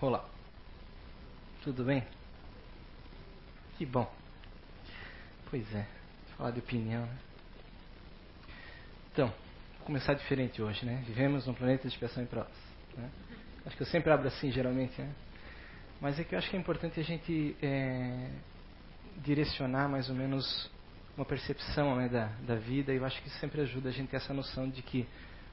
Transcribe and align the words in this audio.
Olá. 0.00 0.24
Tudo 1.62 1.84
bem? 1.84 2.04
Que 3.78 3.86
bom. 3.86 4.12
Pois 5.48 5.72
é, 5.72 5.86
falar 6.36 6.50
de 6.50 6.58
opinião, 6.58 7.06
né? 7.06 7.18
Então, 9.12 9.28
vou 9.78 9.86
começar 9.86 10.14
diferente 10.14 10.60
hoje, 10.60 10.84
né? 10.84 11.04
Vivemos 11.06 11.46
num 11.46 11.54
planeta 11.54 11.82
de 11.82 11.94
expiação 11.94 12.24
e 12.24 12.26
provas. 12.26 12.52
Né? 12.96 13.08
Acho 13.64 13.76
que 13.76 13.82
eu 13.82 13.86
sempre 13.86 14.10
abro 14.10 14.26
assim, 14.26 14.50
geralmente, 14.50 15.00
né? 15.00 15.12
Mas 16.00 16.18
é 16.18 16.24
que 16.24 16.34
eu 16.34 16.38
acho 16.40 16.50
que 16.50 16.56
é 16.56 16.58
importante 16.58 16.98
a 16.98 17.04
gente 17.04 17.56
é, 17.62 18.30
direcionar 19.18 19.88
mais 19.88 20.10
ou 20.10 20.16
menos 20.16 20.70
uma 21.16 21.24
percepção 21.24 21.94
né, 21.96 22.08
da, 22.08 22.26
da 22.44 22.56
vida 22.56 22.92
e 22.92 22.96
eu 22.96 23.04
acho 23.04 23.22
que 23.22 23.30
sempre 23.38 23.60
ajuda 23.60 23.90
a 23.90 23.92
gente 23.92 24.08
ter 24.08 24.16
essa 24.16 24.34
noção 24.34 24.68
de 24.68 24.82
que 24.82 25.06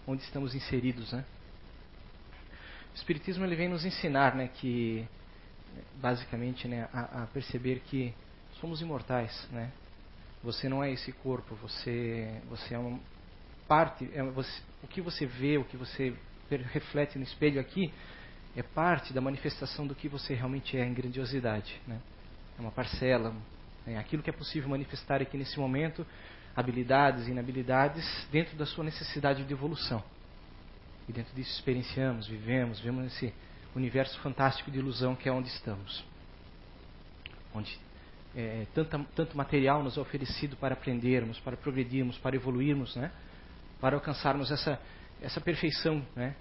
onde 0.08 0.24
estamos 0.24 0.56
inseridos, 0.56 1.14
né? 1.14 1.24
O 2.92 2.96
Espiritismo 2.96 3.46
ele 3.46 3.56
vem 3.56 3.70
nos 3.70 3.86
ensinar, 3.86 4.36
né, 4.36 4.50
que 4.54 5.08
basicamente, 5.96 6.68
né, 6.68 6.90
a, 6.94 7.24
a 7.24 7.28
perceber 7.28 7.82
que 7.86 8.14
somos 8.60 8.82
imortais, 8.82 9.48
né? 9.52 9.72
Você 10.44 10.68
não 10.68 10.84
é 10.84 10.92
esse 10.92 11.12
corpo, 11.12 11.56
você 11.56 12.42
você 12.50 12.74
é 12.74 12.78
uma 12.78 13.00
parte, 13.68 14.10
é 14.14 14.24
você, 14.24 14.62
o 14.84 14.88
que 14.88 15.02
você 15.02 15.26
vê, 15.26 15.58
o 15.58 15.64
que 15.64 15.78
você 15.78 16.14
reflete 16.50 17.18
no 17.18 17.24
espelho 17.24 17.62
aqui 17.62 17.94
é 18.56 18.62
parte 18.62 19.14
da 19.14 19.22
manifestação 19.22 19.88
do 19.88 19.96
que 19.96 20.10
você 20.10 20.34
realmente 20.34 20.78
é 20.78 20.86
em 20.86 20.94
grandiosidade, 20.94 21.80
né? 21.88 22.00
É 22.58 22.62
uma 22.62 22.72
parcela, 22.72 23.34
né? 23.86 23.98
aquilo 23.98 24.22
que 24.22 24.30
é 24.30 24.34
possível 24.34 24.70
manifestar 24.70 25.22
aqui 25.22 25.38
nesse 25.38 25.58
momento, 25.60 26.06
habilidades 26.56 27.28
e 27.28 27.32
inabilidades 27.32 28.28
dentro 28.32 28.58
da 28.58 28.66
sua 28.66 28.84
necessidade 28.84 29.46
de 29.46 29.54
evolução. 29.54 30.04
E 31.12 31.14
dentro 31.14 31.36
disso 31.36 31.52
experienciamos, 31.52 32.26
vivemos, 32.26 32.80
vemos 32.80 33.06
esse 33.08 33.34
universo 33.76 34.18
fantástico 34.22 34.72
de 34.72 34.80
ilusão 34.80 35.14
que 35.14 35.28
é 35.28 35.32
onde 35.32 35.50
estamos. 35.50 36.06
Onde 37.54 37.78
é, 38.34 38.66
tanto, 38.74 39.06
tanto 39.14 39.36
material 39.36 39.84
nos 39.84 39.98
é 39.98 40.00
oferecido 40.00 40.56
para 40.56 40.74
aprendermos, 40.74 41.38
para 41.42 41.58
progredirmos, 41.58 42.18
para 42.18 42.38
evoluirmos, 42.38 42.96
né? 42.96 43.12
para 43.82 43.98
alcançarmos 43.98 44.52
essa, 44.52 44.80
essa 45.22 45.42
perfeição 45.42 46.02
né? 46.16 46.34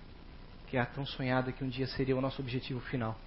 que 0.68 0.76
é 0.76 0.80
a 0.80 0.86
tão 0.86 1.04
sonhada 1.04 1.50
que 1.50 1.64
um 1.64 1.68
dia 1.68 1.88
seria 1.88 2.16
o 2.16 2.20
nosso 2.20 2.40
objetivo 2.40 2.78
final. 2.78 3.18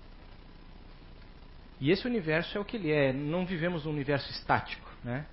E 1.77 1.91
esse 1.91 2.07
universo 2.07 2.57
é 2.57 2.61
o 2.61 2.63
que 2.63 2.77
ele 2.77 2.89
é. 2.89 3.11
Não 3.11 3.45
vivemos 3.45 3.83
num 3.83 3.91
universo 3.91 4.31
estático, 4.31 4.89
né? 5.03 5.25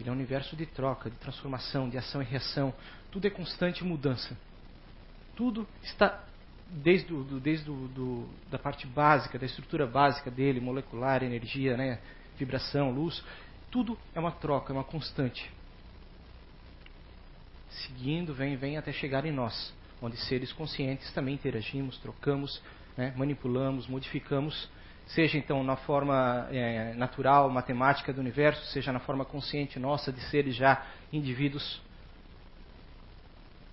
Ele 0.00 0.08
é 0.08 0.12
um 0.12 0.16
universo 0.16 0.56
de 0.56 0.66
troca, 0.66 1.08
de 1.08 1.16
transformação, 1.18 1.88
de 1.88 1.96
ação 1.96 2.20
e 2.20 2.24
reação. 2.24 2.74
Tudo 3.12 3.28
é 3.28 3.30
constante 3.30 3.84
mudança. 3.84 4.36
Tudo 5.36 5.66
está 5.82 6.24
desde, 6.68 7.06
do, 7.08 7.38
desde 7.38 7.64
do, 7.64 7.88
do, 7.88 8.28
da 8.50 8.58
parte 8.58 8.86
básica, 8.86 9.38
da 9.38 9.46
estrutura 9.46 9.86
básica 9.86 10.30
dele, 10.30 10.60
molecular, 10.60 11.22
energia, 11.22 11.76
né? 11.76 12.00
vibração, 12.38 12.90
luz. 12.90 13.22
Tudo 13.70 13.96
é 14.14 14.20
uma 14.20 14.32
troca, 14.32 14.72
é 14.72 14.74
uma 14.74 14.84
constante. 14.84 15.50
Seguindo, 17.70 18.34
vem, 18.34 18.56
vem 18.56 18.76
até 18.76 18.92
chegar 18.92 19.24
em 19.24 19.32
nós, 19.32 19.72
onde 20.02 20.16
seres 20.16 20.52
conscientes 20.52 21.12
também 21.12 21.34
interagimos, 21.34 21.98
trocamos, 21.98 22.60
né? 22.96 23.12
manipulamos, 23.16 23.86
modificamos 23.86 24.68
seja 25.06 25.38
então 25.38 25.62
na 25.62 25.76
forma 25.76 26.48
é, 26.50 26.92
natural, 26.94 27.48
matemática 27.48 28.12
do 28.12 28.20
universo, 28.20 28.64
seja 28.72 28.92
na 28.92 28.98
forma 28.98 29.24
consciente 29.24 29.78
nossa 29.78 30.12
de 30.12 30.20
seres 30.22 30.54
já 30.54 30.84
indivíduos 31.12 31.80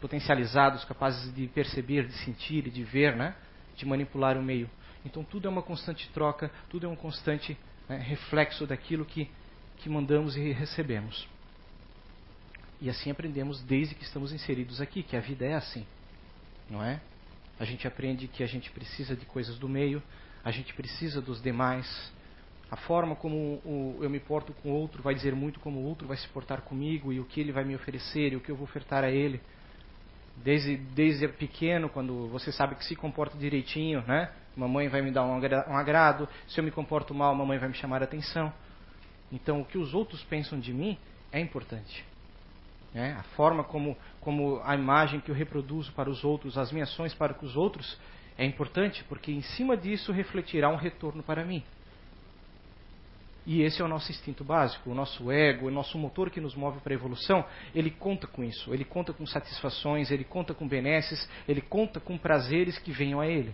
potencializados, 0.03 0.83
capazes 0.83 1.33
de 1.33 1.47
perceber, 1.47 2.05
de 2.05 2.11
sentir 2.25 2.67
e 2.67 2.69
de 2.69 2.83
ver, 2.83 3.15
né? 3.15 3.33
de 3.77 3.85
manipular 3.85 4.37
o 4.37 4.43
meio. 4.43 4.69
Então 5.05 5.23
tudo 5.23 5.47
é 5.47 5.49
uma 5.49 5.61
constante 5.61 6.09
troca, 6.13 6.51
tudo 6.69 6.85
é 6.85 6.89
um 6.89 6.95
constante 6.95 7.57
né, 7.87 7.99
reflexo 7.99 8.67
daquilo 8.67 9.05
que, 9.05 9.31
que 9.77 9.87
mandamos 9.87 10.35
e 10.35 10.51
recebemos. 10.51 11.25
E 12.81 12.89
assim 12.89 13.11
aprendemos 13.11 13.61
desde 13.61 13.95
que 13.95 14.03
estamos 14.03 14.33
inseridos 14.33 14.81
aqui, 14.81 15.03
que 15.03 15.15
a 15.15 15.21
vida 15.21 15.45
é 15.45 15.53
assim, 15.53 15.85
não 16.69 16.83
é? 16.83 16.99
A 17.57 17.63
gente 17.63 17.87
aprende 17.87 18.27
que 18.27 18.43
a 18.43 18.47
gente 18.47 18.69
precisa 18.71 19.15
de 19.15 19.25
coisas 19.25 19.57
do 19.57 19.69
meio, 19.69 20.03
a 20.43 20.51
gente 20.51 20.73
precisa 20.73 21.21
dos 21.21 21.41
demais. 21.41 22.11
A 22.69 22.75
forma 22.75 23.15
como 23.15 23.37
o, 23.63 23.99
eu 24.01 24.09
me 24.09 24.19
porto 24.19 24.51
com 24.51 24.69
o 24.69 24.73
outro 24.73 25.01
vai 25.01 25.15
dizer 25.15 25.33
muito 25.33 25.61
como 25.61 25.79
o 25.79 25.83
outro 25.85 26.09
vai 26.09 26.17
se 26.17 26.27
portar 26.27 26.61
comigo 26.61 27.13
e 27.13 27.21
o 27.21 27.25
que 27.25 27.39
ele 27.39 27.53
vai 27.53 27.63
me 27.63 27.73
oferecer 27.73 28.33
e 28.33 28.35
o 28.35 28.41
que 28.41 28.51
eu 28.51 28.55
vou 28.57 28.65
ofertar 28.65 29.05
a 29.05 29.09
ele. 29.09 29.39
Desde, 30.37 30.77
desde 30.77 31.27
pequeno, 31.27 31.89
quando 31.89 32.27
você 32.27 32.51
sabe 32.51 32.75
que 32.75 32.83
se 32.85 32.95
comporta 32.95 33.37
direitinho, 33.37 34.03
né? 34.07 34.31
Mamãe 34.55 34.87
vai 34.87 35.01
me 35.01 35.11
dar 35.11 35.25
um, 35.25 35.35
agrado. 35.35 36.27
Se 36.47 36.59
eu 36.59 36.63
me 36.63 36.71
comporto 36.71 37.13
mal, 37.13 37.33
mamãe 37.33 37.57
vai 37.57 37.69
me 37.69 37.75
chamar 37.75 38.01
a 38.01 38.05
atenção. 38.05 38.53
Então, 39.31 39.61
o 39.61 39.65
que 39.65 39.77
os 39.77 39.93
outros 39.93 40.23
pensam 40.23 40.59
de 40.59 40.73
mim 40.73 40.97
é 41.31 41.39
importante. 41.39 42.05
Né? 42.93 43.15
A 43.17 43.23
forma 43.35 43.63
como, 43.63 43.97
como 44.21 44.61
a 44.63 44.75
imagem 44.75 45.19
que 45.19 45.31
eu 45.31 45.35
reproduzo 45.35 45.91
para 45.93 46.09
os 46.09 46.23
outros, 46.23 46.57
as 46.57 46.71
minhas 46.71 46.89
ações 46.89 47.13
para 47.13 47.35
os 47.41 47.55
outros, 47.55 47.97
é 48.37 48.45
importante 48.45 49.03
porque 49.05 49.31
em 49.31 49.41
cima 49.41 49.75
disso 49.75 50.11
refletirá 50.11 50.69
um 50.69 50.75
retorno 50.75 51.23
para 51.23 51.43
mim. 51.43 51.63
E 53.45 53.61
esse 53.61 53.81
é 53.81 53.85
o 53.85 53.89
nosso 53.89 54.09
instinto 54.09 54.43
básico, 54.43 54.89
o 54.89 54.95
nosso 54.95 55.29
ego, 55.29 55.67
o 55.67 55.71
nosso 55.71 55.97
motor 55.97 56.29
que 56.29 56.39
nos 56.39 56.55
move 56.55 56.79
para 56.79 56.93
a 56.93 56.95
evolução. 56.95 57.45
Ele 57.75 57.91
conta 57.91 58.25
com 58.25 58.43
isso, 58.43 58.73
ele 58.73 58.85
conta 58.85 59.11
com 59.11 59.25
satisfações, 59.25 60.11
ele 60.11 60.23
conta 60.23 60.53
com 60.53 60.65
benesses, 60.65 61.29
ele 61.47 61.59
conta 61.59 61.99
com 61.99 62.17
prazeres 62.17 62.77
que 62.77 62.91
venham 62.91 63.19
a 63.19 63.27
ele. 63.27 63.53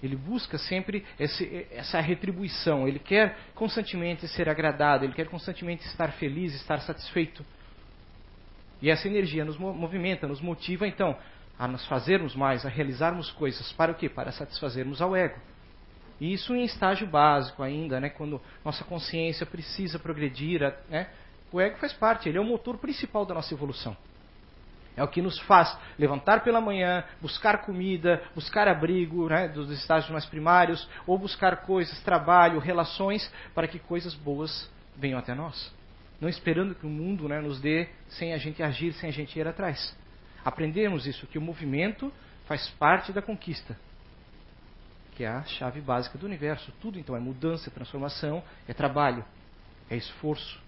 Ele 0.00 0.16
busca 0.16 0.56
sempre 0.58 1.04
esse, 1.18 1.66
essa 1.70 2.00
retribuição, 2.00 2.88
ele 2.88 2.98
quer 2.98 3.36
constantemente 3.54 4.26
ser 4.28 4.48
agradado, 4.48 5.04
ele 5.04 5.12
quer 5.12 5.28
constantemente 5.28 5.84
estar 5.86 6.12
feliz, 6.12 6.54
estar 6.54 6.80
satisfeito. 6.80 7.44
E 8.80 8.90
essa 8.90 9.06
energia 9.06 9.44
nos 9.44 9.56
movimenta, 9.56 10.26
nos 10.26 10.40
motiva 10.40 10.86
então 10.86 11.16
a 11.56 11.68
nos 11.68 11.86
fazermos 11.86 12.34
mais, 12.34 12.66
a 12.66 12.68
realizarmos 12.68 13.30
coisas. 13.30 13.72
Para 13.72 13.92
o 13.92 13.94
quê? 13.94 14.08
Para 14.08 14.32
satisfazermos 14.32 15.00
ao 15.00 15.14
ego. 15.14 15.38
E 16.22 16.32
isso 16.32 16.54
em 16.54 16.62
estágio 16.62 17.04
básico 17.04 17.64
ainda, 17.64 17.98
né? 17.98 18.08
quando 18.08 18.40
nossa 18.64 18.84
consciência 18.84 19.44
precisa 19.44 19.98
progredir. 19.98 20.60
Né? 20.88 21.08
O 21.50 21.60
ego 21.60 21.78
faz 21.78 21.92
parte, 21.92 22.28
ele 22.28 22.38
é 22.38 22.40
o 22.40 22.44
motor 22.44 22.78
principal 22.78 23.26
da 23.26 23.34
nossa 23.34 23.52
evolução. 23.52 23.96
É 24.96 25.02
o 25.02 25.08
que 25.08 25.20
nos 25.20 25.36
faz 25.40 25.76
levantar 25.98 26.44
pela 26.44 26.60
manhã, 26.60 27.02
buscar 27.20 27.62
comida, 27.62 28.22
buscar 28.36 28.68
abrigo 28.68 29.28
né, 29.28 29.48
dos 29.48 29.68
estágios 29.70 30.12
mais 30.12 30.24
primários, 30.24 30.88
ou 31.08 31.18
buscar 31.18 31.62
coisas, 31.62 32.00
trabalho, 32.04 32.60
relações, 32.60 33.28
para 33.52 33.66
que 33.66 33.80
coisas 33.80 34.14
boas 34.14 34.70
venham 34.96 35.18
até 35.18 35.34
nós. 35.34 35.74
Não 36.20 36.28
esperando 36.28 36.74
que 36.74 36.86
o 36.86 36.90
mundo 36.90 37.28
né, 37.28 37.40
nos 37.40 37.60
dê 37.60 37.88
sem 38.10 38.32
a 38.32 38.38
gente 38.38 38.62
agir, 38.62 38.92
sem 38.92 39.08
a 39.08 39.12
gente 39.12 39.36
ir 39.36 39.48
atrás 39.48 39.92
aprendemos 40.44 41.06
isso, 41.06 41.26
que 41.26 41.38
o 41.38 41.42
movimento 41.42 42.12
faz 42.46 42.68
parte 42.70 43.12
da 43.12 43.22
conquista, 43.22 43.76
que 45.16 45.24
é 45.24 45.28
a 45.28 45.44
chave 45.44 45.80
básica 45.80 46.18
do 46.18 46.26
universo. 46.26 46.72
Tudo 46.80 46.98
então 46.98 47.16
é 47.16 47.20
mudança, 47.20 47.68
é 47.68 47.72
transformação, 47.72 48.42
é 48.66 48.72
trabalho, 48.72 49.24
é 49.90 49.96
esforço. 49.96 50.60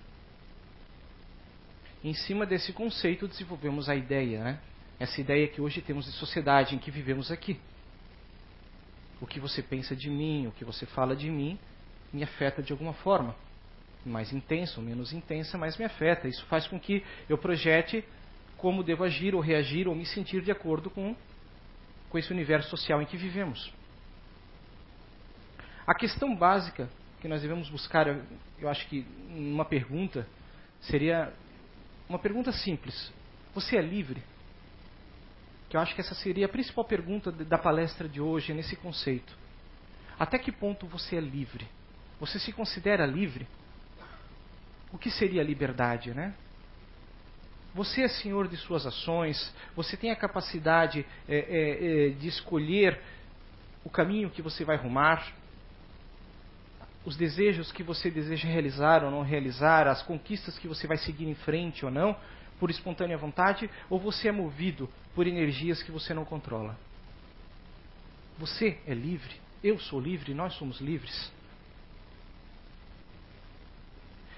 Em 2.02 2.12
cima 2.12 2.44
desse 2.44 2.72
conceito 2.72 3.26
desenvolvemos 3.26 3.88
a 3.88 3.96
ideia, 3.96 4.44
né? 4.44 4.60
essa 4.98 5.20
ideia 5.20 5.48
que 5.48 5.60
hoje 5.60 5.80
temos 5.80 6.04
de 6.04 6.12
sociedade 6.12 6.74
em 6.74 6.78
que 6.78 6.90
vivemos 6.90 7.30
aqui. 7.30 7.58
O 9.20 9.26
que 9.26 9.40
você 9.40 9.62
pensa 9.62 9.96
de 9.96 10.10
mim, 10.10 10.46
o 10.46 10.52
que 10.52 10.64
você 10.64 10.84
fala 10.84 11.16
de 11.16 11.30
mim, 11.30 11.58
me 12.12 12.22
afeta 12.22 12.62
de 12.62 12.72
alguma 12.72 12.92
forma. 12.92 13.34
Mais 14.04 14.32
intensa 14.32 14.78
ou 14.78 14.86
menos 14.86 15.14
intensa, 15.14 15.56
mas 15.56 15.78
me 15.78 15.84
afeta. 15.84 16.28
Isso 16.28 16.44
faz 16.46 16.66
com 16.66 16.78
que 16.78 17.02
eu 17.28 17.38
projete 17.38 18.04
como 18.58 18.82
devo 18.82 19.02
agir 19.02 19.34
ou 19.34 19.40
reagir 19.40 19.88
ou 19.88 19.94
me 19.94 20.04
sentir 20.04 20.42
de 20.42 20.50
acordo 20.50 20.90
com, 20.90 21.16
com 22.10 22.18
esse 22.18 22.30
universo 22.30 22.68
social 22.68 23.00
em 23.00 23.06
que 23.06 23.16
vivemos. 23.16 23.72
A 25.86 25.94
questão 25.94 26.34
básica 26.34 26.88
que 27.20 27.28
nós 27.28 27.42
devemos 27.42 27.68
buscar, 27.68 28.06
eu 28.58 28.68
acho 28.68 28.86
que 28.88 29.06
uma 29.28 29.64
pergunta, 29.64 30.26
seria 30.80 31.32
uma 32.08 32.18
pergunta 32.18 32.52
simples: 32.52 33.12
Você 33.54 33.76
é 33.76 33.82
livre? 33.82 34.22
Que 35.68 35.76
eu 35.76 35.80
acho 35.80 35.94
que 35.94 36.00
essa 36.00 36.14
seria 36.14 36.46
a 36.46 36.48
principal 36.48 36.84
pergunta 36.84 37.30
da 37.30 37.58
palestra 37.58 38.08
de 38.08 38.20
hoje, 38.20 38.54
nesse 38.54 38.76
conceito. 38.76 39.36
Até 40.18 40.38
que 40.38 40.52
ponto 40.52 40.86
você 40.86 41.16
é 41.16 41.20
livre? 41.20 41.66
Você 42.20 42.38
se 42.38 42.52
considera 42.52 43.04
livre? 43.04 43.46
O 44.92 44.96
que 44.96 45.10
seria 45.10 45.42
liberdade, 45.42 46.14
né? 46.14 46.34
Você 47.74 48.02
é 48.02 48.08
senhor 48.08 48.46
de 48.46 48.56
suas 48.56 48.86
ações, 48.86 49.52
você 49.74 49.96
tem 49.96 50.12
a 50.12 50.16
capacidade 50.16 51.04
é, 51.28 51.36
é, 51.36 52.06
é, 52.06 52.08
de 52.10 52.28
escolher 52.28 53.00
o 53.84 53.90
caminho 53.90 54.30
que 54.30 54.40
você 54.40 54.64
vai 54.64 54.76
rumar, 54.76 55.32
os 57.04 57.16
desejos 57.16 57.70
que 57.70 57.82
você 57.82 58.10
deseja 58.10 58.48
realizar 58.48 59.04
ou 59.04 59.10
não 59.10 59.22
realizar, 59.22 59.86
as 59.86 60.02
conquistas 60.02 60.58
que 60.58 60.66
você 60.66 60.86
vai 60.86 60.96
seguir 60.96 61.26
em 61.26 61.34
frente 61.34 61.84
ou 61.84 61.90
não, 61.90 62.16
por 62.58 62.70
espontânea 62.70 63.18
vontade, 63.18 63.68
ou 63.90 63.98
você 63.98 64.28
é 64.28 64.32
movido 64.32 64.88
por 65.14 65.26
energias 65.26 65.82
que 65.82 65.92
você 65.92 66.14
não 66.14 66.24
controla. 66.24 66.78
Você 68.38 68.78
é 68.86 68.94
livre, 68.94 69.34
eu 69.62 69.78
sou 69.78 70.00
livre, 70.00 70.32
nós 70.34 70.54
somos 70.54 70.80
livres. 70.80 71.30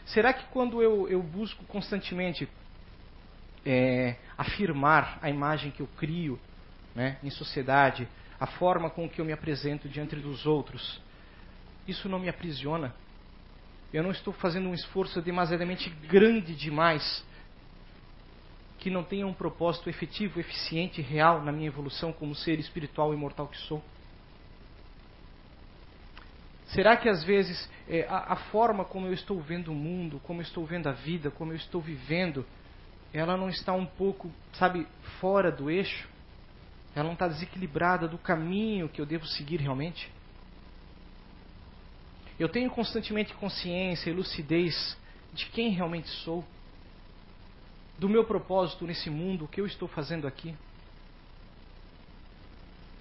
Será 0.07 0.33
que 0.33 0.45
quando 0.47 0.83
eu, 0.83 1.09
eu 1.09 1.23
busco 1.23 1.65
constantemente 1.65 2.49
é, 3.65 4.17
afirmar 4.37 5.19
a 5.21 5.29
imagem 5.29 5.71
que 5.71 5.81
eu 5.81 5.89
crio 5.97 6.39
né, 6.95 7.19
em 7.23 7.31
sociedade, 7.31 8.09
a 8.39 8.47
forma 8.47 8.89
com 8.91 9.09
que 9.09 9.21
eu 9.21 9.25
me 9.25 9.33
apresento 9.33 9.89
diante 9.89 10.15
dos 10.17 10.47
outros, 10.47 11.01
isso 11.87 12.09
não 12.09 12.19
me 12.19 12.29
aprisiona? 12.29 12.95
Eu 13.93 14.03
não 14.03 14.11
estou 14.11 14.33
fazendo 14.33 14.69
um 14.69 14.75
esforço 14.75 15.23
demasiadamente 15.23 15.89
grande 16.09 16.55
demais 16.55 17.25
que 18.79 18.91
não 18.91 19.03
tenha 19.03 19.27
um 19.27 19.33
propósito 19.33 19.89
efetivo, 19.89 20.39
eficiente 20.39 21.01
real 21.01 21.43
na 21.43 21.51
minha 21.51 21.67
evolução 21.67 22.13
como 22.13 22.35
ser 22.35 22.59
espiritual 22.59 23.13
e 23.13 23.17
imortal 23.17 23.49
que 23.49 23.59
sou? 23.59 23.83
Será 26.69 26.97
que 26.97 27.09
às 27.09 27.25
vezes 27.25 27.71
é, 27.89 28.07
a, 28.09 28.33
a, 28.33 28.37
forma 28.37 28.85
como 28.85 29.07
eu 29.07 29.13
estou 29.13 29.41
vendo 29.41 29.73
o 29.73 29.75
mundo, 29.75 30.21
como 30.25 30.41
eu 30.41 30.45
estou 30.45 30.65
vendo 30.67 30.89
a 30.89 30.93
vida, 30.93 31.31
como 31.31 31.53
eu 31.53 31.57
estou 31.57 31.81
vivendo, 31.81 32.45
ela 33.13 33.37
não 33.37 33.49
está 33.49 33.73
um 33.73 33.87
pouco, 33.87 34.31
sabe, 34.53 34.87
fora 35.21 35.51
do 35.51 35.71
eixo? 35.71 36.09
Ela 36.95 37.05
não 37.05 37.15
está 37.15 37.29
desequilibrada 37.29 38.09
do 38.09 38.19
caminho 38.19 38.89
que 38.89 39.01
eu 39.01 39.07
devo 39.07 39.27
seguir 39.27 39.61
realmente? 39.61 40.11
Eu 42.39 42.49
tenho 42.49 42.71
constantemente 42.71 43.33
consciência 43.35 44.11
e 44.11 44.13
lucidez 44.13 44.97
de 45.33 45.47
quem 45.47 45.71
realmente 45.71 46.09
sou, 46.09 46.45
do 47.99 48.09
meu 48.09 48.25
propósito 48.25 48.87
nesse 48.87 49.09
mundo, 49.09 49.45
o 49.45 49.49
que 49.49 49.61
eu 49.61 49.67
estou 49.67 49.89
fazendo 49.89 50.27
aqui. 50.27 50.55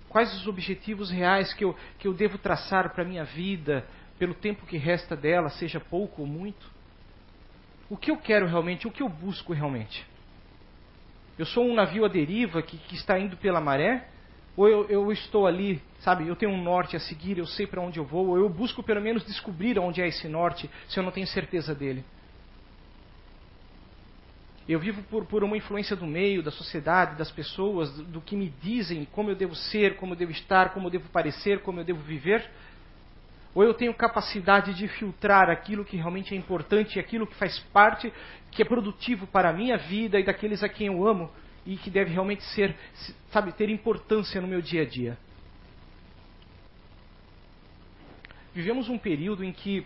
Quais 0.07 0.33
os 0.33 0.47
objetivos 0.47 1.11
reais 1.11 1.53
que 1.53 1.65
eu, 1.65 1.77
que 1.99 2.07
eu 2.07 2.13
devo 2.13 2.37
traçar 2.37 2.93
para 2.93 3.03
a 3.03 3.07
minha 3.07 3.25
vida, 3.25 3.85
pelo 4.17 4.33
tempo 4.33 4.65
que 4.65 4.77
resta 4.77 5.15
dela, 5.15 5.49
seja 5.49 5.79
pouco 5.79 6.21
ou 6.21 6.27
muito? 6.27 6.71
O 7.89 7.97
que 7.97 8.09
eu 8.09 8.17
quero 8.17 8.47
realmente, 8.47 8.87
o 8.87 8.91
que 8.91 9.03
eu 9.03 9.09
busco 9.09 9.51
realmente? 9.51 10.05
Eu 11.37 11.45
sou 11.45 11.65
um 11.65 11.75
navio 11.75 12.05
à 12.05 12.07
deriva 12.07 12.61
que, 12.61 12.77
que 12.77 12.95
está 12.95 13.19
indo 13.19 13.35
pela 13.35 13.59
maré? 13.59 14.07
Ou 14.57 14.69
eu, 14.69 14.85
eu, 14.85 15.11
estou 15.11 15.45
ali, 15.45 15.81
sabe, 15.99 16.27
eu 16.27 16.35
tenho 16.35 16.51
um 16.51 16.61
norte 16.61 16.95
a 16.95 16.99
seguir, 16.99 17.37
eu 17.37 17.45
sei 17.45 17.67
para 17.67 17.81
onde 17.81 17.99
eu 17.99 18.05
vou, 18.05 18.27
ou 18.27 18.37
eu 18.37 18.47
busco 18.47 18.81
pelo 18.81 19.01
menos 19.01 19.25
descobrir 19.25 19.77
onde 19.77 20.01
é 20.01 20.07
esse 20.07 20.27
norte, 20.29 20.69
se 20.87 20.97
eu 20.97 21.03
não 21.03 21.11
tenho 21.11 21.27
certeza 21.27 21.75
dele. 21.75 22.05
Eu 24.67 24.79
vivo 24.79 25.03
por, 25.03 25.25
por 25.25 25.43
uma 25.43 25.57
influência 25.57 25.95
do 25.95 26.07
meio, 26.07 26.41
da 26.41 26.51
sociedade, 26.51 27.17
das 27.17 27.29
pessoas, 27.29 27.91
do, 27.91 28.03
do 28.03 28.21
que 28.21 28.35
me 28.35 28.49
dizem, 28.61 29.05
como 29.11 29.29
eu 29.29 29.35
devo 29.35 29.53
ser, 29.53 29.97
como 29.97 30.13
eu 30.13 30.17
devo 30.17 30.31
estar, 30.31 30.73
como 30.73 30.87
eu 30.87 30.91
devo 30.91 31.09
parecer, 31.09 31.61
como 31.61 31.81
eu 31.81 31.83
devo 31.83 32.01
viver. 32.01 32.49
Ou 33.53 33.63
eu 33.63 33.73
tenho 33.73 33.93
capacidade 33.93 34.73
de 34.73 34.87
filtrar 34.87 35.49
aquilo 35.49 35.85
que 35.85 35.97
realmente 35.97 36.33
é 36.33 36.37
importante, 36.37 36.97
aquilo 36.97 37.27
que 37.27 37.35
faz 37.35 37.59
parte, 37.71 38.11
que 38.51 38.61
é 38.61 38.65
produtivo 38.65 39.27
para 39.27 39.49
a 39.49 39.53
minha 39.53 39.77
vida 39.77 40.19
e 40.19 40.23
daqueles 40.23 40.63
a 40.63 40.69
quem 40.69 40.87
eu 40.87 41.07
amo 41.07 41.29
e 41.65 41.77
que 41.77 41.89
deve 41.89 42.11
realmente 42.11 42.43
ser, 42.53 42.75
sabe, 43.31 43.51
ter 43.51 43.69
importância 43.69 44.39
no 44.39 44.47
meu 44.47 44.61
dia 44.61 44.83
a 44.83 44.85
dia. 44.85 45.17
Vivemos 48.53 48.87
um 48.87 48.97
período 48.97 49.43
em 49.43 49.51
que 49.51 49.85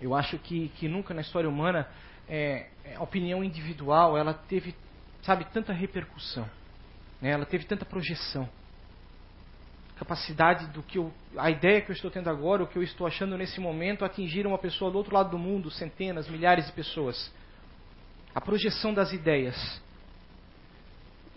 eu 0.00 0.14
acho 0.14 0.38
que, 0.38 0.68
que 0.76 0.88
nunca 0.88 1.12
na 1.12 1.20
história 1.20 1.48
humana 1.48 1.86
é, 2.26 2.68
é, 2.84 2.94
a 2.96 3.02
opinião 3.02 3.44
individual 3.44 4.16
ela 4.16 4.32
teve, 4.32 4.74
sabe, 5.22 5.44
tanta 5.52 5.72
repercussão, 5.72 6.48
né? 7.20 7.30
ela 7.30 7.44
teve 7.44 7.64
tanta 7.64 7.84
projeção. 7.84 8.48
Capacidade 9.96 10.68
do 10.68 10.82
que 10.82 10.96
eu, 10.96 11.12
a 11.36 11.50
ideia 11.50 11.82
que 11.82 11.90
eu 11.90 11.94
estou 11.94 12.10
tendo 12.10 12.30
agora, 12.30 12.62
o 12.62 12.66
que 12.66 12.78
eu 12.78 12.82
estou 12.82 13.06
achando 13.06 13.36
nesse 13.36 13.60
momento, 13.60 14.04
atingir 14.04 14.46
uma 14.46 14.56
pessoa 14.56 14.90
do 14.90 14.96
outro 14.96 15.14
lado 15.14 15.30
do 15.30 15.38
mundo, 15.38 15.70
centenas, 15.70 16.26
milhares 16.28 16.66
de 16.66 16.72
pessoas. 16.72 17.30
A 18.34 18.40
projeção 18.40 18.94
das 18.94 19.12
ideias. 19.12 19.82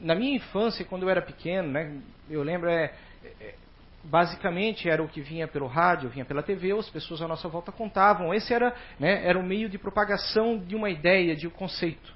Na 0.03 0.13
minha 0.13 0.35
infância, 0.35 0.83
quando 0.83 1.03
eu 1.03 1.09
era 1.09 1.21
pequeno, 1.21 1.71
né, 1.71 1.97
eu 2.29 2.43
lembro, 2.43 2.69
é, 2.69 2.93
é 3.39 3.55
basicamente 4.03 4.89
era 4.89 5.01
o 5.01 5.07
que 5.07 5.21
vinha 5.21 5.47
pelo 5.47 5.65
rádio, 5.65 6.09
vinha 6.09 6.25
pela 6.25 6.43
TV, 6.43 6.77
as 6.77 6.89
pessoas 6.89 7.21
à 7.21 7.27
nossa 7.27 7.47
volta 7.47 7.71
contavam. 7.71 8.33
Esse 8.33 8.53
era, 8.53 8.75
né, 8.99 9.25
era 9.25 9.39
o 9.39 9.43
meio 9.43 9.69
de 9.69 9.77
propagação 9.77 10.59
de 10.59 10.75
uma 10.75 10.89
ideia, 10.89 11.35
de 11.35 11.47
um 11.47 11.49
conceito. 11.49 12.13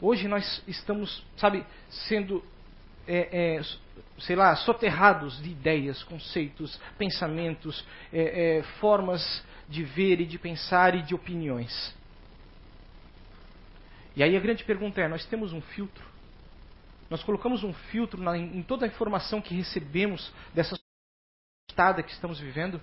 Hoje 0.00 0.26
nós 0.26 0.62
estamos, 0.66 1.24
sabe, 1.36 1.64
sendo, 1.88 2.44
é, 3.06 3.58
é, 3.58 3.62
sei 4.18 4.34
lá, 4.34 4.56
soterrados 4.56 5.40
de 5.40 5.50
ideias, 5.50 6.02
conceitos, 6.02 6.80
pensamentos, 6.98 7.86
é, 8.12 8.58
é 8.58 8.62
formas 8.80 9.44
de 9.68 9.84
ver 9.84 10.20
e 10.20 10.26
de 10.26 10.38
pensar 10.40 10.96
e 10.96 11.02
de 11.02 11.14
opiniões. 11.14 11.94
E 14.16 14.24
aí 14.24 14.36
a 14.36 14.40
grande 14.40 14.64
pergunta 14.64 15.00
é: 15.00 15.06
nós 15.06 15.24
temos 15.26 15.52
um 15.52 15.60
filtro? 15.60 16.11
Nós 17.12 17.22
colocamos 17.22 17.62
um 17.62 17.74
filtro 17.74 18.22
na, 18.22 18.38
em 18.38 18.62
toda 18.62 18.86
a 18.86 18.88
informação 18.88 19.42
que 19.42 19.54
recebemos 19.54 20.32
dessa 20.54 20.80
estada 21.68 22.02
que 22.02 22.10
estamos 22.10 22.40
vivendo? 22.40 22.80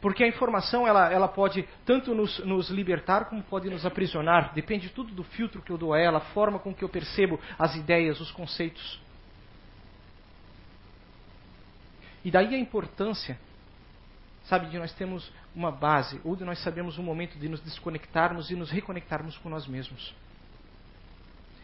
Porque 0.00 0.24
a 0.24 0.26
informação 0.26 0.84
ela, 0.84 1.08
ela 1.08 1.28
pode 1.28 1.62
tanto 1.86 2.12
nos, 2.16 2.40
nos, 2.40 2.70
libertar 2.70 3.26
como 3.26 3.44
pode 3.44 3.70
nos 3.70 3.86
aprisionar. 3.86 4.52
Depende 4.54 4.88
tudo 4.88 5.14
do 5.14 5.22
filtro 5.22 5.62
que 5.62 5.70
eu 5.70 5.78
dou 5.78 5.94
a 5.94 6.00
ela, 6.00 6.18
a 6.18 6.32
forma 6.32 6.58
com 6.58 6.74
que 6.74 6.82
eu 6.82 6.88
percebo 6.88 7.38
as 7.56 7.76
ideias, 7.76 8.20
os 8.20 8.32
conceitos. 8.32 9.00
E 12.24 12.30
daí 12.32 12.56
a 12.56 12.58
importância, 12.58 13.38
sabe, 14.46 14.66
de 14.66 14.80
nós 14.80 14.92
termos 14.94 15.32
uma 15.54 15.70
base, 15.70 16.20
ou 16.24 16.34
de 16.34 16.44
nós 16.44 16.58
sabermos 16.58 16.98
um 16.98 17.04
momento 17.04 17.38
de 17.38 17.48
nos 17.48 17.60
desconectarmos 17.60 18.50
e 18.50 18.56
nos 18.56 18.72
reconectarmos 18.72 19.38
com 19.38 19.48
nós 19.48 19.64
mesmos. 19.64 20.12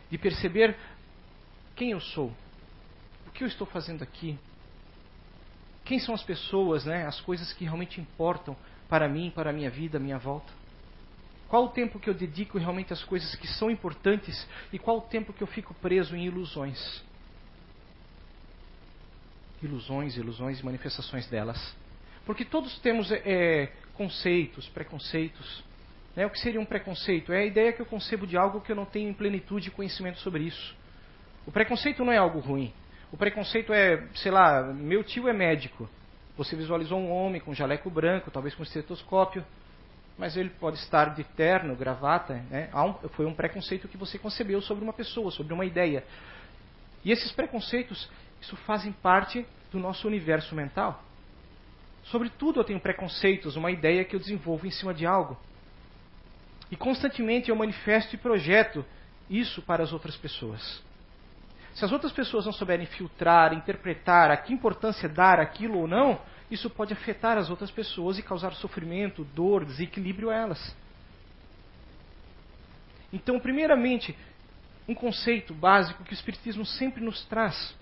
De 0.09 0.17
perceber 0.17 0.77
quem 1.77 1.91
eu 1.91 2.01
sou, 2.01 2.33
o 3.27 3.31
que 3.31 3.45
eu 3.45 3.49
estou 3.49 3.67
fazendo 3.67 4.03
aqui, 4.03 4.39
quem 5.85 5.99
são 5.99 6.15
as 6.15 6.23
pessoas, 6.23 6.85
né, 6.85 7.07
as 7.07 7.21
coisas 7.21 7.53
que 7.53 7.65
realmente 7.65 8.01
importam 8.01 8.57
para 8.89 9.09
mim, 9.09 9.31
para 9.35 9.51
a 9.51 9.53
minha 9.53 9.71
vida, 9.71 9.99
a 9.99 10.01
minha 10.01 10.19
volta? 10.19 10.53
Qual 11.49 11.65
o 11.65 11.69
tempo 11.69 11.99
que 11.99 12.09
eu 12.09 12.15
dedico 12.15 12.59
realmente 12.59 12.93
às 12.93 13.03
coisas 13.03 13.35
que 13.35 13.49
são 13.49 13.69
importantes 13.69 14.47
e 14.73 14.79
qual 14.79 14.99
o 14.99 15.01
tempo 15.01 15.33
que 15.33 15.43
eu 15.43 15.49
fico 15.49 15.75
preso 15.75 16.15
em 16.15 16.25
ilusões? 16.25 17.03
Ilusões, 19.61 20.17
ilusões 20.17 20.61
e 20.61 20.65
manifestações 20.65 21.27
delas. 21.27 21.77
Porque 22.25 22.45
todos 22.45 22.79
temos 22.79 23.11
é, 23.11 23.73
conceitos, 23.95 24.69
preconceitos. 24.69 25.65
Né? 26.15 26.25
O 26.25 26.31
que 26.31 26.39
seria 26.39 26.61
um 26.61 26.65
preconceito? 26.65 27.33
É 27.33 27.39
a 27.39 27.45
ideia 27.45 27.73
que 27.73 27.83
eu 27.83 27.87
concebo 27.87 28.29
de 28.29 28.37
algo 28.37 28.61
que 28.61 28.71
eu 28.71 28.77
não 28.77 28.85
tenho 28.85 29.09
em 29.09 29.13
plenitude 29.13 29.65
de 29.65 29.71
conhecimento 29.73 30.21
sobre 30.21 30.45
isso. 30.45 30.77
O 31.47 31.53
preconceito 31.53 32.05
não 32.05 32.13
é 32.13 32.19
algo 32.19 32.39
ruim. 32.39 32.73
O 33.13 33.17
preconceito 33.17 33.73
é, 33.73 34.07
sei 34.15 34.31
lá, 34.31 34.63
meu 34.63 35.03
tio 35.03 35.29
é 35.29 35.33
médico. 35.33 35.89
Você 36.37 36.55
visualizou 36.55 36.99
um 36.99 37.11
homem 37.11 37.41
com 37.41 37.55
jaleco 37.55 37.91
branco, 37.91 38.31
talvez 38.31 38.55
com 38.55 38.63
estetoscópio, 38.63 39.45
mas 40.17 40.37
ele 40.37 40.51
pode 40.51 40.79
estar 40.79 41.15
de 41.15 41.25
terno, 41.25 41.75
gravata. 41.75 42.35
Né? 42.51 42.71
foi 43.13 43.27
um 43.27 43.35
preconceito 43.35 43.89
que 43.89 43.97
você 43.97 44.19
concebeu 44.19 44.61
sobre 44.63 44.85
uma 44.85 44.93
pessoa, 44.93 45.31
sobre 45.31 45.53
uma 45.53 45.65
ideia. 45.65 46.05
E 47.05 47.11
esses 47.11 47.33
preconceitos, 47.33 48.09
isso 48.41 48.57
fazem 48.59 48.93
parte 48.93 49.47
do 49.73 49.79
nosso 49.79 50.07
universo 50.07 50.55
mental. 50.55 51.03
Sobre 52.05 52.31
tudo 52.31 52.61
eu 52.61 52.65
tenho 52.65 52.81
preconceitos, 52.81 53.57
uma 53.57 53.71
ideia 53.71 54.05
que 54.05 54.15
eu 54.15 54.21
desenvolvo 54.21 54.67
em 54.67 54.71
cima 54.71 54.95
de 54.95 55.07
algo. 55.07 55.39
E 56.71 56.77
constantemente 56.77 57.51
eu 57.51 57.57
manifesto 57.57 58.15
e 58.15 58.19
projeto 58.19 58.85
isso 59.29 59.61
para 59.63 59.83
as 59.83 59.93
outras 59.93 60.17
pessoas. 60.17 60.83
Se 61.75 61.85
as 61.85 61.93
outras 61.93 62.13
pessoas 62.13 62.47
não 62.47 62.53
souberem 62.53 62.87
filtrar, 62.87 63.53
interpretar 63.53 64.31
a 64.31 64.37
que 64.37 64.53
importância 64.53 65.09
dar 65.09 65.39
aquilo 65.39 65.79
ou 65.79 65.87
não, 65.87 66.21
isso 66.51 66.69
pode 66.69 66.93
afetar 66.93 67.39
as 67.39 67.49
outras 67.49 67.71
pessoas 67.71 68.19
e 68.19 68.23
causar 68.23 68.53
sofrimento, 68.55 69.25
dor, 69.25 69.65
desequilíbrio 69.65 70.31
a 70.31 70.35
elas. 70.35 70.77
Então, 73.13 73.39
primeiramente, 73.39 74.17
um 74.89 74.95
conceito 74.95 75.55
básico 75.55 76.03
que 76.05 76.13
o 76.13 76.15
Espiritismo 76.15 76.67
sempre 76.67 77.03
nos 77.03 77.25
traz: 77.27 77.75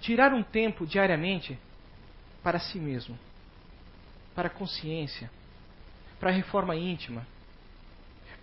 tirar 0.00 0.32
um 0.32 0.42
tempo 0.42 0.86
diariamente 0.86 1.58
para 2.42 2.60
si 2.60 2.78
mesmo, 2.78 3.18
para 4.34 4.46
a 4.46 4.50
consciência, 4.50 5.28
para 6.20 6.30
a 6.30 6.32
reforma 6.32 6.76
íntima, 6.76 7.26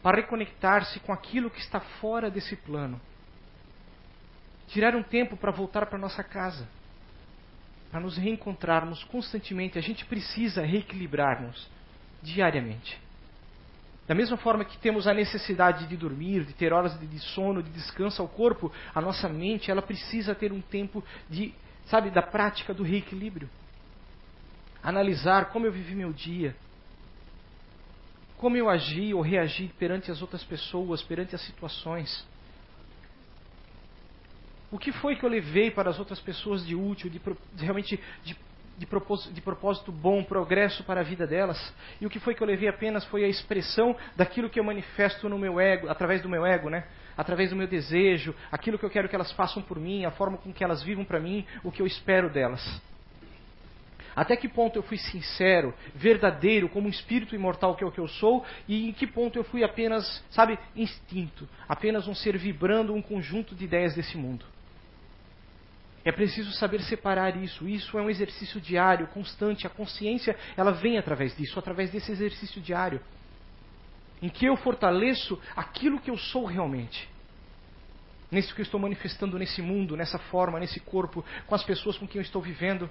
para 0.02 0.18
reconectar-se 0.18 1.00
com 1.00 1.14
aquilo 1.14 1.50
que 1.50 1.62
está 1.62 1.80
fora 1.80 2.30
desse 2.30 2.58
plano 2.58 3.00
tirar 4.74 4.96
um 4.96 5.04
tempo 5.04 5.38
para 5.38 5.52
voltar 5.52 5.86
para 5.86 6.00
nossa 6.00 6.24
casa, 6.24 6.68
para 7.92 8.00
nos 8.02 8.18
reencontrarmos 8.18 9.04
constantemente. 9.06 9.78
A 9.78 9.82
gente 9.82 10.04
precisa 10.06 10.66
reequilibrar-nos 10.66 11.70
diariamente. 12.22 13.00
Da 14.08 14.16
mesma 14.16 14.36
forma 14.36 14.66
que 14.66 14.78
temos 14.80 15.08
a 15.08 15.14
necessidade 15.14 15.88
de 15.88 15.96
dormir, 15.96 16.44
de 16.44 16.54
ter 16.54 16.74
horas 16.74 17.00
de 17.00 17.20
sono, 17.20 17.64
de 17.64 17.70
descanso 17.70 18.22
ao 18.22 18.28
corpo, 18.28 18.72
a 18.94 19.00
nossa 19.00 19.30
mente 19.30 19.72
ela 19.72 19.82
precisa 19.82 20.36
ter 20.36 20.52
um 20.52 20.60
tempo 20.60 21.04
de 21.30 21.54
sabe, 21.86 22.10
da 22.10 22.22
prática 22.22 22.74
do 22.74 22.84
reequilíbrio. 22.84 23.50
Analisar 24.82 25.46
como 25.46 25.66
eu 25.66 25.72
vivi 25.72 25.96
meu 25.96 26.12
dia, 26.12 26.56
como 28.38 28.58
eu 28.58 28.70
agi 28.70 29.14
ou 29.14 29.22
reagi 29.22 29.72
perante 29.80 30.12
as 30.12 30.22
outras 30.22 30.44
pessoas, 30.44 31.02
perante 31.02 31.36
as 31.36 31.42
situações. 31.42 32.26
O 34.74 34.80
que 34.80 34.92
foi 34.92 35.16
que 35.16 35.24
eu 35.24 35.30
levei 35.30 35.70
para 35.70 35.92
as 35.92 36.00
outras 36.00 36.20
pessoas 36.20 36.66
de 36.66 36.74
útil, 36.74 37.08
de, 37.08 37.22
de 37.54 37.64
realmente 37.64 38.00
de, 38.24 38.36
de, 38.76 38.88
propósito, 38.88 39.32
de 39.32 39.40
propósito 39.40 39.92
bom, 39.92 40.24
progresso 40.24 40.84
para 40.84 41.02
a 41.02 41.04
vida 41.04 41.28
delas? 41.28 41.72
E 42.02 42.08
o 42.08 42.10
que 42.10 42.20
foi 42.20 42.34
que 42.34 42.42
eu 42.42 42.48
levei 42.48 42.68
apenas 42.68 43.06
foi 43.06 43.24
a 43.24 43.28
expressão 43.28 43.96
daquilo 44.16 44.50
que 44.50 44.60
eu 44.60 44.64
manifesto 44.64 45.30
no 45.30 45.38
meu 45.38 45.60
ego, 45.60 45.88
através 45.90 46.24
do 46.24 46.28
meu 46.28 46.44
ego, 46.44 46.72
né? 46.72 46.86
Através 47.16 47.52
do 47.52 47.56
meu 47.56 47.68
desejo, 47.68 48.34
aquilo 48.52 48.80
que 48.80 48.84
eu 48.84 48.90
quero 48.90 49.08
que 49.08 49.14
elas 49.14 49.32
façam 49.34 49.62
por 49.62 49.80
mim, 49.80 50.06
a 50.06 50.12
forma 50.12 50.40
com 50.40 50.52
que 50.52 50.64
elas 50.64 50.82
vivam 50.82 51.06
para 51.06 51.20
mim, 51.20 51.46
o 51.64 51.72
que 51.72 51.80
eu 51.80 51.86
espero 51.86 52.28
delas. 52.28 52.82
Até 54.16 54.36
que 54.36 54.50
ponto 54.50 54.80
eu 54.80 54.82
fui 54.82 54.98
sincero, 54.98 55.72
verdadeiro, 55.94 56.68
como 56.68 56.88
um 56.88 56.90
espírito 56.90 57.36
imortal 57.36 57.76
que 57.76 57.84
é 57.84 57.88
o 57.88 57.92
que 57.92 58.00
eu 58.00 58.08
sou, 58.08 58.44
e 58.68 58.90
em 58.90 58.92
que 58.92 59.06
ponto 59.06 59.38
eu 59.38 59.44
fui 59.44 59.64
apenas, 59.64 60.24
sabe, 60.32 60.58
instinto, 60.76 61.48
apenas 61.70 62.08
um 62.08 62.16
ser 62.16 62.36
vibrando 62.40 62.92
um 62.92 63.04
conjunto 63.04 63.54
de 63.54 63.66
ideias 63.66 63.94
desse 63.94 64.18
mundo. 64.18 64.52
É 66.06 66.12
preciso 66.12 66.52
saber 66.52 66.82
separar 66.82 67.38
isso. 67.38 67.68
Isso 67.68 67.98
é 67.98 68.02
um 68.02 68.10
exercício 68.10 68.60
diário, 68.60 69.08
constante. 69.08 69.66
A 69.66 69.70
consciência, 69.70 70.38
ela 70.58 70.72
vem 70.72 70.98
através 70.98 71.36
disso, 71.36 71.58
através 71.58 71.92
desse 71.92 72.12
exercício 72.12 72.62
diário. 72.62 73.02
Em 74.22 74.30
que 74.30 74.46
eu 74.46 74.56
fortaleço 74.58 75.40
aquilo 75.56 76.00
que 76.00 76.10
eu 76.10 76.18
sou 76.18 76.46
realmente. 76.46 77.10
Nisso 78.30 78.54
que 78.54 78.62
eu 78.62 78.64
estou 78.64 78.80
manifestando 78.80 79.38
nesse 79.38 79.62
mundo, 79.62 79.96
nessa 79.96 80.18
forma, 80.18 80.60
nesse 80.60 80.80
corpo, 80.80 81.24
com 81.46 81.56
as 81.56 81.64
pessoas 81.64 81.98
com 81.98 82.08
quem 82.08 82.20
eu 82.20 82.26
estou 82.26 82.42
vivendo. 82.42 82.90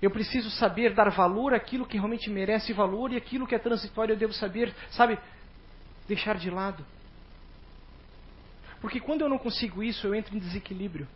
Eu 0.00 0.10
preciso 0.10 0.50
saber 0.50 0.94
dar 0.94 1.10
valor 1.10 1.52
àquilo 1.52 1.84
que 1.84 1.96
realmente 1.96 2.30
merece 2.30 2.72
valor 2.72 3.12
e 3.12 3.16
aquilo 3.16 3.46
que 3.46 3.54
é 3.54 3.58
transitório 3.58 4.12
eu 4.12 4.16
devo 4.16 4.32
saber, 4.32 4.72
sabe, 4.90 5.18
deixar 6.06 6.36
de 6.36 6.48
lado. 6.48 6.84
Porque 8.80 9.00
quando 9.00 9.22
eu 9.22 9.28
não 9.28 9.38
consigo 9.38 9.82
isso, 9.82 10.06
eu 10.06 10.14
entro 10.14 10.36
em 10.36 10.38
desequilíbrio. 10.38 11.06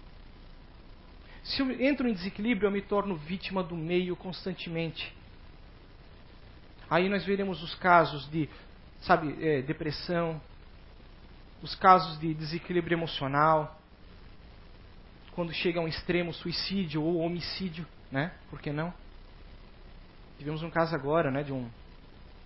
Se 1.44 1.60
eu 1.60 1.70
entro 1.80 2.08
em 2.08 2.12
desequilíbrio, 2.12 2.66
eu 2.66 2.70
me 2.70 2.82
torno 2.82 3.16
vítima 3.16 3.62
do 3.62 3.76
meio 3.76 4.14
constantemente. 4.16 5.12
Aí 6.88 7.08
nós 7.08 7.24
veremos 7.24 7.62
os 7.62 7.74
casos 7.74 8.28
de, 8.30 8.48
sabe, 9.00 9.36
é, 9.44 9.62
depressão, 9.62 10.40
os 11.62 11.74
casos 11.74 12.18
de 12.20 12.34
desequilíbrio 12.34 12.96
emocional, 12.96 13.80
quando 15.32 15.52
chega 15.52 15.80
a 15.80 15.82
um 15.82 15.88
extremo 15.88 16.32
suicídio 16.34 17.02
ou 17.02 17.18
homicídio, 17.18 17.86
né? 18.10 18.32
Por 18.50 18.60
que 18.60 18.70
não? 18.70 18.92
Tivemos 20.38 20.62
um 20.62 20.70
caso 20.70 20.94
agora, 20.94 21.30
né, 21.30 21.42
de 21.42 21.52
um 21.52 21.68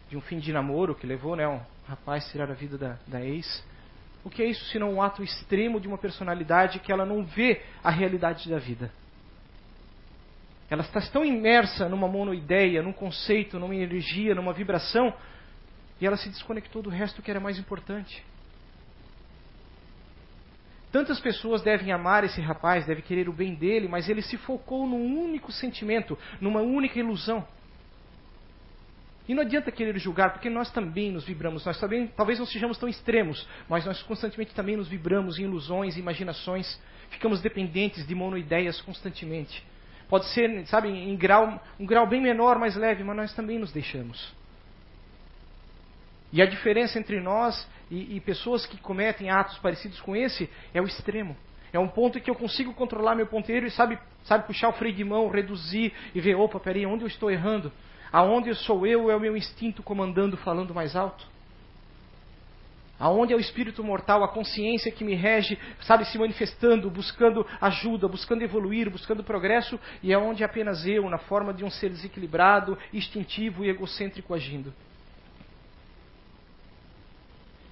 de 0.09 0.17
um 0.17 0.21
fim 0.21 0.39
de 0.39 0.53
namoro 0.53 0.95
que 0.95 1.07
levou, 1.07 1.35
né, 1.35 1.49
um 1.49 1.61
rapaz 1.89 2.27
a 2.27 2.31
tirar 2.31 2.51
a 2.51 2.55
vida 2.55 2.79
da, 2.79 2.97
da 3.07 3.21
ex. 3.25 3.65
O 4.27 4.29
que 4.29 4.43
é 4.43 4.47
isso 4.47 4.65
senão 4.73 4.93
um 4.93 5.01
ato 5.01 5.23
extremo 5.23 5.79
de 5.79 5.87
uma 5.87 5.97
personalidade 5.97 6.81
que 6.81 6.91
ela 6.91 7.07
não 7.07 7.23
vê 7.23 7.63
a 7.81 7.91
realidade 7.91 8.51
da 8.51 8.59
vida? 8.59 8.91
Ela 10.69 10.83
está 10.83 11.01
tão 11.13 11.25
imersa 11.25 11.89
numa 11.89 12.09
monoideia, 12.09 12.83
num 12.83 12.93
conceito, 12.93 13.57
numa 13.57 13.77
energia, 13.77 14.35
numa 14.35 14.53
vibração, 14.53 15.15
e 16.01 16.07
ela 16.09 16.17
se 16.17 16.29
desconectou 16.29 16.83
do 16.83 16.91
resto 16.91 17.23
que 17.23 17.31
era 17.31 17.39
mais 17.39 17.57
importante. 17.57 18.21
Tantas 20.91 21.21
pessoas 21.21 21.63
devem 21.63 21.93
amar 21.93 22.25
esse 22.25 22.41
rapaz, 22.41 22.85
devem 22.85 23.05
querer 23.05 23.29
o 23.29 23.33
bem 23.33 23.55
dele, 23.55 23.87
mas 23.87 24.09
ele 24.09 24.23
se 24.23 24.37
focou 24.39 24.89
num 24.89 25.23
único 25.23 25.53
sentimento, 25.53 26.19
numa 26.41 26.63
única 26.63 26.99
ilusão. 26.99 27.47
E 29.29 29.35
não 29.35 29.43
adianta 29.43 29.73
querer 29.73 29.99
julgar, 29.99 30.33
porque 30.33 30.49
nós 30.49 30.71
também 30.71 31.11
nos 31.11 31.25
vibramos. 31.25 31.65
Nós 31.65 31.79
também, 31.81 32.07
talvez 32.07 32.39
não 32.39 32.47
sejamos 32.47 32.79
tão 32.79 32.89
extremos, 32.89 33.47
mas 33.69 33.85
nós 33.85 34.01
constantemente 34.03 34.55
também 34.55 34.77
nos 34.77 34.89
vibramos 34.89 35.39
em 35.39 35.43
ilusões, 35.43 35.97
imaginações. 35.97 36.81
Ficamos 37.11 37.41
dependentes 37.41 38.07
de 38.07 38.15
monoideias 38.15 38.81
constantemente. 38.81 39.65
Pode 40.09 40.27
ser, 40.27 40.65
sabe, 40.69 40.89
em 40.89 41.17
grau, 41.17 41.61
um 41.79 41.87
grau 41.87 42.07
bem 42.07 42.21
menor, 42.21 42.59
mais 42.59 42.77
leve, 42.77 43.03
mas 43.03 43.17
nós 43.17 43.35
também 43.35 43.59
nos 43.59 43.73
deixamos. 43.73 44.33
E 46.33 46.41
a 46.41 46.47
diferença 46.47 46.99
entre 46.99 47.21
nós 47.21 47.69
e, 47.91 48.17
e 48.17 48.21
pessoas 48.21 48.65
que 48.67 48.79
cometem 48.79 49.31
atos 49.31 49.59
parecidos 49.59 50.01
com 50.01 50.15
esse 50.15 50.49
é 50.73 50.81
o 50.81 50.85
extremo. 50.85 51.37
É 51.73 51.79
um 51.79 51.89
ponto 51.89 52.19
em 52.19 52.21
que 52.21 52.31
eu 52.31 52.35
consigo 52.35 52.73
controlar 52.75 53.17
meu 53.17 53.27
ponteiro 53.27 53.67
e 53.67 53.71
sabe, 53.71 53.99
sabe 54.25 54.47
puxar 54.47 54.69
o 54.69 54.73
freio 54.73 54.95
de 54.95 55.03
mão, 55.05 55.29
reduzir 55.29 55.93
e 56.15 56.21
ver, 56.21 56.37
opa, 56.37 56.61
peraí, 56.61 56.87
onde 56.87 57.03
eu 57.05 57.09
estou 57.09 57.31
errando? 57.31 57.73
Aonde 58.17 58.55
sou 58.55 58.87
eu 58.87 59.11
é 59.11 59.15
o 59.15 59.21
meu 59.21 59.37
instinto 59.37 59.83
comandando, 59.83 60.39
falando 60.39 60.75
mais 60.75 60.97
alto? 60.97 61.23
Aonde 62.99 63.35
é 63.35 63.37
o 63.37 63.39
espírito 63.39 63.85
mortal, 63.85 64.25
a 64.25 64.29
consciência 64.29 64.91
que 64.91 65.05
me 65.05 65.15
rege, 65.15 65.59
sabe, 65.83 66.07
se 66.07 66.17
manifestando, 66.17 66.89
buscando 66.89 67.47
ajuda, 67.61 68.09
buscando 68.09 68.41
evoluir, 68.41 68.89
buscando 68.89 69.23
progresso, 69.23 69.79
e 70.03 70.15
é 70.15 70.19
onde 70.19 70.43
apenas 70.43 70.87
eu, 70.87 71.11
na 71.11 71.19
forma 71.19 71.53
de 71.53 71.63
um 71.63 71.69
ser 71.69 71.91
desequilibrado, 71.91 72.79
instintivo 72.91 73.63
e 73.63 73.69
egocêntrico 73.69 74.33
agindo. 74.33 74.73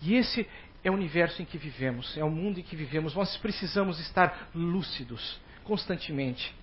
E 0.03 0.15
esse 0.15 0.47
é 0.85 0.91
o 0.91 0.95
universo 0.95 1.41
em 1.41 1.47
que 1.47 1.57
vivemos, 1.57 2.19
é 2.19 2.23
o 2.23 2.29
mundo 2.29 2.61
em 2.61 2.63
que 2.63 2.77
vivemos. 2.77 3.15
Nós 3.15 3.35
precisamos 3.39 3.99
estar 3.99 4.51
lúcidos 4.55 5.41
constantemente. 5.65 6.55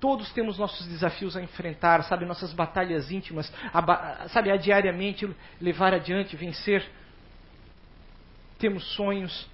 Todos 0.00 0.32
temos 0.32 0.58
nossos 0.58 0.86
desafios 0.86 1.36
a 1.36 1.42
enfrentar, 1.42 2.04
sabe, 2.04 2.24
nossas 2.24 2.52
batalhas 2.52 3.10
íntimas, 3.10 3.52
a, 3.72 4.28
sabe, 4.28 4.50
a 4.50 4.56
diariamente 4.56 5.28
levar 5.60 5.92
adiante, 5.92 6.36
vencer. 6.36 6.88
Temos 8.58 8.84
sonhos, 8.94 9.48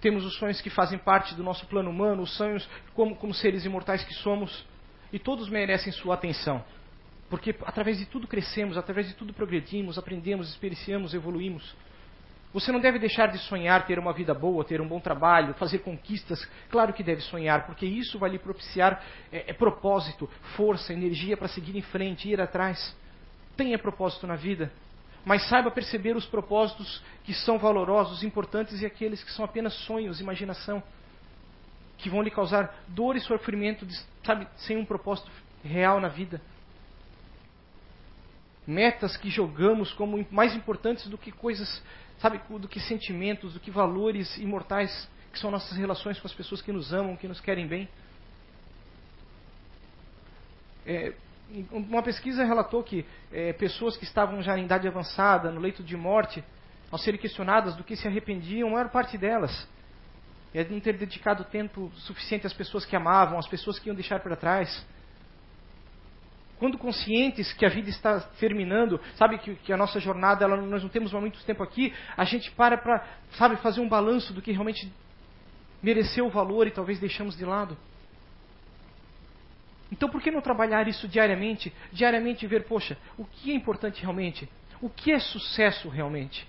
temos 0.00 0.24
os 0.24 0.34
sonhos 0.36 0.60
que 0.60 0.70
fazem 0.70 0.98
parte 0.98 1.34
do 1.34 1.42
nosso 1.42 1.66
plano 1.66 1.90
humano, 1.90 2.22
os 2.22 2.36
sonhos 2.36 2.68
como, 2.94 3.16
como 3.16 3.34
seres 3.34 3.64
imortais 3.64 4.04
que 4.04 4.14
somos, 4.14 4.64
e 5.12 5.18
todos 5.18 5.48
merecem 5.48 5.92
sua 5.92 6.14
atenção. 6.14 6.64
Porque 7.28 7.54
através 7.64 7.98
de 7.98 8.06
tudo 8.06 8.28
crescemos, 8.28 8.76
através 8.76 9.08
de 9.08 9.14
tudo 9.14 9.32
progredimos, 9.32 9.98
aprendemos, 9.98 10.50
experienciamos, 10.50 11.14
evoluímos. 11.14 11.74
Você 12.52 12.70
não 12.70 12.80
deve 12.80 12.98
deixar 12.98 13.28
de 13.28 13.38
sonhar 13.38 13.86
ter 13.86 13.98
uma 13.98 14.12
vida 14.12 14.34
boa, 14.34 14.64
ter 14.64 14.80
um 14.80 14.86
bom 14.86 15.00
trabalho, 15.00 15.54
fazer 15.54 15.78
conquistas. 15.78 16.46
Claro 16.70 16.92
que 16.92 17.02
deve 17.02 17.22
sonhar, 17.22 17.64
porque 17.64 17.86
isso 17.86 18.18
vai 18.18 18.30
lhe 18.30 18.38
propiciar 18.38 19.02
é, 19.32 19.50
é 19.50 19.52
propósito, 19.54 20.28
força, 20.54 20.92
energia 20.92 21.36
para 21.36 21.48
seguir 21.48 21.76
em 21.76 21.82
frente, 21.82 22.28
ir 22.28 22.40
atrás. 22.40 22.94
Tenha 23.56 23.78
propósito 23.78 24.26
na 24.26 24.36
vida, 24.36 24.70
mas 25.24 25.48
saiba 25.48 25.70
perceber 25.70 26.14
os 26.14 26.26
propósitos 26.26 27.02
que 27.24 27.32
são 27.32 27.58
valorosos, 27.58 28.22
importantes 28.22 28.82
e 28.82 28.86
aqueles 28.86 29.24
que 29.24 29.32
são 29.32 29.44
apenas 29.44 29.72
sonhos, 29.86 30.20
imaginação, 30.20 30.82
que 31.96 32.10
vão 32.10 32.20
lhe 32.20 32.30
causar 32.30 32.82
dor 32.88 33.16
e 33.16 33.20
sofrimento, 33.20 33.86
sabe, 34.24 34.46
sem 34.56 34.76
um 34.76 34.84
propósito 34.84 35.30
real 35.64 36.00
na 36.00 36.08
vida 36.08 36.40
metas 38.66 39.16
que 39.16 39.28
jogamos 39.28 39.92
como 39.92 40.24
mais 40.30 40.54
importantes 40.54 41.08
do 41.08 41.18
que 41.18 41.32
coisas 41.32 41.82
sabe, 42.22 42.40
do 42.48 42.68
que 42.68 42.78
sentimentos, 42.78 43.52
do 43.52 43.60
que 43.60 43.70
valores 43.70 44.38
imortais 44.38 45.10
que 45.32 45.38
são 45.40 45.50
nossas 45.50 45.76
relações 45.76 46.20
com 46.20 46.26
as 46.28 46.32
pessoas 46.32 46.62
que 46.62 46.70
nos 46.70 46.92
amam, 46.92 47.16
que 47.16 47.26
nos 47.26 47.40
querem 47.40 47.66
bem. 47.66 47.88
É, 50.86 51.12
uma 51.72 52.02
pesquisa 52.02 52.44
relatou 52.44 52.82
que 52.84 53.04
é, 53.32 53.52
pessoas 53.52 53.96
que 53.96 54.04
estavam 54.04 54.40
já 54.40 54.56
em 54.56 54.64
idade 54.64 54.86
avançada, 54.86 55.50
no 55.50 55.60
leito 55.60 55.82
de 55.82 55.96
morte, 55.96 56.44
ao 56.92 56.98
serem 56.98 57.18
questionadas 57.18 57.74
do 57.74 57.82
que 57.82 57.96
se 57.96 58.06
arrependiam, 58.06 58.68
a 58.68 58.72
maior 58.72 58.90
parte 58.90 59.18
delas 59.18 59.68
é 60.54 60.62
de 60.62 60.72
não 60.72 60.80
ter 60.80 60.96
dedicado 60.96 61.44
tempo 61.44 61.90
suficiente 61.96 62.46
às 62.46 62.52
pessoas 62.52 62.84
que 62.84 62.94
amavam, 62.94 63.38
às 63.38 63.48
pessoas 63.48 63.80
que 63.80 63.88
iam 63.88 63.96
deixar 63.96 64.20
para 64.20 64.36
trás 64.36 64.86
quando 66.62 66.78
conscientes 66.78 67.52
que 67.52 67.66
a 67.66 67.68
vida 67.68 67.90
está 67.90 68.20
terminando, 68.38 69.00
sabe 69.16 69.36
que, 69.38 69.56
que 69.56 69.72
a 69.72 69.76
nossa 69.76 69.98
jornada, 69.98 70.44
ela, 70.44 70.56
nós 70.58 70.80
não 70.80 70.88
temos 70.88 71.12
muito 71.12 71.42
tempo 71.42 71.60
aqui, 71.60 71.92
a 72.16 72.22
gente 72.22 72.52
para 72.52 72.78
para, 72.78 73.04
sabe, 73.32 73.56
fazer 73.56 73.80
um 73.80 73.88
balanço 73.88 74.32
do 74.32 74.40
que 74.40 74.52
realmente 74.52 74.88
mereceu 75.82 76.24
o 76.24 76.30
valor 76.30 76.68
e 76.68 76.70
talvez 76.70 77.00
deixamos 77.00 77.36
de 77.36 77.44
lado. 77.44 77.76
Então 79.90 80.08
por 80.08 80.22
que 80.22 80.30
não 80.30 80.40
trabalhar 80.40 80.86
isso 80.86 81.08
diariamente? 81.08 81.72
Diariamente 81.90 82.46
ver, 82.46 82.62
poxa, 82.62 82.96
o 83.18 83.24
que 83.24 83.50
é 83.50 83.54
importante 83.56 84.00
realmente? 84.00 84.48
O 84.80 84.88
que 84.88 85.10
é 85.10 85.18
sucesso 85.18 85.88
realmente? 85.88 86.46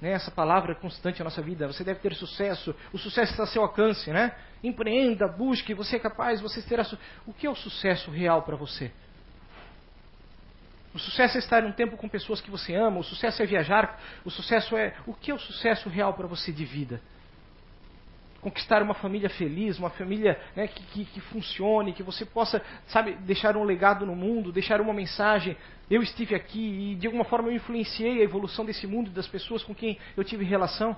Né, 0.00 0.12
essa 0.12 0.30
palavra 0.30 0.74
constante 0.74 1.18
na 1.18 1.24
nossa 1.24 1.42
vida. 1.42 1.66
Você 1.66 1.84
deve 1.84 2.00
ter 2.00 2.14
sucesso. 2.14 2.74
O 2.90 2.96
sucesso 2.96 3.32
está 3.32 3.42
ao 3.42 3.48
seu 3.48 3.60
alcance, 3.60 4.10
né? 4.10 4.34
Empreenda, 4.64 5.28
busque, 5.28 5.74
você 5.74 5.96
é 5.96 5.98
capaz, 5.98 6.40
você 6.40 6.62
terá. 6.62 6.84
Su... 6.84 6.98
O 7.26 7.34
que 7.34 7.46
é 7.46 7.50
o 7.50 7.54
sucesso 7.54 8.10
real 8.10 8.42
para 8.42 8.56
você? 8.56 8.90
O 10.96 10.98
sucesso 10.98 11.36
é 11.36 11.40
estar 11.40 11.62
um 11.62 11.72
tempo 11.72 11.94
com 11.98 12.08
pessoas 12.08 12.40
que 12.40 12.50
você 12.50 12.74
ama, 12.74 13.00
o 13.00 13.04
sucesso 13.04 13.42
é 13.42 13.46
viajar, 13.46 14.00
o 14.24 14.30
sucesso 14.30 14.74
é. 14.74 14.94
O 15.06 15.12
que 15.12 15.30
é 15.30 15.34
o 15.34 15.38
sucesso 15.38 15.90
real 15.90 16.14
para 16.14 16.26
você 16.26 16.50
de 16.50 16.64
vida? 16.64 17.00
conquistar 18.40 18.80
uma 18.80 18.94
família 18.94 19.28
feliz, 19.28 19.76
uma 19.76 19.90
família 19.90 20.40
né, 20.54 20.68
que, 20.68 20.80
que, 20.84 21.04
que, 21.06 21.20
funcione, 21.20 21.92
que 21.92 22.02
você 22.04 22.24
possa, 22.24 22.62
sabe, 22.86 23.14
deixar 23.16 23.56
um 23.56 23.64
legado 23.64 24.06
no 24.06 24.14
mundo, 24.14 24.52
deixar 24.52 24.80
uma 24.80 24.94
mensagem. 24.94 25.56
Eu 25.90 26.00
estive 26.00 26.32
aqui 26.32 26.92
e 26.92 26.94
de 26.94 27.08
alguma 27.08 27.24
forma 27.24 27.48
eu 27.48 27.56
influenciei 27.56 28.20
a 28.20 28.22
evolução 28.22 28.64
desse 28.64 28.86
mundo 28.86 29.08
e 29.08 29.12
das 29.12 29.26
pessoas 29.26 29.64
com 29.64 29.74
quem 29.74 29.98
eu 30.16 30.22
tive 30.22 30.44
relação. 30.44 30.96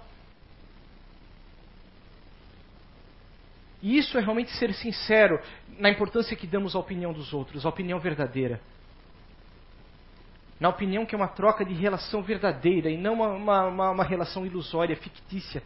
E 3.82 3.96
isso 3.96 4.18
é 4.18 4.20
realmente 4.20 4.50
ser 4.50 4.74
sincero 4.74 5.40
na 5.78 5.88
importância 5.88 6.36
que 6.36 6.46
damos 6.46 6.76
à 6.76 6.78
opinião 6.78 7.14
dos 7.14 7.32
outros, 7.32 7.64
à 7.64 7.68
opinião 7.70 7.98
verdadeira. 7.98 8.60
Na 10.60 10.68
opinião 10.68 11.06
que 11.06 11.14
é 11.14 11.18
uma 11.18 11.28
troca 11.28 11.64
de 11.64 11.72
relação 11.72 12.22
verdadeira 12.22 12.90
e 12.90 12.96
não 12.96 13.14
uma, 13.14 13.68
uma, 13.68 13.90
uma 13.90 14.04
relação 14.04 14.44
ilusória, 14.44 14.96
fictícia, 14.96 15.62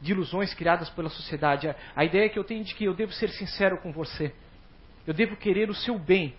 de 0.00 0.12
ilusões 0.12 0.54
criadas 0.54 0.88
pela 0.90 1.08
sociedade. 1.08 1.68
A, 1.68 1.76
a 1.94 2.04
ideia 2.04 2.28
que 2.28 2.38
eu 2.38 2.44
tenho 2.44 2.64
de 2.64 2.74
que 2.74 2.84
eu 2.84 2.94
devo 2.94 3.12
ser 3.12 3.28
sincero 3.30 3.78
com 3.78 3.92
você, 3.92 4.34
eu 5.06 5.12
devo 5.12 5.36
querer 5.36 5.68
o 5.68 5.74
seu 5.74 5.98
bem. 5.98 6.34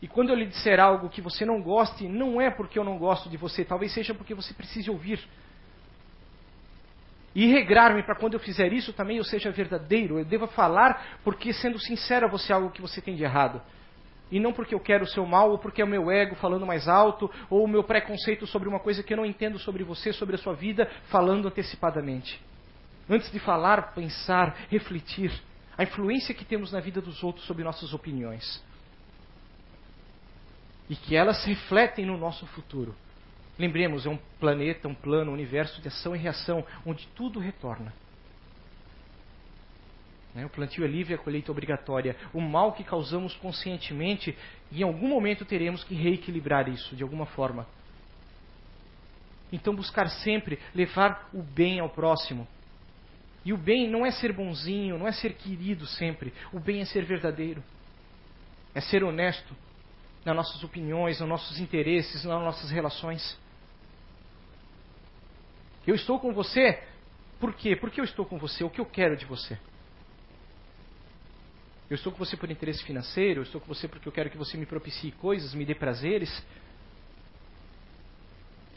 E 0.00 0.06
quando 0.06 0.30
eu 0.30 0.36
lhe 0.36 0.46
disser 0.46 0.78
algo 0.78 1.08
que 1.08 1.20
você 1.20 1.44
não 1.44 1.60
goste, 1.60 2.08
não 2.08 2.40
é 2.40 2.50
porque 2.50 2.78
eu 2.78 2.84
não 2.84 2.98
gosto 2.98 3.28
de 3.28 3.36
você, 3.36 3.64
talvez 3.64 3.92
seja 3.92 4.14
porque 4.14 4.34
você 4.34 4.54
precise 4.54 4.88
ouvir. 4.88 5.20
E 7.34 7.46
regrar-me 7.46 8.02
para 8.02 8.16
quando 8.16 8.34
eu 8.34 8.40
fizer 8.40 8.72
isso 8.72 8.92
também 8.92 9.18
eu 9.18 9.24
seja 9.24 9.50
verdadeiro. 9.50 10.18
Eu 10.18 10.24
devo 10.24 10.46
falar 10.48 11.18
porque, 11.22 11.52
sendo 11.52 11.78
sincero 11.78 12.26
a 12.26 12.28
você, 12.28 12.52
algo 12.52 12.70
que 12.70 12.80
você 12.80 13.00
tem 13.00 13.14
de 13.14 13.22
errado. 13.22 13.60
E 14.30 14.38
não 14.38 14.52
porque 14.52 14.74
eu 14.74 14.80
quero 14.80 15.04
o 15.04 15.08
seu 15.08 15.24
mal, 15.24 15.50
ou 15.50 15.58
porque 15.58 15.80
é 15.80 15.84
o 15.84 15.88
meu 15.88 16.10
ego 16.10 16.34
falando 16.36 16.66
mais 16.66 16.86
alto, 16.86 17.30
ou 17.48 17.64
o 17.64 17.68
meu 17.68 17.82
preconceito 17.82 18.46
sobre 18.46 18.68
uma 18.68 18.78
coisa 18.78 19.02
que 19.02 19.12
eu 19.12 19.16
não 19.16 19.24
entendo 19.24 19.58
sobre 19.58 19.82
você, 19.82 20.12
sobre 20.12 20.34
a 20.34 20.38
sua 20.38 20.54
vida, 20.54 20.90
falando 21.08 21.48
antecipadamente. 21.48 22.40
Antes 23.08 23.30
de 23.32 23.38
falar, 23.38 23.94
pensar, 23.94 24.54
refletir. 24.68 25.32
A 25.78 25.84
influência 25.84 26.34
que 26.34 26.44
temos 26.44 26.72
na 26.72 26.80
vida 26.80 27.00
dos 27.00 27.22
outros 27.22 27.46
sobre 27.46 27.64
nossas 27.64 27.94
opiniões. 27.94 28.62
E 30.90 30.96
que 30.96 31.16
elas 31.16 31.44
refletem 31.44 32.04
no 32.04 32.18
nosso 32.18 32.46
futuro. 32.48 32.94
Lembremos, 33.58 34.04
é 34.06 34.10
um 34.10 34.18
planeta, 34.38 34.88
um 34.88 34.94
plano, 34.94 35.30
um 35.30 35.34
universo 35.34 35.80
de 35.80 35.88
ação 35.88 36.14
e 36.14 36.18
reação, 36.18 36.64
onde 36.84 37.06
tudo 37.08 37.40
retorna. 37.40 37.92
Né, 40.38 40.46
o 40.46 40.48
plantio 40.48 40.84
é 40.84 40.86
livre, 40.86 41.14
a 41.14 41.18
colheita 41.18 41.50
é 41.50 41.52
obrigatória. 41.52 42.16
O 42.32 42.40
mal 42.40 42.72
que 42.72 42.84
causamos 42.84 43.34
conscientemente, 43.34 44.38
em 44.70 44.84
algum 44.84 45.08
momento 45.08 45.44
teremos 45.44 45.82
que 45.82 45.96
reequilibrar 45.96 46.68
isso, 46.68 46.94
de 46.94 47.02
alguma 47.02 47.26
forma. 47.26 47.66
Então, 49.52 49.74
buscar 49.74 50.08
sempre 50.08 50.60
levar 50.72 51.28
o 51.34 51.42
bem 51.42 51.80
ao 51.80 51.90
próximo. 51.90 52.46
E 53.44 53.52
o 53.52 53.56
bem 53.56 53.90
não 53.90 54.06
é 54.06 54.12
ser 54.12 54.32
bonzinho, 54.32 54.96
não 54.96 55.08
é 55.08 55.12
ser 55.12 55.32
querido 55.34 55.86
sempre. 55.86 56.32
O 56.52 56.60
bem 56.60 56.82
é 56.82 56.84
ser 56.84 57.04
verdadeiro. 57.04 57.60
É 58.72 58.80
ser 58.80 59.02
honesto 59.02 59.56
nas 60.24 60.36
nossas 60.36 60.62
opiniões, 60.62 61.18
nos 61.18 61.28
nossos 61.28 61.58
interesses, 61.58 62.22
nas 62.22 62.40
nossas 62.40 62.70
relações. 62.70 63.36
Eu 65.84 65.96
estou 65.96 66.20
com 66.20 66.32
você, 66.32 66.80
por 67.40 67.54
quê? 67.54 67.74
Porque 67.74 68.00
eu 68.00 68.04
estou 68.04 68.24
com 68.24 68.38
você, 68.38 68.62
o 68.62 68.70
que 68.70 68.80
eu 68.80 68.86
quero 68.86 69.16
de 69.16 69.24
você. 69.24 69.58
Eu 71.90 71.94
estou 71.94 72.12
com 72.12 72.18
você 72.18 72.36
por 72.36 72.50
interesse 72.50 72.84
financeiro, 72.84 73.40
eu 73.40 73.44
estou 73.44 73.60
com 73.60 73.66
você 73.66 73.88
porque 73.88 74.08
eu 74.08 74.12
quero 74.12 74.28
que 74.28 74.36
você 74.36 74.56
me 74.56 74.66
propicie 74.66 75.10
coisas, 75.12 75.54
me 75.54 75.64
dê 75.64 75.74
prazeres. 75.74 76.44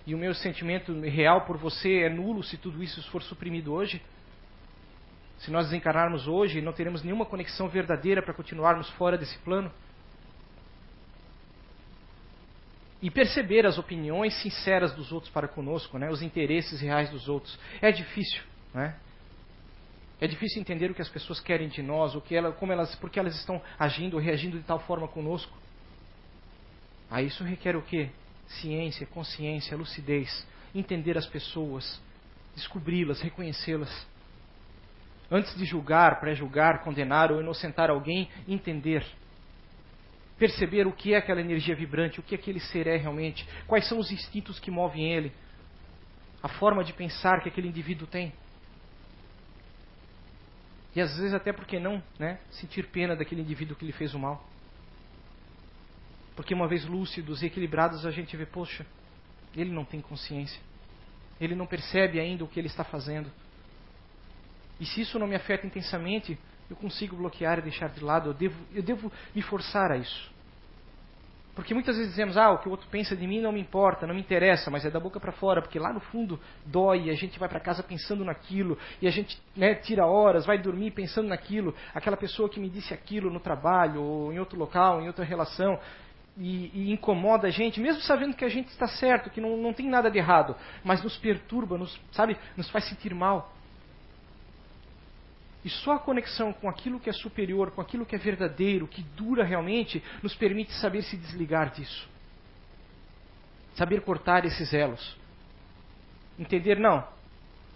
E 0.08 0.16
o 0.16 0.18
meu 0.18 0.34
sentimento 0.34 0.98
real 1.02 1.46
por 1.46 1.58
você 1.58 2.04
é 2.04 2.10
nulo 2.10 2.42
se 2.44 2.58
tudo 2.58 2.82
isso 2.82 3.02
for 3.12 3.22
suprimido 3.22 3.74
hoje. 3.74 4.02
Se 5.40 5.52
nós 5.52 5.66
desencarnarmos 5.66 6.28
hoje, 6.28 6.62
não 6.62 6.72
teremos 6.72 7.04
nenhuma 7.04 7.26
conexão 7.26 7.68
verdadeira 7.68 8.22
para 8.22 8.34
continuarmos 8.34 8.90
fora 8.92 9.18
desse 9.18 9.38
plano. 9.40 9.72
e 13.02 13.10
perceber 13.10 13.66
as 13.66 13.78
opiniões 13.78 14.34
sinceras 14.42 14.94
dos 14.94 15.12
outros 15.12 15.34
para 15.34 15.48
conosco, 15.48 15.98
né? 15.98 16.10
os 16.10 16.22
interesses 16.22 16.80
reais 16.80 17.10
dos 17.10 17.28
outros. 17.28 17.58
É 17.82 17.92
difícil, 17.92 18.44
né? 18.74 18.96
É 20.22 20.28
difícil 20.28 20.62
entender 20.62 20.92
o 20.92 20.94
que 20.94 21.02
as 21.02 21.10
pessoas 21.10 21.40
querem 21.40 21.68
de 21.68 21.82
nós, 21.82 22.14
o 22.14 22.22
que 22.22 22.36
ela, 22.36 22.52
como 22.52 22.72
elas, 22.72 22.96
porque 22.96 23.20
elas 23.20 23.36
estão 23.36 23.60
agindo 23.80 24.14
ou 24.14 24.20
reagindo 24.20 24.58
de 24.58 24.64
tal 24.64 24.80
forma 24.80 25.08
conosco. 25.08 25.58
Aí 27.10 27.26
isso 27.26 27.44
requer 27.44 27.76
o 27.76 27.82
quê? 27.82 28.10
Ciência, 28.48 29.08
consciência, 29.08 29.76
lucidez, 29.76 30.48
entender 30.76 31.18
as 31.18 31.26
pessoas, 31.26 32.00
descobri-las, 32.56 33.20
reconhecê-las. 33.20 34.08
Antes 35.30 35.56
de 35.58 35.66
julgar, 35.66 36.20
pré-julgar, 36.20 36.84
condenar 36.84 37.32
ou 37.32 37.42
inocentar 37.42 37.90
alguém, 37.90 38.30
entender 38.48 39.04
perceber 40.42 40.88
o 40.88 40.92
que 40.92 41.14
é 41.14 41.18
aquela 41.18 41.40
energia 41.40 41.76
vibrante, 41.76 42.20
o 42.20 42.24
que 42.24 42.34
aquele 42.34 42.60
ser 42.60 42.88
é 42.88 42.98
realmente, 42.98 43.48
quais 43.68 43.88
são 43.88 44.00
os 44.00 44.12
instintos 44.12 44.60
que 44.60 44.72
movem 44.72 45.14
ele, 45.14 45.32
a 46.42 46.48
forma 46.48 46.84
de 46.84 46.94
pensar 46.94 47.44
que 47.44 47.50
aquele 47.50 47.68
indivíduo 47.68 48.08
tem. 48.08 48.34
E 50.96 51.02
às 51.02 51.16
vezes 51.18 51.34
até 51.34 51.54
porque 51.54 51.80
não, 51.80 52.04
né, 52.20 52.40
sentir 52.52 52.88
pena 52.88 53.16
daquele 53.16 53.42
indivíduo 53.42 53.76
que 53.76 53.86
lhe 53.86 53.92
fez 53.92 54.14
o 54.14 54.20
mal. 54.20 54.46
Porque 56.36 56.54
uma 56.54 56.68
vez 56.68 56.86
lúcidos 56.86 57.42
e 57.42 57.46
equilibrados 57.46 58.06
a 58.06 58.12
gente 58.12 58.36
vê, 58.36 58.46
poxa, 58.46 58.86
ele 59.56 59.72
não 59.72 59.86
tem 59.86 60.02
consciência. 60.02 60.60
Ele 61.40 61.56
não 61.56 61.66
percebe 61.66 62.20
ainda 62.20 62.44
o 62.44 62.48
que 62.48 62.60
ele 62.60 62.68
está 62.68 62.84
fazendo. 62.84 63.32
E 64.80 64.86
se 64.86 65.02
isso 65.02 65.18
não 65.20 65.28
me 65.28 65.36
afeta 65.36 65.66
intensamente, 65.66 66.38
eu 66.70 66.76
consigo 66.76 67.16
bloquear 67.16 67.60
e 67.60 67.62
deixar 67.62 67.90
de 67.90 68.04
lado, 68.04 68.30
eu 68.30 68.34
devo, 68.34 68.56
eu 68.74 68.82
devo 68.82 69.12
me 69.36 69.42
forçar 69.42 69.92
a 69.92 69.98
isso. 69.98 70.32
Porque 71.54 71.74
muitas 71.74 71.98
vezes 71.98 72.12
dizemos, 72.12 72.38
ah, 72.38 72.52
o 72.52 72.60
que 72.60 72.68
o 72.68 72.72
outro 72.72 72.88
pensa 72.90 73.16
de 73.16 73.28
mim 73.28 73.42
não 73.42 73.52
me 73.52 73.60
importa, 73.60 74.08
não 74.08 74.16
me 74.16 74.22
interessa, 74.22 74.72
mas 74.72 74.86
é 74.86 74.90
da 74.90 75.00
boca 75.00 75.20
para 75.20 75.34
fora, 75.34 75.62
porque 75.62 75.78
lá 75.78 75.92
no 75.92 76.00
fundo 76.00 76.40
dói, 76.66 77.10
a 77.10 77.14
gente 77.14 77.38
vai 77.38 77.50
para 77.50 77.60
casa 77.60 77.84
pensando 77.84 78.24
naquilo, 78.24 78.78
e 79.02 79.08
a 79.08 79.12
gente 79.12 79.38
né, 79.56 79.76
tira 79.76 80.06
horas, 80.06 80.46
vai 80.46 80.58
dormir 80.58 80.92
pensando 80.92 81.28
naquilo, 81.28 81.76
aquela 81.94 82.16
pessoa 82.16 82.50
que 82.50 82.60
me 82.60 82.70
disse 82.70 82.94
aquilo 82.94 83.30
no 83.30 83.40
trabalho, 83.40 84.02
ou 84.02 84.32
em 84.32 84.40
outro 84.40 84.58
local, 84.58 85.02
em 85.02 85.08
outra 85.08 85.26
relação, 85.26 85.78
e, 86.38 86.72
e 86.74 86.92
incomoda 86.92 87.48
a 87.48 87.52
gente, 87.52 87.82
mesmo 87.82 88.02
sabendo 88.02 88.36
que 88.36 88.46
a 88.46 88.50
gente 88.50 88.70
está 88.70 88.88
certo, 88.88 89.30
que 89.30 89.42
não, 89.42 89.58
não 89.58 89.74
tem 89.74 89.90
nada 89.90 90.10
de 90.10 90.18
errado, 90.18 90.56
mas 90.84 91.04
nos 91.04 91.18
perturba, 91.18 91.78
nos, 91.78 92.00
sabe, 92.12 92.38
nos 92.56 92.70
faz 92.70 92.88
sentir 92.88 93.14
mal. 93.14 93.54
E 95.64 95.70
só 95.70 95.94
a 95.94 96.00
conexão 96.00 96.52
com 96.52 96.68
aquilo 96.68 97.00
que 97.00 97.10
é 97.10 97.14
superior, 97.14 97.72
com 97.72 97.82
aquilo 97.82 98.06
que 98.06 98.16
é 98.16 98.18
verdadeiro, 98.18 98.88
que 98.88 99.04
dura 99.16 99.44
realmente, 99.44 100.04
nos 100.24 100.36
permite 100.36 100.74
saber 100.74 101.04
se 101.04 101.16
desligar 101.16 101.72
disso. 101.72 102.10
Saber 103.76 104.02
cortar 104.02 104.44
esses 104.46 104.74
elos. 104.74 105.16
Entender, 106.40 106.80
não, 106.80 107.08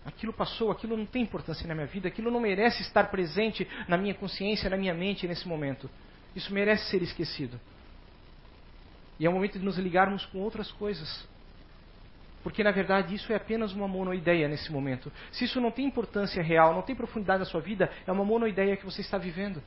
aquilo 0.04 0.34
passou, 0.34 0.72
aquilo 0.72 0.98
não 0.98 1.06
tem 1.06 1.22
importância 1.22 1.68
na 1.68 1.76
minha 1.76 1.86
vida, 1.88 2.08
aquilo 2.08 2.32
não 2.32 2.40
merece 2.40 2.82
estar 2.82 3.12
presente 3.12 3.68
na 3.88 3.98
minha 3.98 4.16
consciência, 4.16 4.70
na 4.70 4.78
minha 4.78 4.94
mente 4.94 5.28
nesse 5.28 5.48
momento. 5.48 5.90
Isso 6.36 6.52
merece 6.54 6.90
ser 6.90 7.02
esquecido. 7.04 7.60
E 9.20 9.26
é 9.26 9.30
o 9.30 9.34
momento 9.34 9.60
de 9.60 9.66
nos 9.66 9.78
ligarmos 9.78 10.26
com 10.26 10.40
outras 10.40 10.72
coisas. 10.72 11.28
Porque 12.46 12.64
na 12.64 12.70
verdade 12.70 13.16
isso 13.16 13.34
é 13.34 13.36
apenas 13.36 13.74
uma 13.74 13.88
monoideia 13.88 14.48
nesse 14.48 14.72
momento. 14.72 15.12
Se 15.32 15.46
isso 15.46 15.60
não 15.60 15.72
tem 15.72 15.84
importância 15.84 16.44
real, 16.44 16.76
não 16.76 16.84
tem 16.84 16.96
profundidade 16.96 17.40
na 17.40 17.46
sua 17.46 17.60
vida, 17.60 17.90
é 18.06 18.12
uma 18.12 18.24
monoideia 18.24 18.78
que 18.78 18.86
você 18.86 19.02
está 19.02 19.18
vivendo. 19.18 19.64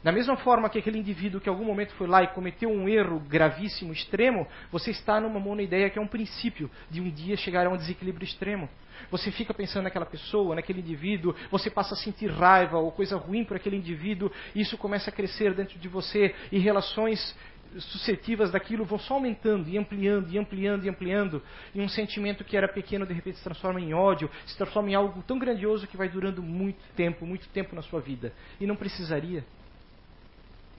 Da 0.00 0.12
mesma 0.12 0.36
forma 0.36 0.70
que 0.70 0.78
aquele 0.78 1.00
indivíduo 1.00 1.40
que 1.40 1.48
em 1.48 1.52
algum 1.52 1.64
momento 1.64 1.92
foi 1.94 2.06
lá 2.06 2.22
e 2.22 2.28
cometeu 2.28 2.70
um 2.70 2.88
erro 2.88 3.18
gravíssimo, 3.18 3.92
extremo, 3.92 4.46
você 4.70 4.92
está 4.92 5.20
numa 5.20 5.40
monoideia 5.40 5.90
que 5.90 5.98
é 5.98 6.00
um 6.00 6.06
princípio 6.06 6.70
de 6.88 7.00
um 7.00 7.10
dia 7.10 7.36
chegar 7.36 7.66
a 7.66 7.70
um 7.70 7.76
desequilíbrio 7.76 8.22
extremo. 8.22 8.68
Você 9.10 9.32
fica 9.32 9.52
pensando 9.52 9.82
naquela 9.82 10.06
pessoa, 10.06 10.54
naquele 10.54 10.78
indivíduo, 10.78 11.34
você 11.50 11.68
passa 11.68 11.94
a 11.94 11.96
sentir 11.96 12.30
raiva 12.30 12.78
ou 12.78 12.92
coisa 12.92 13.16
ruim 13.16 13.44
por 13.44 13.56
aquele 13.56 13.76
indivíduo, 13.76 14.30
e 14.54 14.60
isso 14.60 14.78
começa 14.78 15.10
a 15.10 15.12
crescer 15.12 15.52
dentro 15.52 15.80
de 15.80 15.88
você, 15.88 16.32
e 16.52 16.60
relações 16.60 17.36
suscetivas 17.78 18.50
daquilo 18.50 18.84
vão 18.84 18.98
só 18.98 19.14
aumentando 19.14 19.68
e 19.68 19.78
ampliando 19.78 20.30
e 20.30 20.38
ampliando 20.38 20.84
e 20.84 20.88
ampliando, 20.88 21.42
e 21.74 21.80
um 21.80 21.88
sentimento 21.88 22.44
que 22.44 22.56
era 22.56 22.68
pequeno 22.68 23.06
de 23.06 23.12
repente 23.12 23.38
se 23.38 23.44
transforma 23.44 23.80
em 23.80 23.94
ódio, 23.94 24.30
se 24.46 24.56
transforma 24.56 24.90
em 24.90 24.94
algo 24.94 25.22
tão 25.22 25.38
grandioso 25.38 25.86
que 25.86 25.96
vai 25.96 26.08
durando 26.08 26.42
muito 26.42 26.80
tempo, 26.96 27.24
muito 27.24 27.48
tempo 27.48 27.74
na 27.74 27.82
sua 27.82 28.00
vida. 28.00 28.32
E 28.60 28.66
não 28.66 28.76
precisaria. 28.76 29.44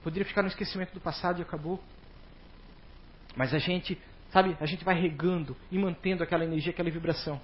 Poderia 0.02 0.26
ficar 0.26 0.42
no 0.42 0.48
esquecimento 0.48 0.92
do 0.92 1.00
passado 1.00 1.38
e 1.38 1.42
acabou. 1.42 1.80
Mas 3.36 3.54
a 3.54 3.58
gente, 3.58 3.98
sabe, 4.30 4.56
a 4.60 4.66
gente 4.66 4.84
vai 4.84 5.00
regando 5.00 5.56
e 5.70 5.78
mantendo 5.78 6.22
aquela 6.22 6.44
energia, 6.44 6.72
aquela 6.72 6.90
vibração. 6.90 7.40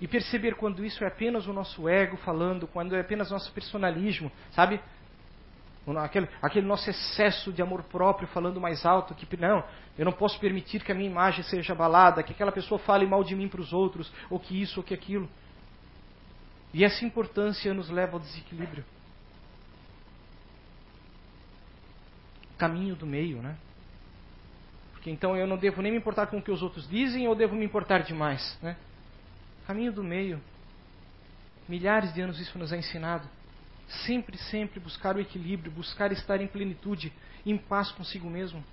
E 0.00 0.08
perceber 0.08 0.56
quando 0.56 0.84
isso 0.84 1.04
é 1.04 1.06
apenas 1.06 1.46
o 1.46 1.52
nosso 1.52 1.88
ego 1.88 2.16
falando, 2.18 2.66
quando 2.66 2.96
é 2.96 3.00
apenas 3.00 3.30
nosso 3.30 3.52
personalismo, 3.52 4.30
sabe? 4.50 4.80
Aquele, 6.02 6.28
aquele 6.40 6.66
nosso 6.66 6.88
excesso 6.88 7.52
de 7.52 7.60
amor 7.60 7.82
próprio 7.82 8.26
falando 8.28 8.58
mais 8.58 8.86
alto 8.86 9.14
que 9.14 9.36
não, 9.36 9.62
eu 9.98 10.04
não 10.04 10.12
posso 10.12 10.40
permitir 10.40 10.82
que 10.82 10.90
a 10.90 10.94
minha 10.94 11.10
imagem 11.10 11.44
seja 11.44 11.74
abalada, 11.74 12.22
que 12.22 12.32
aquela 12.32 12.50
pessoa 12.50 12.78
fale 12.78 13.06
mal 13.06 13.22
de 13.22 13.36
mim 13.36 13.48
para 13.48 13.60
os 13.60 13.72
outros, 13.72 14.10
ou 14.30 14.40
que 14.40 14.60
isso 14.60 14.80
ou 14.80 14.84
que 14.84 14.94
aquilo. 14.94 15.28
E 16.72 16.84
essa 16.84 17.04
importância 17.04 17.72
nos 17.74 17.90
leva 17.90 18.14
ao 18.14 18.20
desequilíbrio. 18.20 18.84
Caminho 22.56 22.96
do 22.96 23.06
meio, 23.06 23.42
né? 23.42 23.56
Porque 24.92 25.10
então 25.10 25.36
eu 25.36 25.46
não 25.46 25.58
devo 25.58 25.82
nem 25.82 25.92
me 25.92 25.98
importar 25.98 26.28
com 26.28 26.38
o 26.38 26.42
que 26.42 26.50
os 26.50 26.62
outros 26.62 26.88
dizem, 26.88 27.28
ou 27.28 27.34
devo 27.34 27.54
me 27.54 27.64
importar 27.64 27.98
demais, 27.98 28.58
né? 28.62 28.74
Caminho 29.66 29.92
do 29.92 30.02
meio. 30.02 30.40
Milhares 31.68 32.12
de 32.14 32.22
anos 32.22 32.40
isso 32.40 32.58
nos 32.58 32.72
é 32.72 32.78
ensinado. 32.78 33.28
Sempre, 34.06 34.38
sempre 34.38 34.80
buscar 34.80 35.16
o 35.16 35.20
equilíbrio, 35.20 35.70
buscar 35.70 36.10
estar 36.12 36.40
em 36.40 36.46
plenitude, 36.46 37.12
em 37.44 37.56
paz 37.56 37.92
consigo 37.92 38.28
mesmo. 38.28 38.64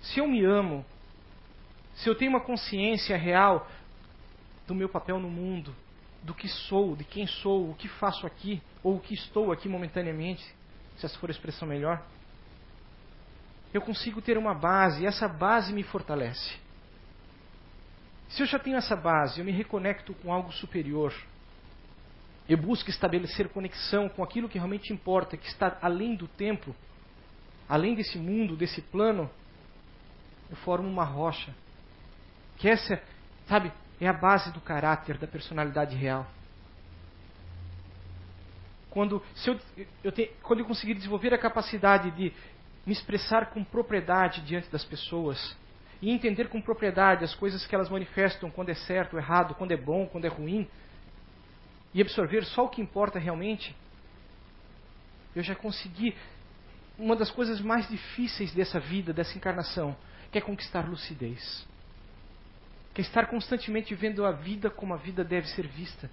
Se 0.00 0.18
eu 0.18 0.26
me 0.26 0.44
amo, 0.44 0.84
se 1.94 2.08
eu 2.08 2.14
tenho 2.14 2.30
uma 2.30 2.40
consciência 2.40 3.16
real 3.16 3.68
do 4.66 4.74
meu 4.74 4.88
papel 4.88 5.20
no 5.20 5.28
mundo, 5.28 5.74
do 6.22 6.34
que 6.34 6.48
sou, 6.48 6.96
de 6.96 7.04
quem 7.04 7.26
sou, 7.26 7.70
o 7.70 7.74
que 7.74 7.88
faço 7.88 8.26
aqui, 8.26 8.62
ou 8.82 8.96
o 8.96 9.00
que 9.00 9.14
estou 9.14 9.52
aqui 9.52 9.68
momentaneamente, 9.68 10.42
se 10.96 11.06
essa 11.06 11.18
for 11.18 11.28
a 11.28 11.32
expressão 11.32 11.68
melhor, 11.68 12.02
eu 13.72 13.80
consigo 13.80 14.20
ter 14.20 14.36
uma 14.36 14.54
base 14.54 15.02
e 15.02 15.06
essa 15.06 15.28
base 15.28 15.72
me 15.72 15.82
fortalece. 15.82 16.56
Se 18.28 18.42
eu 18.42 18.46
já 18.46 18.58
tenho 18.58 18.76
essa 18.76 18.96
base, 18.96 19.40
eu 19.40 19.44
me 19.44 19.52
reconecto 19.52 20.14
com 20.14 20.32
algo 20.32 20.52
superior, 20.52 21.12
eu 22.52 22.58
busco 22.58 22.90
estabelecer 22.90 23.48
conexão 23.48 24.10
com 24.10 24.22
aquilo 24.22 24.46
que 24.46 24.58
realmente 24.58 24.92
importa, 24.92 25.38
que 25.38 25.48
está 25.48 25.78
além 25.80 26.14
do 26.14 26.28
tempo, 26.28 26.76
além 27.66 27.94
desse 27.94 28.18
mundo, 28.18 28.56
desse 28.56 28.82
plano. 28.82 29.30
Eu 30.50 30.56
formo 30.56 30.86
uma 30.86 31.04
rocha. 31.04 31.54
Que 32.58 32.68
essa, 32.68 33.02
sabe, 33.48 33.72
é 33.98 34.06
a 34.06 34.12
base 34.12 34.52
do 34.52 34.60
caráter, 34.60 35.16
da 35.16 35.26
personalidade 35.26 35.96
real. 35.96 36.26
Quando, 38.90 39.22
se 39.34 39.48
eu, 39.48 39.58
eu 40.04 40.12
te, 40.12 40.30
quando 40.42 40.60
eu 40.60 40.66
conseguir 40.66 40.92
desenvolver 40.92 41.32
a 41.32 41.38
capacidade 41.38 42.10
de 42.10 42.34
me 42.84 42.92
expressar 42.92 43.46
com 43.46 43.64
propriedade 43.64 44.42
diante 44.42 44.68
das 44.68 44.84
pessoas 44.84 45.56
e 46.02 46.10
entender 46.10 46.48
com 46.48 46.60
propriedade 46.60 47.24
as 47.24 47.34
coisas 47.34 47.64
que 47.66 47.74
elas 47.74 47.88
manifestam 47.88 48.50
quando 48.50 48.68
é 48.68 48.74
certo, 48.74 49.16
errado, 49.16 49.54
quando 49.54 49.72
é 49.72 49.76
bom, 49.76 50.06
quando 50.06 50.26
é 50.26 50.28
ruim, 50.28 50.68
e 51.94 52.00
absorver 52.00 52.44
só 52.44 52.64
o 52.64 52.68
que 52.68 52.80
importa 52.80 53.18
realmente, 53.18 53.74
eu 55.34 55.42
já 55.42 55.54
consegui 55.54 56.14
uma 56.98 57.16
das 57.16 57.30
coisas 57.30 57.60
mais 57.60 57.88
difíceis 57.88 58.52
dessa 58.52 58.78
vida, 58.78 59.12
dessa 59.12 59.36
encarnação, 59.36 59.96
que 60.30 60.38
é 60.38 60.40
conquistar 60.40 60.88
lucidez. 60.88 61.66
Que 62.94 63.00
é 63.00 63.04
estar 63.04 63.26
constantemente 63.26 63.94
vendo 63.94 64.24
a 64.24 64.32
vida 64.32 64.70
como 64.70 64.94
a 64.94 64.98
vida 64.98 65.24
deve 65.24 65.48
ser 65.48 65.66
vista. 65.66 66.10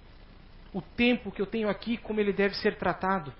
O 0.72 0.80
tempo 0.80 1.30
que 1.30 1.42
eu 1.42 1.46
tenho 1.46 1.68
aqui, 1.68 1.96
como 1.96 2.20
ele 2.20 2.32
deve 2.32 2.54
ser 2.56 2.76
tratado. 2.76 3.32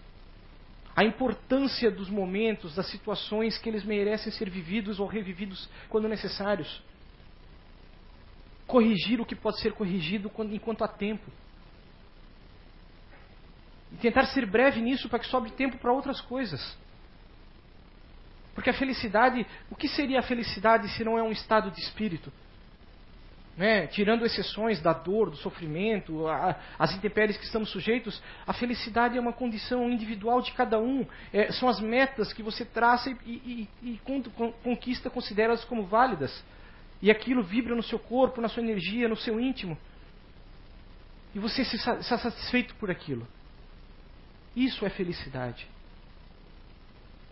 A 0.94 1.04
importância 1.04 1.90
dos 1.90 2.10
momentos, 2.10 2.74
das 2.74 2.86
situações 2.90 3.56
que 3.56 3.68
eles 3.68 3.84
merecem 3.84 4.32
ser 4.32 4.50
vividos 4.50 5.00
ou 5.00 5.06
revividos 5.06 5.68
quando 5.88 6.08
necessários. 6.08 6.82
Corrigir 8.66 9.20
o 9.20 9.24
que 9.24 9.34
pode 9.34 9.60
ser 9.60 9.72
corrigido 9.72 10.30
enquanto 10.50 10.84
há 10.84 10.88
tempo. 10.88 11.30
E 13.92 13.96
tentar 13.96 14.26
ser 14.26 14.46
breve 14.46 14.80
nisso 14.80 15.08
para 15.08 15.18
que 15.18 15.26
sobre 15.26 15.50
tempo 15.50 15.78
para 15.78 15.92
outras 15.92 16.20
coisas. 16.20 16.76
Porque 18.54 18.70
a 18.70 18.74
felicidade, 18.74 19.46
o 19.70 19.76
que 19.76 19.88
seria 19.88 20.18
a 20.18 20.22
felicidade 20.22 20.88
se 20.90 21.04
não 21.04 21.18
é 21.18 21.22
um 21.22 21.32
estado 21.32 21.70
de 21.70 21.80
espírito? 21.80 22.32
Né? 23.56 23.86
Tirando 23.88 24.24
exceções 24.24 24.80
da 24.80 24.92
dor, 24.92 25.30
do 25.30 25.36
sofrimento, 25.36 26.26
a, 26.28 26.56
as 26.78 26.94
intempéries 26.94 27.36
que 27.36 27.44
estamos 27.44 27.68
sujeitos, 27.70 28.22
a 28.46 28.52
felicidade 28.52 29.18
é 29.18 29.20
uma 29.20 29.32
condição 29.32 29.90
individual 29.90 30.40
de 30.40 30.52
cada 30.52 30.78
um. 30.78 31.06
É, 31.32 31.52
são 31.52 31.68
as 31.68 31.80
metas 31.80 32.32
que 32.32 32.42
você 32.42 32.64
traça 32.64 33.10
e, 33.10 33.14
e, 33.26 33.68
e, 33.82 33.90
e 33.94 34.00
conquista, 34.62 35.10
considera-as 35.10 35.64
como 35.64 35.84
válidas. 35.84 36.44
E 37.02 37.10
aquilo 37.10 37.42
vibra 37.42 37.74
no 37.74 37.82
seu 37.82 37.98
corpo, 37.98 38.40
na 38.40 38.48
sua 38.48 38.62
energia, 38.62 39.08
no 39.08 39.16
seu 39.16 39.40
íntimo. 39.40 39.76
E 41.34 41.38
você 41.38 41.64
se, 41.64 41.76
está 41.76 42.18
satisfeito 42.18 42.74
por 42.76 42.90
aquilo. 42.90 43.26
Isso 44.54 44.84
é 44.84 44.90
felicidade. 44.90 45.66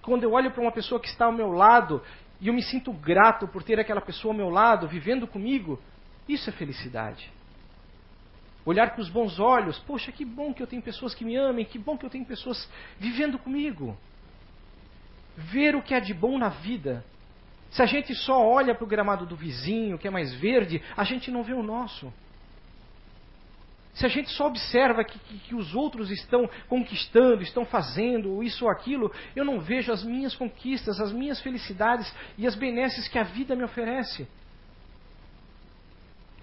Quando 0.03 0.23
eu 0.23 0.33
olho 0.33 0.51
para 0.51 0.63
uma 0.63 0.73
pessoa 0.73 1.01
que 1.01 1.09
está 1.09 1.27
ao 1.27 1.33
meu 1.33 1.51
lado 1.51 2.03
e 2.41 2.49
eu 2.49 2.55
me 2.55 2.63
sinto 2.63 2.93
grato 2.93 3.49
por 3.49 3.63
ter 3.63 3.79
aquela 3.79 4.01
pessoa 4.01 4.33
ao 4.33 4.37
meu 4.37 4.49
lado, 4.49 4.87
vivendo 4.87 5.27
comigo, 5.27 5.81
isso 6.29 6.49
é 6.49 6.53
felicidade. 6.53 7.31
Olhar 8.65 8.95
com 8.95 9.01
os 9.01 9.09
bons 9.09 9.39
olhos, 9.41 9.79
poxa, 9.81 10.13
que 10.13 10.25
bom 10.25 10.53
que 10.53 10.63
eu 10.63 10.67
tenho 10.67 10.83
pessoas 10.83 11.15
que 11.15 11.25
me 11.25 11.37
amem, 11.37 11.65
que 11.65 11.79
bom 11.79 11.97
que 11.97 12.05
eu 12.05 12.11
tenho 12.11 12.25
pessoas 12.25 12.69
vivendo 12.99 13.39
comigo. 13.39 13.97
Ver 15.37 15.75
o 15.75 15.83
que 15.83 15.95
há 15.95 16.01
de 16.01 16.13
bom 16.13 16.39
na 16.39 16.49
vida. 16.49 17.05
Se 17.71 17.83
a 17.83 17.87
gente 17.87 18.15
só 18.15 18.47
olha 18.47 18.75
para 18.75 18.85
o 18.85 18.89
gramado 18.89 19.27
do 19.27 19.37
vizinho, 19.37 19.99
que 19.99 20.07
é 20.07 20.11
mais 20.11 20.35
verde, 20.35 20.83
a 20.97 21.05
gente 21.05 21.31
não 21.31 21.43
vê 21.43 21.53
o 21.53 21.63
nosso. 21.63 22.13
Se 23.99 24.07
a 24.07 24.09
gente 24.09 24.31
só 24.31 24.47
observa 24.47 25.03
que, 25.03 25.19
que, 25.19 25.39
que, 25.39 25.55
os 25.57 25.75
outros 25.75 26.09
estão 26.13 26.49
conquistando, 26.69 27.43
estão 27.43 27.67
fazendo 27.67 28.45
isso 28.45 28.65
ou 28.65 28.71
aquilo, 28.71 29.13
eu 29.35 29.45
não 29.45 29.59
vejo 29.59 29.91
as 29.91 30.05
minhas 30.05 30.37
conquistas, 30.37 31.01
as 31.01 31.13
minhas 31.13 31.41
felicidades 31.41 32.15
e 32.37 32.47
as 32.47 32.55
benesses 32.55 33.09
que 33.09 33.19
a 33.19 33.25
vida 33.25 33.57
me 33.57 33.65
oferece. 33.65 34.29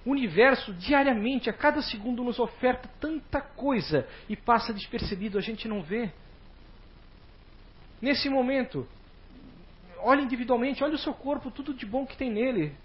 O 0.05 0.11
universo, 0.11 0.73
diariamente, 0.73 1.49
a 1.49 1.53
cada 1.53 1.81
segundo, 1.81 2.25
nos 2.25 2.39
oferta 2.39 2.89
tanta 2.99 3.39
coisa 3.39 4.05
e 4.27 4.35
passa 4.35 4.73
despercebido, 4.73 5.37
a 5.37 5.41
gente 5.41 5.65
não 5.65 5.81
vê. 5.81 6.11
Nesse 8.01 8.29
momento, 8.29 8.85
olhe 9.99 10.23
individualmente, 10.23 10.83
olhe 10.83 10.95
o 10.95 10.99
seu 10.99 11.13
corpo, 11.13 11.49
tudo 11.49 11.73
de 11.73 11.85
bom 11.85 12.05
que 12.05 12.17
tem 12.17 12.29
nele. 12.29 12.75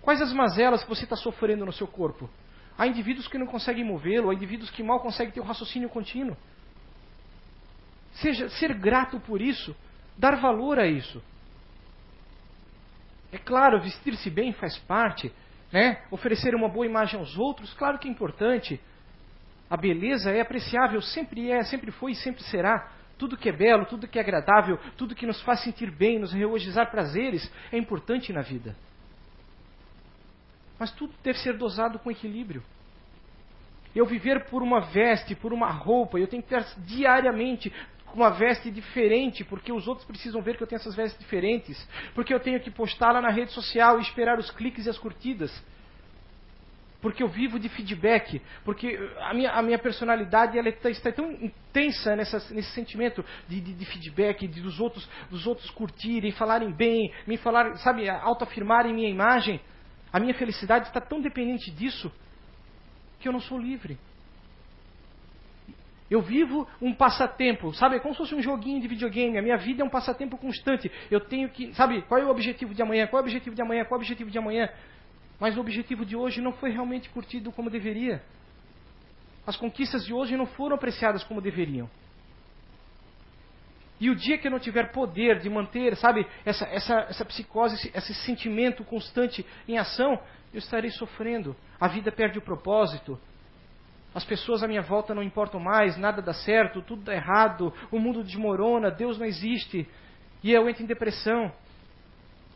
Quais 0.00 0.22
as 0.22 0.32
mazelas 0.32 0.82
que 0.82 0.88
você 0.88 1.04
está 1.04 1.16
sofrendo 1.16 1.66
no 1.66 1.72
seu 1.72 1.86
corpo? 1.86 2.30
Há 2.78 2.86
indivíduos 2.86 3.26
que 3.28 3.38
não 3.38 3.46
conseguem 3.46 3.84
movê-lo, 3.84 4.30
há 4.30 4.34
indivíduos 4.34 4.70
que 4.70 4.82
mal 4.82 5.00
conseguem 5.00 5.32
ter 5.32 5.40
o 5.40 5.42
um 5.42 5.46
raciocínio 5.46 5.88
contínuo. 5.88 6.36
Seja 8.14 8.48
ser 8.50 8.74
grato 8.74 9.18
por 9.20 9.40
isso, 9.40 9.74
dar 10.16 10.36
valor 10.36 10.78
a 10.78 10.86
isso. 10.86 11.22
É 13.32 13.38
claro, 13.38 13.80
vestir-se 13.80 14.30
bem 14.30 14.52
faz 14.52 14.78
parte, 14.78 15.32
né? 15.72 16.02
Oferecer 16.10 16.54
uma 16.54 16.68
boa 16.68 16.86
imagem 16.86 17.18
aos 17.18 17.36
outros, 17.36 17.72
claro 17.74 17.98
que 17.98 18.08
é 18.08 18.10
importante. 18.10 18.80
A 19.68 19.76
beleza 19.76 20.30
é 20.30 20.40
apreciável, 20.40 21.02
sempre 21.02 21.50
é, 21.50 21.62
sempre 21.64 21.90
foi 21.90 22.12
e 22.12 22.16
sempre 22.16 22.42
será. 22.44 22.90
Tudo 23.18 23.36
que 23.36 23.48
é 23.48 23.52
belo, 23.52 23.86
tudo 23.86 24.06
que 24.06 24.18
é 24.18 24.22
agradável, 24.22 24.78
tudo 24.96 25.14
que 25.14 25.26
nos 25.26 25.40
faz 25.42 25.60
sentir 25.60 25.90
bem, 25.90 26.18
nos 26.18 26.32
regozijar 26.32 26.90
prazeres, 26.90 27.50
é 27.72 27.78
importante 27.78 28.32
na 28.32 28.42
vida. 28.42 28.76
Mas 30.78 30.90
tudo 30.92 31.14
deve 31.22 31.38
ser 31.38 31.56
dosado 31.56 31.98
com 31.98 32.10
equilíbrio. 32.10 32.62
Eu 33.94 34.04
viver 34.04 34.44
por 34.46 34.62
uma 34.62 34.80
veste, 34.80 35.34
por 35.34 35.52
uma 35.52 35.70
roupa, 35.70 36.18
eu 36.18 36.28
tenho 36.28 36.42
que 36.42 36.50
ter 36.50 36.64
diariamente 36.78 37.72
uma 38.14 38.30
veste 38.30 38.70
diferente, 38.70 39.44
porque 39.44 39.72
os 39.72 39.86
outros 39.86 40.06
precisam 40.06 40.40
ver 40.40 40.56
que 40.56 40.62
eu 40.62 40.66
tenho 40.66 40.80
essas 40.80 40.94
vestes 40.94 41.18
diferentes, 41.18 41.88
porque 42.14 42.32
eu 42.32 42.40
tenho 42.40 42.60
que 42.60 42.70
postá-la 42.70 43.20
na 43.20 43.30
rede 43.30 43.52
social 43.52 43.98
e 43.98 44.02
esperar 44.02 44.38
os 44.38 44.50
cliques 44.50 44.86
e 44.86 44.90
as 44.90 44.98
curtidas, 44.98 45.52
porque 47.00 47.22
eu 47.22 47.28
vivo 47.28 47.58
de 47.58 47.68
feedback, 47.68 48.40
porque 48.64 48.98
a 49.20 49.34
minha, 49.34 49.52
a 49.52 49.62
minha 49.62 49.78
personalidade 49.78 50.58
ela 50.58 50.68
está, 50.68 50.90
está 50.90 51.12
tão 51.12 51.30
intensa 51.30 52.16
nessa, 52.16 52.38
nesse 52.54 52.70
sentimento 52.72 53.24
de, 53.48 53.60
de, 53.60 53.74
de 53.74 53.84
feedback, 53.84 54.48
de, 54.48 54.60
dos, 54.60 54.80
outros, 54.80 55.08
dos 55.30 55.46
outros 55.46 55.70
curtirem, 55.70 56.32
falarem 56.32 56.72
bem, 56.72 57.12
me 57.26 57.36
falar, 57.36 57.76
sabe, 57.78 58.08
autoafirmarem 58.08 58.94
minha 58.94 59.10
imagem, 59.10 59.60
a 60.12 60.20
minha 60.20 60.34
felicidade 60.34 60.88
está 60.88 61.00
tão 61.00 61.20
dependente 61.20 61.70
disso 61.70 62.12
que 63.20 63.28
eu 63.28 63.32
não 63.32 63.40
sou 63.40 63.58
livre. 63.58 63.98
Eu 66.08 66.22
vivo 66.22 66.68
um 66.80 66.94
passatempo, 66.94 67.74
sabe? 67.74 67.96
É 67.96 67.98
como 67.98 68.14
se 68.14 68.18
fosse 68.18 68.34
um 68.34 68.42
joguinho 68.42 68.80
de 68.80 68.86
videogame. 68.86 69.38
A 69.38 69.42
minha 69.42 69.56
vida 69.56 69.82
é 69.82 69.84
um 69.84 69.90
passatempo 69.90 70.38
constante. 70.38 70.90
Eu 71.10 71.20
tenho 71.20 71.48
que, 71.48 71.74
sabe? 71.74 72.02
Qual 72.02 72.20
é 72.20 72.24
o 72.24 72.30
objetivo 72.30 72.72
de 72.72 72.80
amanhã? 72.80 73.08
Qual 73.08 73.18
é 73.18 73.22
o 73.22 73.26
objetivo 73.26 73.56
de 73.56 73.62
amanhã? 73.62 73.84
Qual 73.84 73.98
é 73.98 73.98
o 73.98 74.02
objetivo 74.02 74.30
de 74.30 74.38
amanhã? 74.38 74.70
Mas 75.40 75.56
o 75.56 75.60
objetivo 75.60 76.06
de 76.06 76.14
hoje 76.14 76.40
não 76.40 76.52
foi 76.52 76.70
realmente 76.70 77.10
curtido 77.10 77.50
como 77.50 77.68
deveria. 77.68 78.22
As 79.44 79.56
conquistas 79.56 80.04
de 80.04 80.14
hoje 80.14 80.36
não 80.36 80.46
foram 80.46 80.76
apreciadas 80.76 81.24
como 81.24 81.40
deveriam. 81.40 81.90
E 83.98 84.10
o 84.10 84.14
dia 84.14 84.36
que 84.36 84.46
eu 84.46 84.50
não 84.50 84.58
tiver 84.58 84.92
poder 84.92 85.38
de 85.38 85.48
manter, 85.48 85.96
sabe, 85.96 86.26
essa, 86.44 86.66
essa, 86.66 87.06
essa 87.08 87.24
psicose, 87.24 87.74
esse, 87.76 87.92
esse 87.94 88.14
sentimento 88.14 88.84
constante 88.84 89.44
em 89.66 89.78
ação, 89.78 90.20
eu 90.52 90.58
estarei 90.58 90.90
sofrendo. 90.90 91.56
A 91.80 91.88
vida 91.88 92.12
perde 92.12 92.38
o 92.38 92.42
propósito. 92.42 93.18
As 94.14 94.24
pessoas 94.24 94.62
à 94.62 94.68
minha 94.68 94.82
volta 94.82 95.14
não 95.14 95.22
importam 95.22 95.60
mais, 95.60 95.96
nada 95.96 96.22
dá 96.22 96.32
certo, 96.32 96.82
tudo 96.82 97.02
dá 97.02 97.14
errado, 97.14 97.72
o 97.90 97.98
mundo 97.98 98.24
desmorona, 98.24 98.90
Deus 98.90 99.18
não 99.18 99.26
existe. 99.26 99.86
E 100.42 100.52
eu 100.52 100.68
entro 100.68 100.82
em 100.82 100.86
depressão. 100.86 101.52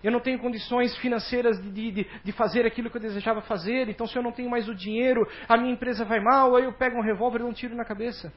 Eu 0.02 0.10
não 0.10 0.20
tenho 0.20 0.38
condições 0.38 0.96
financeiras 0.96 1.60
de, 1.62 1.92
de, 1.92 2.06
de, 2.24 2.32
fazer 2.32 2.64
aquilo 2.64 2.88
que 2.88 2.96
eu 2.96 3.00
desejava 3.02 3.42
fazer, 3.42 3.88
então 3.88 4.06
se 4.06 4.16
eu 4.16 4.22
não 4.22 4.32
tenho 4.32 4.48
mais 4.48 4.68
o 4.68 4.74
dinheiro, 4.74 5.28
a 5.46 5.58
minha 5.58 5.72
empresa 5.72 6.04
vai 6.04 6.20
mal, 6.20 6.56
aí 6.56 6.64
eu 6.64 6.72
pego 6.72 6.96
um 6.96 7.02
revólver 7.02 7.36
e 7.36 7.40
dou 7.40 7.50
um 7.50 7.52
tiro 7.52 7.74
na 7.74 7.84
cabeça. 7.84 8.32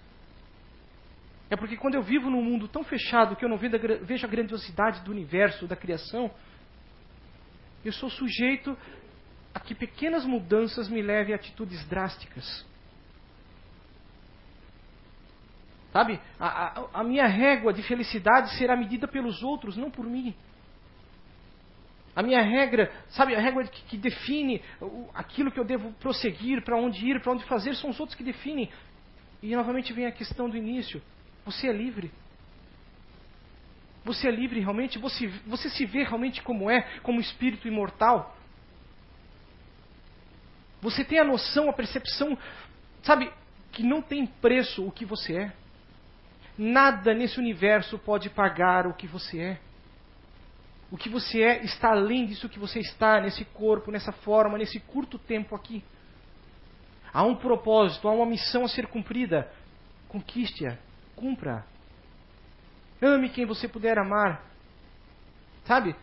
É 1.54 1.56
porque 1.56 1.78
quando 1.78 1.94
eu 1.94 2.02
vivo 2.02 2.32
num 2.32 2.42
mundo 2.42 2.68
tão 2.68 2.84
fechado 2.84 3.36
que 3.36 3.46
eu 3.46 3.50
não 3.50 3.60
vejo 3.60 4.26
a 4.26 4.28
grandiosidade 4.28 5.04
do 5.04 5.12
universo, 5.12 5.68
da 5.68 5.76
criação, 5.76 6.32
eu 7.86 7.94
sou 7.94 8.10
sujeito 8.10 8.76
a 9.54 9.60
que 9.60 9.76
pequenas 9.76 10.26
mudanças 10.26 10.90
me 10.90 11.00
levem 11.00 11.32
a 11.32 11.36
atitudes 11.36 11.88
drásticas. 11.88 12.66
Sabe? 15.92 16.20
A, 16.40 16.48
a, 16.48 17.02
a 17.02 17.04
minha 17.04 17.28
régua 17.28 17.72
de 17.72 17.84
felicidade 17.84 18.58
será 18.58 18.76
medida 18.76 19.08
pelos 19.08 19.44
outros, 19.44 19.78
não 19.78 19.92
por 19.92 20.08
mim. 20.08 20.34
A 22.16 22.24
minha 22.24 22.42
regra, 22.42 22.92
sabe, 23.10 23.36
a 23.36 23.40
regra 23.40 23.68
que, 23.68 23.84
que 23.84 23.98
define 23.98 24.60
aquilo 25.14 25.52
que 25.52 25.60
eu 25.60 25.66
devo 25.66 25.94
prosseguir, 26.00 26.64
para 26.64 26.78
onde 26.78 27.06
ir, 27.06 27.22
para 27.22 27.32
onde 27.32 27.46
fazer, 27.46 27.76
são 27.76 27.92
os 27.92 28.00
outros 28.00 28.18
que 28.18 28.24
definem. 28.24 28.72
E 29.40 29.56
novamente 29.56 29.94
vem 29.94 30.08
a 30.08 30.12
questão 30.12 30.50
do 30.50 30.58
início. 30.58 31.00
Você 31.46 31.68
é 31.68 31.72
livre. 31.72 32.12
Você 34.04 34.28
é 34.28 34.32
livre 34.32 34.60
realmente? 34.60 35.00
Você, 35.00 35.28
você 35.46 35.70
se 35.70 35.86
vê 35.86 36.04
realmente 36.04 36.42
como 36.42 36.70
é, 36.70 36.82
como 37.02 37.22
espírito 37.22 37.68
imortal? 37.68 38.36
Você 40.82 41.04
tem 41.06 41.20
a 41.20 41.24
noção, 41.24 41.70
a 41.70 41.74
percepção, 41.74 42.38
sabe, 43.02 43.32
que 43.72 43.84
não 43.84 44.02
tem 44.02 44.26
preço 44.26 44.86
o 44.86 44.92
que 44.92 45.06
você 45.06 45.38
é? 45.38 45.54
Nada 46.58 47.14
nesse 47.14 47.40
universo 47.40 47.98
pode 47.98 48.30
pagar 48.30 48.86
o 48.86 48.94
que 48.94 49.08
você 49.08 49.40
é. 49.40 49.60
O 50.92 50.98
que 50.98 51.10
você 51.10 51.42
é 51.42 51.64
está 51.64 51.92
além 51.92 52.26
disso 52.26 52.50
que 52.50 52.60
você 52.60 52.80
está, 52.80 53.20
nesse 53.20 53.44
corpo, 53.46 53.90
nessa 53.90 54.12
forma, 54.12 54.58
nesse 54.58 54.80
curto 54.80 55.18
tempo 55.18 55.56
aqui. 55.56 55.84
Há 57.12 57.24
um 57.24 57.36
propósito, 57.36 58.08
há 58.08 58.12
uma 58.12 58.26
missão 58.26 58.66
a 58.66 58.68
ser 58.68 58.88
cumprida. 58.88 59.52
Conquiste-a, 60.08 60.78
cumpra. 61.16 61.66
Ame 63.02 63.30
quem 63.30 63.46
você 63.46 63.68
puder 63.68 63.98
amar. 63.98 64.44
Sabe? 65.66 65.96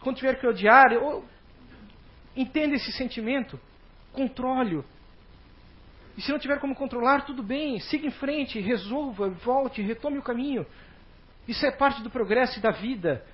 Quando 0.00 0.16
tiver 0.16 0.38
que 0.38 0.46
odiar, 0.46 0.86
entenda 2.36 2.76
esse 2.76 2.92
sentimento. 2.92 3.58
Controle-o. 4.12 4.84
E 6.16 6.22
se 6.22 6.32
não 6.32 6.38
tiver 6.38 6.58
como 6.58 6.74
controlar, 6.74 7.26
tudo 7.26 7.42
bem, 7.42 7.78
siga 7.80 8.06
em 8.06 8.10
frente, 8.10 8.60
resolva, 8.60 9.28
volte, 9.28 9.82
retome 9.82 10.18
o 10.18 10.22
caminho. 10.22 10.64
Isso 11.46 11.64
é 11.66 11.70
parte 11.70 12.02
do 12.02 12.10
progresso 12.10 12.58
e 12.58 12.62
da 12.62 12.70
vida. 12.70 13.24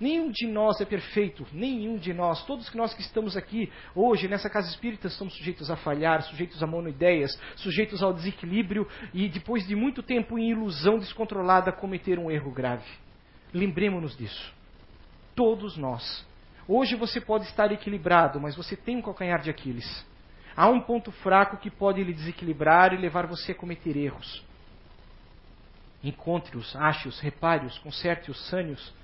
Nenhum 0.00 0.30
de 0.30 0.46
nós 0.46 0.80
é 0.80 0.86
perfeito, 0.86 1.46
nenhum 1.52 1.98
de 1.98 2.14
nós. 2.14 2.42
Todos 2.46 2.70
que 2.70 2.76
nós 2.76 2.94
que 2.94 3.02
estamos 3.02 3.36
aqui 3.36 3.70
hoje 3.94 4.28
nessa 4.28 4.48
casa 4.48 4.70
espírita 4.70 5.08
estamos 5.08 5.36
sujeitos 5.36 5.70
a 5.70 5.76
falhar, 5.76 6.22
sujeitos 6.22 6.62
a 6.62 6.66
monoideias, 6.66 7.38
sujeitos 7.56 8.02
ao 8.02 8.14
desequilíbrio 8.14 8.88
e 9.12 9.28
depois 9.28 9.66
de 9.66 9.76
muito 9.76 10.02
tempo 10.02 10.38
em 10.38 10.50
ilusão 10.50 10.98
descontrolada 10.98 11.70
cometer 11.70 12.18
um 12.18 12.30
erro 12.30 12.50
grave. 12.50 12.88
Lembremos-nos 13.52 14.16
disso. 14.16 14.54
Todos 15.36 15.76
nós. 15.76 16.26
Hoje 16.66 16.96
você 16.96 17.20
pode 17.20 17.44
estar 17.44 17.70
equilibrado, 17.70 18.40
mas 18.40 18.56
você 18.56 18.74
tem 18.74 18.96
um 18.96 19.02
calcanhar 19.02 19.42
de 19.42 19.50
Aquiles. 19.50 20.06
Há 20.56 20.66
um 20.68 20.80
ponto 20.80 21.12
fraco 21.12 21.58
que 21.58 21.70
pode 21.70 22.02
lhe 22.02 22.14
desequilibrar 22.14 22.94
e 22.94 22.96
levar 22.96 23.26
você 23.26 23.52
a 23.52 23.54
cometer 23.54 23.98
erros. 23.98 24.42
Encontre-os, 26.02 26.74
ache-os, 26.74 27.20
repare-os, 27.20 27.78
conserte-os, 27.80 28.48
sane-os 28.48 28.99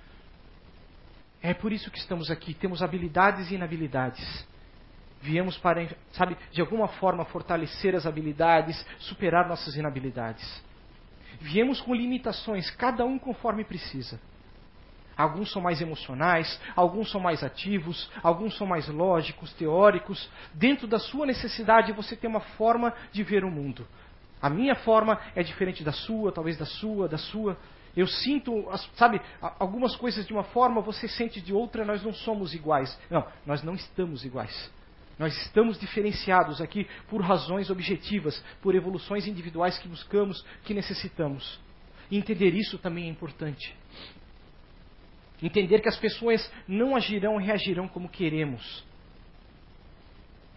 é 1.51 1.55
por 1.55 1.73
isso 1.73 1.91
que 1.93 1.99
estamos 1.99 2.29
aqui. 2.29 2.53
Temos 2.55 2.83
habilidades 2.83 3.51
e 3.51 3.55
inabilidades. 3.55 4.47
Viemos 5.23 5.57
para, 5.57 5.89
sabe, 6.13 6.37
de 6.51 6.61
alguma 6.61 6.89
forma 6.89 7.25
fortalecer 7.25 7.95
as 7.95 8.05
habilidades, 8.05 8.85
superar 8.99 9.49
nossas 9.49 9.77
inabilidades. 9.77 10.45
Viemos 11.41 11.81
com 11.81 11.95
limitações, 11.95 12.69
cada 12.71 13.05
um 13.05 13.17
conforme 13.17 13.65
precisa. 13.65 14.21
Alguns 15.17 15.53
são 15.53 15.63
mais 15.63 15.81
emocionais, 15.81 16.61
alguns 16.75 17.11
são 17.11 17.21
mais 17.21 17.45
ativos, 17.45 18.11
alguns 18.23 18.57
são 18.57 18.67
mais 18.67 18.89
lógicos, 18.89 19.53
teóricos. 19.55 20.29
Dentro 20.53 20.87
da 20.89 20.99
sua 20.99 21.27
necessidade, 21.27 21.93
você 21.93 22.17
tem 22.17 22.29
uma 22.29 22.41
forma 22.41 22.93
de 23.13 23.23
ver 23.23 23.45
o 23.45 23.51
mundo. 23.51 23.87
A 24.43 24.51
minha 24.51 24.75
forma 24.75 25.19
é 25.35 25.43
diferente 25.45 25.85
da 25.85 25.93
sua, 25.93 26.33
talvez 26.33 26.59
da 26.59 26.67
sua, 26.67 27.09
da 27.09 27.19
sua. 27.19 27.57
Eu 27.97 28.07
sinto, 28.07 28.69
sabe, 28.95 29.21
algumas 29.41 29.97
coisas 29.97 30.27
de 30.27 30.33
uma 30.33 30.45
forma, 30.45 30.83
você 30.83 31.09
sente 31.09 31.41
de 31.41 31.55
outra, 31.55 31.83
nós 31.83 32.03
não 32.03 32.13
somos 32.13 32.53
iguais. 32.53 32.97
Não, 33.11 33.27
nós 33.47 33.63
não 33.63 33.75
estamos 33.75 34.23
iguais. 34.23 34.71
Nós 35.19 35.35
estamos 35.47 35.81
diferenciados 35.81 36.61
aqui 36.61 36.87
por 37.09 37.23
razões 37.23 37.71
objetivas, 37.71 38.45
por 38.61 38.75
evoluções 38.75 39.27
individuais 39.27 39.79
que 39.79 39.89
buscamos, 39.89 40.45
que 40.65 40.75
necessitamos. 40.75 41.59
E 42.11 42.19
entender 42.19 42.55
isso 42.55 42.79
também 42.79 43.07
é 43.07 43.09
importante. 43.09 43.75
Entender 45.43 45.81
que 45.81 45.89
as 45.89 45.99
pessoas 45.99 46.51
não 46.69 46.95
agirão 46.95 47.41
e 47.41 47.45
reagirão 47.45 47.89
como 47.89 48.11
queremos. 48.11 48.85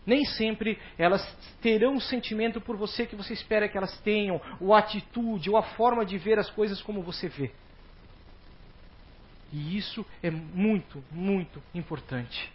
Nem 0.09 0.25
sempre 0.25 0.79
elas 0.97 1.23
terão 1.61 1.95
o 1.95 2.01
sentimento 2.01 2.59
por 2.59 2.75
você 2.75 3.05
que 3.05 3.15
você 3.15 3.31
espera 3.31 3.69
que 3.69 3.77
elas 3.77 3.95
tenham, 3.99 4.41
ou 4.59 4.73
a 4.73 4.79
atitude, 4.79 5.51
ou 5.51 5.55
a 5.55 5.61
forma 5.61 6.03
de 6.03 6.17
ver 6.17 6.39
as 6.39 6.49
coisas 6.49 6.81
como 6.81 7.03
você 7.03 7.27
vê. 7.29 7.51
E 9.53 9.77
isso 9.77 10.03
é 10.23 10.31
muito, 10.31 11.03
muito 11.11 11.61
importante. 11.75 12.51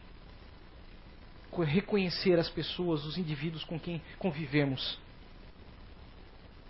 Reconhecer 1.56 2.40
as 2.40 2.50
pessoas, 2.50 3.04
os 3.04 3.16
indivíduos 3.16 3.62
com 3.62 3.78
quem 3.78 4.02
convivemos. 4.18 4.98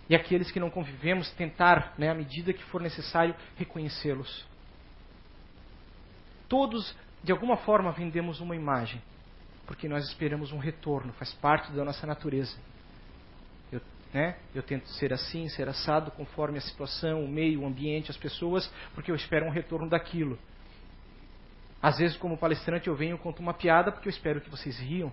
E 0.07 0.15
aqueles 0.15 0.51
que 0.51 0.59
não 0.59 0.69
convivemos, 0.69 1.31
tentar, 1.31 1.95
né, 1.97 2.11
à 2.11 2.13
medida 2.13 2.53
que 2.53 2.63
for 2.65 2.79
necessário, 2.79 3.35
reconhecê-los. 3.57 4.45
Todos, 6.47 6.95
de 7.23 7.31
alguma 7.31 7.57
forma, 7.57 7.91
vendemos 7.91 8.39
uma 8.39 8.55
imagem 8.55 9.01
porque 9.65 9.87
nós 9.87 10.05
esperamos 10.07 10.51
um 10.51 10.57
retorno, 10.57 11.13
faz 11.13 11.33
parte 11.33 11.71
da 11.71 11.83
nossa 11.83 12.05
natureza. 12.05 12.55
Eu, 13.71 13.81
né, 14.13 14.35
eu 14.53 14.61
tento 14.61 14.87
ser 14.89 15.11
assim, 15.11 15.47
ser 15.49 15.67
assado, 15.67 16.11
conforme 16.11 16.57
a 16.57 16.61
situação, 16.61 17.23
o 17.23 17.27
meio, 17.27 17.61
o 17.61 17.65
ambiente, 17.65 18.11
as 18.11 18.17
pessoas, 18.17 18.71
porque 18.93 19.11
eu 19.11 19.15
espero 19.15 19.45
um 19.45 19.51
retorno 19.51 19.89
daquilo. 19.89 20.37
Às 21.81 21.97
vezes, 21.97 22.17
como 22.17 22.37
palestrante, 22.37 22.87
eu 22.87 22.95
venho 22.95 23.15
e 23.15 23.19
conto 23.19 23.39
uma 23.39 23.53
piada 23.53 23.91
porque 23.91 24.07
eu 24.07 24.11
espero 24.11 24.41
que 24.41 24.49
vocês 24.49 24.79
riam. 24.79 25.11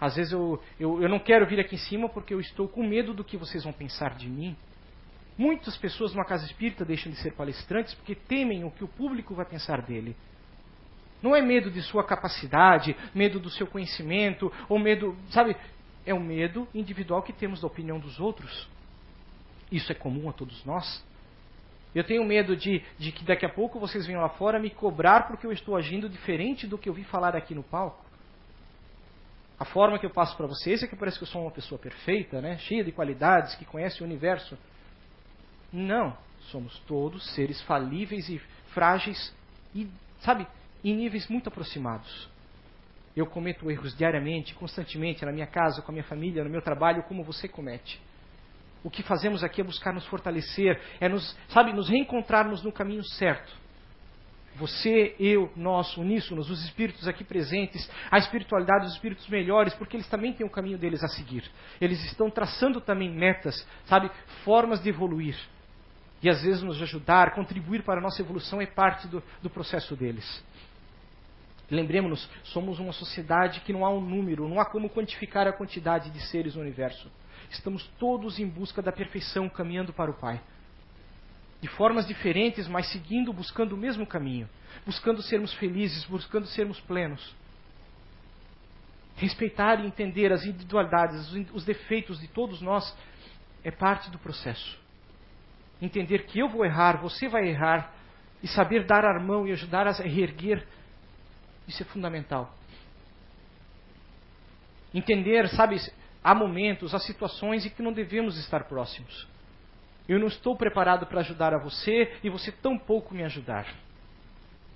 Às 0.00 0.16
vezes, 0.16 0.32
eu, 0.32 0.62
eu, 0.78 1.02
eu 1.02 1.08
não 1.08 1.18
quero 1.18 1.46
vir 1.46 1.58
aqui 1.60 1.74
em 1.74 1.78
cima 1.78 2.08
porque 2.08 2.32
eu 2.32 2.40
estou 2.40 2.68
com 2.68 2.86
medo 2.86 3.12
do 3.12 3.24
que 3.24 3.36
vocês 3.36 3.64
vão 3.64 3.72
pensar 3.72 4.14
de 4.16 4.28
mim. 4.28 4.56
Muitas 5.36 5.76
pessoas 5.76 6.12
numa 6.12 6.24
casa 6.24 6.46
espírita 6.46 6.84
deixam 6.84 7.12
de 7.12 7.18
ser 7.18 7.32
palestrantes 7.32 7.94
porque 7.94 8.14
temem 8.14 8.64
o 8.64 8.70
que 8.70 8.84
o 8.84 8.88
público 8.88 9.34
vai 9.34 9.44
pensar 9.44 9.82
dele. 9.82 10.16
Não 11.22 11.34
é 11.34 11.42
medo 11.42 11.70
de 11.70 11.82
sua 11.82 12.04
capacidade, 12.04 12.96
medo 13.14 13.40
do 13.40 13.50
seu 13.50 13.66
conhecimento, 13.66 14.52
ou 14.68 14.78
medo, 14.78 15.16
sabe? 15.30 15.56
É 16.06 16.14
o 16.14 16.20
medo 16.20 16.66
individual 16.74 17.22
que 17.22 17.32
temos 17.32 17.60
da 17.60 17.66
opinião 17.66 17.98
dos 17.98 18.20
outros. 18.20 18.68
Isso 19.70 19.90
é 19.92 19.94
comum 19.94 20.28
a 20.28 20.32
todos 20.32 20.64
nós. 20.64 21.04
Eu 21.94 22.04
tenho 22.04 22.24
medo 22.24 22.56
de, 22.56 22.82
de 22.98 23.12
que 23.12 23.24
daqui 23.24 23.44
a 23.44 23.48
pouco 23.48 23.80
vocês 23.80 24.06
venham 24.06 24.20
lá 24.20 24.28
fora 24.28 24.58
me 24.58 24.70
cobrar 24.70 25.26
porque 25.26 25.46
eu 25.46 25.52
estou 25.52 25.76
agindo 25.76 26.08
diferente 26.08 26.66
do 26.66 26.78
que 26.78 26.88
eu 26.88 26.92
vi 26.92 27.04
falar 27.04 27.34
aqui 27.34 27.54
no 27.54 27.62
palco. 27.62 28.04
A 29.58 29.64
forma 29.64 29.98
que 29.98 30.06
eu 30.06 30.10
passo 30.10 30.36
para 30.36 30.46
vocês 30.46 30.82
é 30.82 30.86
que 30.86 30.94
parece 30.94 31.18
que 31.18 31.24
eu 31.24 31.28
sou 31.28 31.42
uma 31.42 31.50
pessoa 31.50 31.78
perfeita, 31.78 32.40
né? 32.40 32.58
cheia 32.58 32.84
de 32.84 32.92
qualidades, 32.92 33.56
que 33.56 33.64
conhece 33.64 34.00
o 34.02 34.04
universo. 34.04 34.56
Não, 35.72 36.16
somos 36.50 36.78
todos 36.86 37.34
seres 37.34 37.60
falíveis 37.62 38.28
e 38.28 38.38
frágeis 38.72 39.34
e, 39.74 39.88
sabe, 40.20 40.46
em 40.84 40.94
níveis 40.94 41.28
muito 41.28 41.48
aproximados. 41.48 42.28
Eu 43.16 43.26
cometo 43.26 43.70
erros 43.70 43.96
diariamente, 43.96 44.54
constantemente, 44.54 45.24
na 45.24 45.32
minha 45.32 45.46
casa, 45.46 45.82
com 45.82 45.90
a 45.90 45.92
minha 45.92 46.04
família, 46.04 46.44
no 46.44 46.50
meu 46.50 46.62
trabalho, 46.62 47.02
como 47.04 47.24
você 47.24 47.48
comete. 47.48 48.00
O 48.84 48.90
que 48.90 49.02
fazemos 49.02 49.42
aqui 49.42 49.60
é 49.60 49.64
buscar 49.64 49.92
nos 49.92 50.06
fortalecer, 50.06 50.80
é 51.00 51.08
nos, 51.08 51.36
sabe, 51.48 51.72
nos 51.72 51.88
reencontrarmos 51.88 52.62
no 52.62 52.70
caminho 52.70 53.02
certo. 53.02 53.52
Você, 54.54 55.14
eu, 55.20 55.52
nós, 55.56 55.96
uníssonos, 55.96 56.50
os 56.50 56.64
espíritos 56.64 57.06
aqui 57.06 57.22
presentes, 57.22 57.88
a 58.10 58.18
espiritualidade 58.18 58.84
dos 58.84 58.94
espíritos 58.94 59.28
melhores, 59.28 59.72
porque 59.74 59.96
eles 59.96 60.08
também 60.08 60.32
têm 60.32 60.46
o 60.46 60.50
caminho 60.50 60.78
deles 60.78 61.02
a 61.02 61.08
seguir. 61.08 61.44
Eles 61.80 62.04
estão 62.04 62.30
traçando 62.30 62.80
também 62.80 63.10
metas, 63.10 63.66
sabe, 63.86 64.10
formas 64.44 64.82
de 64.82 64.88
evoluir. 64.88 65.36
E 66.20 66.28
às 66.28 66.42
vezes 66.42 66.62
nos 66.62 66.82
ajudar, 66.82 67.34
contribuir 67.34 67.82
para 67.84 67.98
a 67.98 68.02
nossa 68.02 68.20
evolução 68.20 68.60
é 68.60 68.66
parte 68.66 69.06
do, 69.06 69.22
do 69.40 69.48
processo 69.48 69.94
deles. 69.94 70.44
Lembremos-nos, 71.70 72.28
somos 72.44 72.78
uma 72.78 72.92
sociedade 72.92 73.60
que 73.60 73.72
não 73.72 73.84
há 73.84 73.90
um 73.90 74.00
número, 74.00 74.48
não 74.48 74.58
há 74.58 74.64
como 74.64 74.88
quantificar 74.88 75.46
a 75.46 75.52
quantidade 75.52 76.10
de 76.10 76.20
seres 76.28 76.54
no 76.54 76.62
universo. 76.62 77.10
estamos 77.50 77.86
todos 77.98 78.38
em 78.38 78.46
busca 78.46 78.80
da 78.80 78.92
perfeição, 78.92 79.48
caminhando 79.48 79.92
para 79.92 80.10
o 80.10 80.14
Pai. 80.14 80.40
De 81.60 81.68
formas 81.68 82.06
diferentes, 82.06 82.68
mas 82.68 82.90
seguindo, 82.90 83.32
buscando 83.32 83.74
o 83.74 83.76
mesmo 83.76 84.06
caminho, 84.06 84.48
buscando 84.86 85.22
sermos 85.22 85.52
felizes, 85.54 86.04
buscando 86.04 86.46
sermos 86.46 86.80
plenos. 86.80 87.34
Respeitar 89.16 89.80
e 89.80 89.86
entender 89.86 90.32
as 90.32 90.44
individualidades, 90.44 91.32
os 91.52 91.64
defeitos 91.64 92.20
de 92.20 92.28
todos 92.28 92.62
nós 92.62 92.96
é 93.64 93.70
parte 93.70 94.10
do 94.10 94.18
processo. 94.18 94.78
Entender 95.82 96.24
que 96.26 96.38
eu 96.38 96.48
vou 96.48 96.64
errar, 96.64 96.98
você 96.98 97.28
vai 97.28 97.48
errar, 97.48 97.92
e 98.42 98.48
saber 98.48 98.84
dar 98.84 99.04
a 99.04 99.18
mão 99.18 99.46
e 99.46 99.52
ajudar 99.52 99.86
a 99.86 99.90
reerguer, 99.90 100.64
isso 101.68 101.82
é 101.82 101.86
fundamental. 101.86 102.52
Entender, 104.92 105.48
sabe, 105.50 105.76
há 106.24 106.34
momentos, 106.34 106.94
há 106.94 106.98
situações 106.98 107.66
em 107.66 107.70
que 107.70 107.82
não 107.82 107.92
devemos 107.92 108.38
estar 108.38 108.64
próximos. 108.64 109.28
Eu 110.08 110.18
não 110.18 110.26
estou 110.26 110.56
preparado 110.56 111.06
para 111.06 111.20
ajudar 111.20 111.52
a 111.52 111.58
você 111.58 112.16
e 112.24 112.30
você 112.30 112.50
tão 112.50 112.78
pouco 112.78 113.14
me 113.14 113.22
ajudar. 113.24 113.66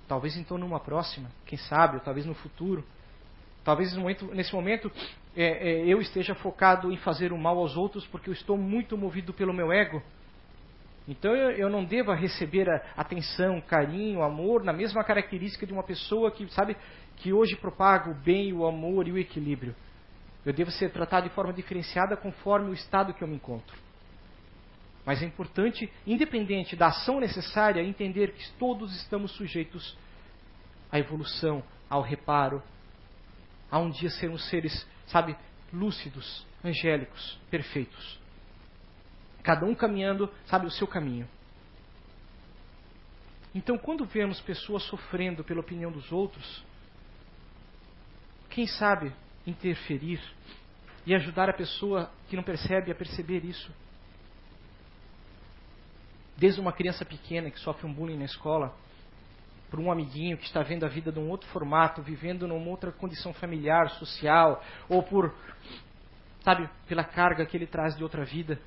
Talvez 0.07 0.37
então 0.37 0.57
numa 0.57 0.79
próxima, 0.79 1.31
quem 1.45 1.57
sabe, 1.57 1.95
ou 1.95 2.01
talvez 2.01 2.25
no 2.25 2.35
futuro. 2.35 2.85
Talvez 3.63 3.95
nesse 4.33 4.53
momento 4.53 4.91
é, 5.35 5.45
é, 5.45 5.87
eu 5.87 5.99
esteja 5.99 6.35
focado 6.35 6.91
em 6.91 6.97
fazer 6.97 7.33
o 7.33 7.37
mal 7.37 7.57
aos 7.57 7.75
outros 7.75 8.05
porque 8.07 8.29
eu 8.29 8.33
estou 8.33 8.57
muito 8.57 8.95
movido 8.95 9.33
pelo 9.33 9.53
meu 9.53 9.71
ego. 9.71 10.03
Então 11.07 11.35
eu, 11.35 11.51
eu 11.51 11.69
não 11.69 11.83
devo 11.83 12.13
receber 12.13 12.69
atenção, 12.95 13.59
carinho, 13.61 14.23
amor 14.23 14.63
na 14.63 14.71
mesma 14.71 15.03
característica 15.03 15.65
de 15.65 15.73
uma 15.73 15.83
pessoa 15.83 16.31
que 16.31 16.47
sabe 16.53 16.77
que 17.17 17.33
hoje 17.33 17.55
propaga 17.55 18.09
o 18.09 18.13
bem, 18.13 18.53
o 18.53 18.65
amor 18.65 19.07
e 19.07 19.11
o 19.11 19.17
equilíbrio. 19.17 19.75
Eu 20.45 20.53
devo 20.53 20.71
ser 20.71 20.91
tratado 20.91 21.27
de 21.27 21.35
forma 21.35 21.53
diferenciada 21.53 22.17
conforme 22.17 22.69
o 22.69 22.73
estado 22.73 23.13
que 23.13 23.23
eu 23.23 23.27
me 23.27 23.35
encontro. 23.35 23.75
Mas 25.05 25.21
é 25.21 25.25
importante, 25.25 25.91
independente 26.07 26.75
da 26.75 26.87
ação 26.87 27.19
necessária, 27.19 27.81
entender 27.81 28.31
que 28.31 28.49
todos 28.53 28.95
estamos 28.95 29.31
sujeitos 29.33 29.97
à 30.91 30.97
evolução, 30.97 31.61
ao 31.89 32.01
reparo, 32.01 32.63
a 33.69 33.79
um 33.79 33.89
dia 33.89 34.09
sermos 34.09 34.47
seres, 34.49 34.87
sabe, 35.07 35.35
lúcidos, 35.73 36.45
angélicos, 36.63 37.39
perfeitos. 37.49 38.22
Cada 39.43 39.65
um 39.65 39.75
caminhando, 39.75 40.31
sabe, 40.45 40.65
o 40.65 40.71
seu 40.71 40.87
caminho. 40.87 41.27
Então, 43.53 43.77
quando 43.77 44.05
vemos 44.05 44.41
pessoas 44.41 44.83
sofrendo 44.83 45.43
pela 45.43 45.59
opinião 45.59 45.91
dos 45.91 46.11
outros, 46.11 46.63
quem 48.49 48.65
sabe 48.65 49.13
interferir 49.45 50.21
e 51.05 51.13
ajudar 51.13 51.49
a 51.49 51.53
pessoa 51.53 52.09
que 52.29 52.35
não 52.35 52.43
percebe 52.43 52.91
a 52.91 52.95
perceber 52.95 53.43
isso? 53.43 53.71
Desde 56.37 56.59
uma 56.59 56.73
criança 56.73 57.05
pequena 57.05 57.51
que 57.51 57.59
sofre 57.59 57.85
um 57.85 57.93
bullying 57.93 58.17
na 58.17 58.25
escola, 58.25 58.73
por 59.69 59.79
um 59.79 59.91
amiguinho 59.91 60.37
que 60.37 60.45
está 60.45 60.61
vendo 60.61 60.85
a 60.85 60.87
vida 60.87 61.11
de 61.11 61.19
um 61.19 61.29
outro 61.29 61.47
formato, 61.49 62.01
vivendo 62.01 62.47
numa 62.47 62.69
outra 62.69 62.91
condição 62.91 63.33
familiar, 63.33 63.89
social, 63.91 64.63
ou 64.87 65.03
por, 65.03 65.33
sabe, 66.41 66.69
pela 66.87 67.03
carga 67.03 67.45
que 67.45 67.57
ele 67.57 67.67
traz 67.67 67.95
de 67.95 68.03
outra 68.03 68.23
vida, 68.23 68.59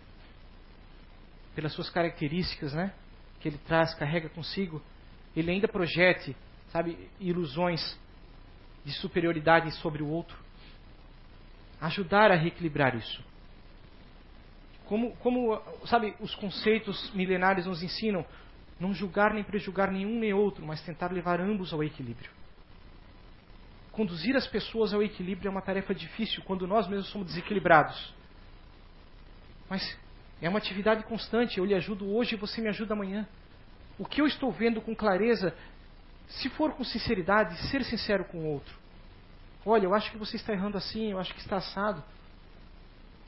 pelas 1.57 1.73
suas 1.73 1.89
características, 1.89 2.75
né, 2.75 2.93
que 3.41 3.49
ele 3.49 3.59
traz, 3.67 3.95
carrega 3.95 4.29
consigo, 4.29 4.83
ele 5.35 5.51
ainda 5.51 5.67
projete, 5.67 6.37
sabe, 6.69 7.09
ilusões 7.19 7.99
de 8.85 8.93
superioridade 8.93 9.71
sobre 9.73 10.03
o 10.03 10.09
outro. 10.09 10.37
Ajudar 11.81 12.31
a 12.31 12.37
reequilibrar 12.37 12.95
isso. 12.95 13.25
Como, 14.85 15.17
como, 15.17 15.61
sabe, 15.87 16.15
os 16.21 16.35
conceitos 16.35 17.11
milenares 17.13 17.67
nos 17.67 17.83
ensinam, 17.83 18.25
não 18.79 18.93
julgar 18.93 19.33
nem 19.33 19.43
prejulgar 19.43 19.91
nenhum 19.91 20.19
nem 20.19 20.33
outro, 20.33 20.65
mas 20.65 20.83
tentar 20.83 21.11
levar 21.11 21.41
ambos 21.41 21.73
ao 21.73 21.83
equilíbrio. 21.83 22.31
Conduzir 23.93 24.37
as 24.37 24.47
pessoas 24.47 24.93
ao 24.93 25.03
equilíbrio 25.03 25.49
é 25.49 25.51
uma 25.51 25.63
tarefa 25.63 25.95
difícil 25.95 26.43
quando 26.45 26.67
nós 26.67 26.87
mesmos 26.87 27.09
somos 27.09 27.29
desequilibrados. 27.29 28.15
Mas 29.69 29.99
é 30.41 30.49
uma 30.49 30.59
atividade 30.59 31.03
constante. 31.05 31.59
Eu 31.59 31.65
lhe 31.65 31.75
ajudo 31.75 32.15
hoje 32.15 32.35
e 32.35 32.39
você 32.39 32.61
me 32.61 32.69
ajuda 32.69 32.95
amanhã. 32.95 33.27
O 33.99 34.05
que 34.05 34.21
eu 34.21 34.27
estou 34.27 34.53
vendo 34.53 34.81
com 34.81 34.95
clareza, 34.95 35.55
se 36.29 36.49
for 36.51 36.73
com 36.73 36.85
sinceridade, 36.85 37.57
ser 37.71 37.83
sincero 37.85 38.25
com 38.25 38.39
o 38.39 38.47
outro. 38.47 38.75
Olha, 39.65 39.85
eu 39.85 39.95
acho 39.95 40.11
que 40.11 40.19
você 40.19 40.37
está 40.37 40.53
errando 40.53 40.77
assim, 40.77 41.11
eu 41.11 41.19
acho 41.19 41.35
que 41.35 41.41
está 41.41 41.57
assado. 41.57 42.03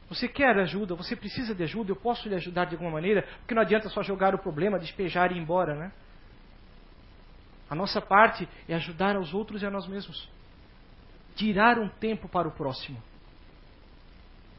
Você 0.09 0.29
quer 0.29 0.57
ajuda, 0.59 0.95
você 0.95 1.15
precisa 1.17 1.55
de 1.55 1.63
ajuda, 1.63 1.91
eu 1.91 1.97
posso 1.97 2.29
lhe 2.29 2.35
ajudar 2.35 2.67
de 2.67 2.75
alguma 2.75 2.91
maneira, 2.91 3.23
porque 3.41 3.55
não 3.55 3.63
adianta 3.63 3.89
só 3.89 4.03
jogar 4.03 4.35
o 4.35 4.39
problema, 4.39 4.79
despejar 4.79 5.33
e 5.33 5.37
ir 5.37 5.39
embora, 5.39 5.75
né? 5.75 5.93
A 7.69 7.75
nossa 7.75 8.01
parte 8.01 8.49
é 8.67 8.75
ajudar 8.75 9.17
aos 9.17 9.35
outros 9.35 9.63
e 9.63 9.67
a 9.67 9.71
nós 9.71 9.87
mesmos. 9.87 10.29
Tirar 11.37 11.79
um 11.79 11.89
tempo 11.89 12.29
para 12.29 12.49
o 12.49 12.51
próximo. 12.51 13.03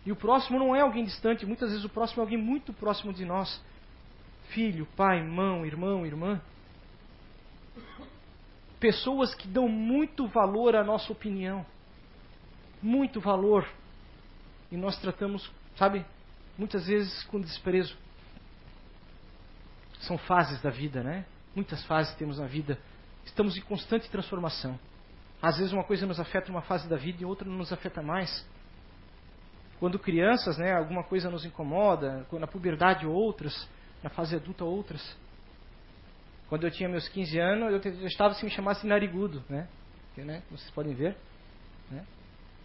E 0.05 0.11
o 0.11 0.15
próximo 0.15 0.57
não 0.57 0.75
é 0.75 0.81
alguém 0.81 1.03
distante, 1.03 1.45
muitas 1.45 1.69
vezes 1.69 1.85
o 1.85 1.89
próximo 1.89 2.21
é 2.21 2.23
alguém 2.23 2.37
muito 2.37 2.73
próximo 2.73 3.13
de 3.13 3.25
nós. 3.25 3.61
Filho, 4.49 4.87
pai, 4.95 5.19
irmão, 5.19 5.65
irmão, 5.65 6.05
irmã. 6.05 6.41
Pessoas 8.79 9.35
que 9.35 9.47
dão 9.47 9.67
muito 9.67 10.27
valor 10.27 10.75
à 10.75 10.83
nossa 10.83 11.11
opinião. 11.11 11.65
Muito 12.81 13.19
valor 13.19 13.67
e 14.71 14.77
nós 14.77 14.97
tratamos, 14.99 15.49
sabe, 15.75 16.05
muitas 16.57 16.85
vezes 16.87 17.23
com 17.25 17.39
desprezo. 17.39 17.97
São 20.01 20.17
fases 20.17 20.61
da 20.61 20.69
vida, 20.69 21.03
né? 21.03 21.25
Muitas 21.55 21.83
fases 21.85 22.13
temos 22.15 22.39
na 22.39 22.45
vida. 22.45 22.79
Estamos 23.25 23.57
em 23.57 23.61
constante 23.61 24.09
transformação. 24.09 24.79
Às 25.41 25.57
vezes 25.57 25.73
uma 25.73 25.83
coisa 25.83 26.05
nos 26.05 26.19
afeta 26.19 26.51
uma 26.51 26.61
fase 26.61 26.87
da 26.87 26.95
vida 26.95 27.21
e 27.21 27.25
outra 27.25 27.47
não 27.47 27.57
nos 27.57 27.73
afeta 27.73 28.01
mais. 28.01 28.45
Quando 29.79 29.97
crianças, 29.97 30.57
né, 30.57 30.73
alguma 30.73 31.03
coisa 31.03 31.29
nos 31.29 31.45
incomoda, 31.45 32.25
na 32.33 32.47
puberdade 32.47 33.07
outras, 33.07 33.67
na 34.03 34.09
fase 34.09 34.35
adulta 34.35 34.65
outras. 34.65 35.17
Quando 36.49 36.65
eu 36.65 36.71
tinha 36.71 36.89
meus 36.89 37.07
15 37.07 37.39
anos, 37.39 37.85
eu 37.85 38.07
estava 38.07 38.33
se 38.33 38.43
me 38.43 38.51
chamasse 38.51 38.85
narigudo, 38.85 39.43
né? 39.47 39.67
Porque, 40.07 40.23
né, 40.23 40.41
vocês 40.49 40.69
podem 40.71 40.93
ver, 40.93 41.15
né? 41.89 42.03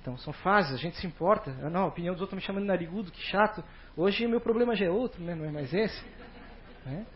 Então, 0.00 0.18
são 0.18 0.32
fases, 0.32 0.74
a 0.74 0.76
gente 0.76 0.98
se 0.98 1.06
importa. 1.06 1.50
Eu, 1.60 1.70
não, 1.70 1.84
a 1.84 1.86
opinião 1.86 2.12
dos 2.12 2.20
outros 2.20 2.36
me 2.36 2.44
chamando 2.44 2.64
de 2.64 2.68
narigudo, 2.68 3.10
que 3.10 3.22
chato. 3.22 3.64
Hoje 3.96 4.26
meu 4.26 4.40
problema 4.40 4.74
já 4.74 4.84
é 4.84 4.90
outro, 4.90 5.22
né? 5.22 5.34
não 5.34 5.46
é 5.46 5.50
mais 5.50 5.72
esse. 5.72 6.04
Né? 6.84 7.06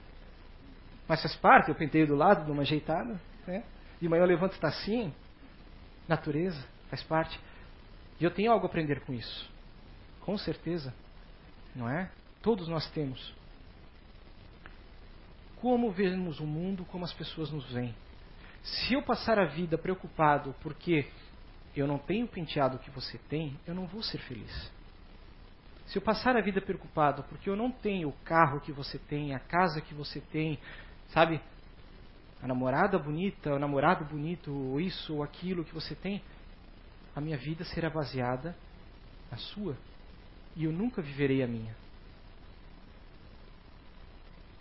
Mas 1.07 1.21
faz 1.21 1.37
parte, 1.37 1.69
eu 1.69 1.75
pentei 1.75 2.07
do 2.07 2.15
lado, 2.15 2.47
dou 2.47 2.55
uma 2.55 2.63
ajeitada. 2.63 3.21
Né? 3.47 3.63
De 4.01 4.09
manhã 4.09 4.23
eu 4.23 4.27
levanto 4.27 4.53
e 4.53 4.55
está 4.55 4.69
assim. 4.69 5.13
Natureza, 6.09 6.65
faz 6.89 7.03
parte. 7.03 7.39
E 8.19 8.25
eu 8.25 8.31
tenho 8.31 8.51
algo 8.51 8.65
a 8.65 8.69
aprender 8.71 9.01
com 9.01 9.13
isso. 9.13 9.51
Com 10.29 10.37
certeza. 10.37 10.93
Não 11.75 11.89
é? 11.89 12.11
Todos 12.43 12.69
nós 12.69 12.87
temos. 12.91 13.35
Como 15.57 15.91
vemos 15.91 16.39
o 16.39 16.45
mundo, 16.45 16.85
como 16.85 17.03
as 17.03 17.15
pessoas 17.15 17.51
nos 17.51 17.65
veem. 17.73 17.95
Se 18.63 18.93
eu 18.93 19.03
passar 19.03 19.39
a 19.39 19.47
vida 19.47 19.79
preocupado 19.79 20.55
porque 20.61 21.11
eu 21.75 21.87
não 21.87 21.97
tenho 21.97 22.27
o 22.27 22.29
penteado 22.29 22.79
que 22.79 22.91
você 22.91 23.17
tem, 23.31 23.59
eu 23.67 23.75
não 23.75 23.87
vou 23.87 24.03
ser 24.03 24.19
feliz. 24.19 24.71
Se 25.87 25.97
eu 25.97 26.03
passar 26.03 26.37
a 26.37 26.43
vida 26.43 26.61
preocupado 26.61 27.23
porque 27.23 27.49
eu 27.49 27.57
não 27.57 27.71
tenho 27.71 28.11
o 28.11 28.17
carro 28.23 28.61
que 28.61 28.71
você 28.71 28.99
tem, 28.99 29.35
a 29.35 29.39
casa 29.39 29.81
que 29.81 29.95
você 29.95 30.21
tem, 30.21 30.59
sabe? 31.09 31.41
A 32.43 32.47
namorada 32.47 32.99
bonita, 32.99 33.55
o 33.55 33.59
namorado 33.59 34.05
bonito, 34.05 34.53
ou 34.53 34.79
isso 34.79 35.15
ou 35.15 35.23
aquilo 35.23 35.65
que 35.65 35.73
você 35.73 35.95
tem, 35.95 36.23
a 37.17 37.21
minha 37.23 37.39
vida 37.39 37.65
será 37.65 37.89
baseada 37.89 38.55
na 39.31 39.39
sua. 39.39 39.75
E 40.57 40.65
eu 40.65 40.73
nunca 40.73 41.01
viverei 41.01 41.43
a 41.43 41.47
minha. 41.47 41.75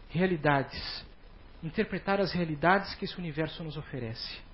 Realidades. 0.09 1.05
Interpretar 1.63 2.19
as 2.21 2.31
realidades 2.31 2.93
que 2.95 3.05
esse 3.05 3.17
universo 3.17 3.63
nos 3.63 3.77
oferece 3.77 4.47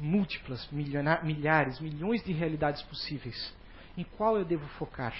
múltiplas, 0.00 0.66
milhares, 0.72 1.78
milhões 1.78 2.24
de 2.24 2.32
realidades 2.32 2.82
possíveis. 2.82 3.54
Em 3.96 4.02
qual 4.02 4.36
eu 4.38 4.44
devo 4.44 4.66
focar? 4.78 5.14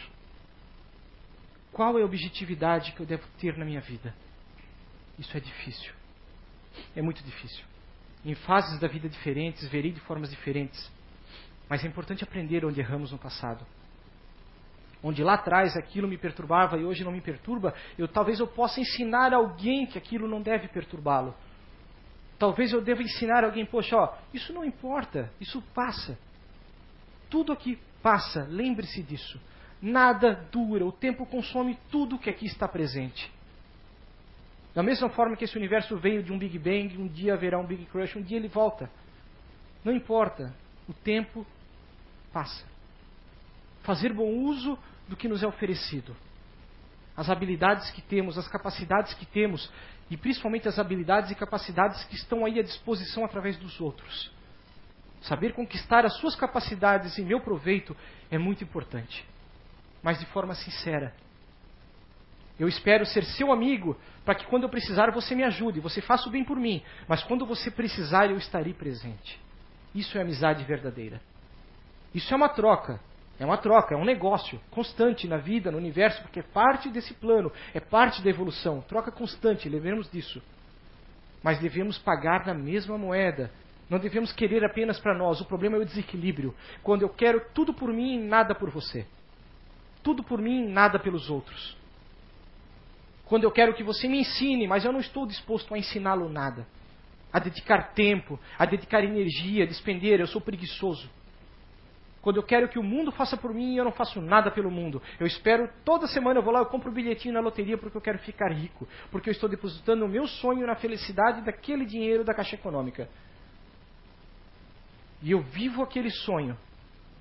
Qual 1.70 1.98
é 1.98 2.02
a 2.02 2.04
objetividade 2.04 2.92
que 2.92 3.00
eu 3.00 3.06
devo 3.06 3.26
ter 3.38 3.56
na 3.56 3.64
minha 3.64 3.80
vida? 3.80 4.14
Isso 5.18 5.36
é 5.36 5.40
difícil. 5.40 5.92
É 6.96 7.02
muito 7.02 7.22
difícil. 7.22 7.62
Em 8.24 8.34
fases 8.34 8.80
da 8.80 8.88
vida 8.88 9.08
diferentes, 9.08 9.68
verei 9.68 9.92
de 9.92 10.00
formas 10.00 10.30
diferentes. 10.30 10.90
Mas 11.68 11.84
é 11.84 11.86
importante 11.86 12.24
aprender 12.24 12.64
onde 12.64 12.80
erramos 12.80 13.12
no 13.12 13.18
passado. 13.18 13.64
Onde 15.02 15.22
lá 15.22 15.34
atrás 15.34 15.76
aquilo 15.76 16.06
me 16.06 16.18
perturbava 16.18 16.76
e 16.76 16.84
hoje 16.84 17.04
não 17.04 17.12
me 17.12 17.20
perturba, 17.20 17.74
eu 17.96 18.06
talvez 18.06 18.38
eu 18.38 18.46
possa 18.46 18.80
ensinar 18.80 19.32
alguém 19.32 19.86
que 19.86 19.96
aquilo 19.96 20.28
não 20.28 20.42
deve 20.42 20.68
perturbá-lo. 20.68 21.34
Talvez 22.38 22.72
eu 22.72 22.82
deva 22.82 23.02
ensinar 23.02 23.44
alguém, 23.44 23.64
poxa, 23.64 23.96
ó, 23.96 24.14
isso 24.32 24.52
não 24.52 24.64
importa, 24.64 25.30
isso 25.40 25.62
passa. 25.74 26.18
Tudo 27.28 27.52
aqui 27.52 27.78
passa, 28.02 28.46
lembre-se 28.48 29.02
disso. 29.02 29.40
Nada 29.80 30.34
dura, 30.50 30.84
o 30.84 30.92
tempo 30.92 31.24
consome 31.24 31.78
tudo 31.90 32.18
que 32.18 32.28
aqui 32.28 32.46
está 32.46 32.68
presente. 32.68 33.30
Da 34.74 34.82
mesma 34.82 35.08
forma 35.08 35.36
que 35.36 35.44
esse 35.44 35.56
universo 35.56 35.96
veio 35.96 36.22
de 36.22 36.32
um 36.32 36.38
Big 36.38 36.58
Bang, 36.58 36.96
um 36.98 37.08
dia 37.08 37.34
haverá 37.34 37.58
um 37.58 37.66
Big 37.66 37.86
Crush, 37.86 38.16
um 38.16 38.22
dia 38.22 38.36
ele 38.36 38.48
volta. 38.48 38.90
Não 39.84 39.92
importa, 39.92 40.54
o 40.88 40.92
tempo 40.92 41.46
passa. 42.32 42.64
Fazer 43.82 44.12
bom 44.12 44.28
uso 44.28 44.78
do 45.10 45.16
que 45.16 45.28
nos 45.28 45.42
é 45.42 45.46
oferecido. 45.46 46.16
As 47.16 47.28
habilidades 47.28 47.90
que 47.90 48.00
temos, 48.00 48.38
as 48.38 48.46
capacidades 48.46 49.12
que 49.14 49.26
temos, 49.26 49.70
e 50.08 50.16
principalmente 50.16 50.68
as 50.68 50.78
habilidades 50.78 51.30
e 51.30 51.34
capacidades 51.34 52.04
que 52.04 52.14
estão 52.14 52.46
aí 52.46 52.58
à 52.58 52.62
disposição 52.62 53.24
através 53.24 53.56
dos 53.58 53.80
outros. 53.80 54.32
Saber 55.20 55.52
conquistar 55.52 56.06
as 56.06 56.16
suas 56.18 56.36
capacidades 56.36 57.18
em 57.18 57.24
meu 57.26 57.40
proveito 57.40 57.94
é 58.30 58.38
muito 58.38 58.62
importante, 58.62 59.26
mas 60.02 60.18
de 60.18 60.26
forma 60.26 60.54
sincera. 60.54 61.12
Eu 62.58 62.68
espero 62.68 63.04
ser 63.04 63.24
seu 63.24 63.50
amigo 63.52 63.98
para 64.24 64.36
que 64.36 64.46
quando 64.46 64.62
eu 64.62 64.68
precisar 64.68 65.10
você 65.10 65.34
me 65.34 65.42
ajude, 65.42 65.80
você 65.80 66.00
faça 66.00 66.28
o 66.28 66.32
bem 66.32 66.44
por 66.44 66.56
mim, 66.56 66.82
mas 67.08 67.22
quando 67.24 67.44
você 67.44 67.70
precisar 67.70 68.30
eu 68.30 68.36
estarei 68.36 68.72
presente. 68.72 69.40
Isso 69.92 70.16
é 70.16 70.22
amizade 70.22 70.64
verdadeira. 70.64 71.20
Isso 72.14 72.32
é 72.32 72.36
uma 72.36 72.48
troca. 72.48 73.00
É 73.40 73.44
uma 73.46 73.56
troca, 73.56 73.94
é 73.94 73.96
um 73.96 74.04
negócio 74.04 74.60
constante 74.70 75.26
na 75.26 75.38
vida, 75.38 75.70
no 75.70 75.78
universo, 75.78 76.20
porque 76.20 76.40
é 76.40 76.42
parte 76.42 76.90
desse 76.90 77.14
plano, 77.14 77.50
é 77.72 77.80
parte 77.80 78.22
da 78.22 78.28
evolução. 78.28 78.82
Troca 78.82 79.10
constante, 79.10 79.66
lembremos 79.66 80.10
disso. 80.10 80.42
Mas 81.42 81.58
devemos 81.58 81.96
pagar 81.96 82.46
na 82.46 82.52
mesma 82.52 82.98
moeda. 82.98 83.50
Não 83.88 83.98
devemos 83.98 84.30
querer 84.30 84.62
apenas 84.62 85.00
para 85.00 85.16
nós. 85.16 85.40
O 85.40 85.46
problema 85.46 85.78
é 85.78 85.80
o 85.80 85.86
desequilíbrio. 85.86 86.54
Quando 86.82 87.00
eu 87.00 87.08
quero 87.08 87.40
tudo 87.54 87.72
por 87.72 87.90
mim 87.90 88.16
e 88.16 88.18
nada 88.18 88.54
por 88.54 88.68
você. 88.68 89.06
Tudo 90.02 90.22
por 90.22 90.38
mim 90.38 90.66
e 90.66 90.68
nada 90.68 90.98
pelos 90.98 91.30
outros. 91.30 91.74
Quando 93.24 93.44
eu 93.44 93.50
quero 93.50 93.72
que 93.72 93.82
você 93.82 94.06
me 94.06 94.20
ensine, 94.20 94.66
mas 94.66 94.84
eu 94.84 94.92
não 94.92 95.00
estou 95.00 95.26
disposto 95.26 95.74
a 95.74 95.78
ensiná-lo 95.78 96.28
nada. 96.28 96.66
A 97.32 97.38
dedicar 97.38 97.94
tempo, 97.94 98.38
a 98.58 98.66
dedicar 98.66 99.02
energia, 99.02 99.64
a 99.64 99.66
despender, 99.66 100.20
eu 100.20 100.26
sou 100.26 100.42
preguiçoso. 100.42 101.08
Quando 102.22 102.36
eu 102.36 102.42
quero 102.42 102.68
que 102.68 102.78
o 102.78 102.82
mundo 102.82 103.10
faça 103.10 103.36
por 103.36 103.54
mim, 103.54 103.76
eu 103.76 103.84
não 103.84 103.92
faço 103.92 104.20
nada 104.20 104.50
pelo 104.50 104.70
mundo. 104.70 105.02
Eu 105.18 105.26
espero, 105.26 105.70
toda 105.84 106.06
semana 106.06 106.38
eu 106.38 106.42
vou 106.42 106.52
lá, 106.52 106.60
eu 106.60 106.66
compro 106.66 106.90
um 106.90 106.94
bilhetinho 106.94 107.32
na 107.32 107.40
loteria 107.40 107.78
porque 107.78 107.96
eu 107.96 108.00
quero 108.00 108.18
ficar 108.18 108.52
rico. 108.52 108.86
Porque 109.10 109.30
eu 109.30 109.32
estou 109.32 109.48
depositando 109.48 110.04
o 110.04 110.08
meu 110.08 110.26
sonho 110.26 110.66
na 110.66 110.74
felicidade 110.74 111.40
daquele 111.40 111.86
dinheiro 111.86 112.22
da 112.22 112.34
Caixa 112.34 112.56
Econômica. 112.56 113.08
E 115.22 115.30
eu 115.30 115.40
vivo 115.40 115.82
aquele 115.82 116.10
sonho. 116.10 116.56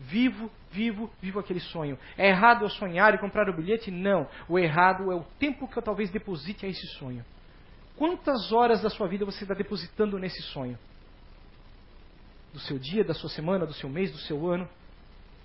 Vivo, 0.01 0.49
vivo, 0.71 1.09
vivo 1.21 1.39
aquele 1.39 1.59
sonho. 1.59 1.97
É 2.17 2.29
errado 2.29 2.63
eu 2.63 2.69
sonhar 2.69 3.13
e 3.13 3.17
comprar 3.17 3.49
o 3.49 3.55
bilhete? 3.55 3.91
Não. 3.91 4.27
O 4.49 4.59
errado 4.59 5.11
é 5.11 5.15
o 5.15 5.23
tempo 5.37 5.67
que 5.67 5.77
eu 5.77 5.83
talvez 5.83 6.09
deposite 6.09 6.65
a 6.65 6.69
esse 6.69 6.87
sonho. 6.97 7.23
Quantas 7.97 8.51
horas 8.51 8.81
da 8.81 8.89
sua 8.89 9.07
vida 9.07 9.25
você 9.25 9.43
está 9.43 9.53
depositando 9.53 10.17
nesse 10.17 10.41
sonho? 10.41 10.77
Do 12.53 12.59
seu 12.59 12.79
dia, 12.79 13.03
da 13.03 13.13
sua 13.13 13.29
semana, 13.29 13.65
do 13.65 13.73
seu 13.73 13.89
mês, 13.89 14.11
do 14.11 14.17
seu 14.19 14.49
ano? 14.49 14.67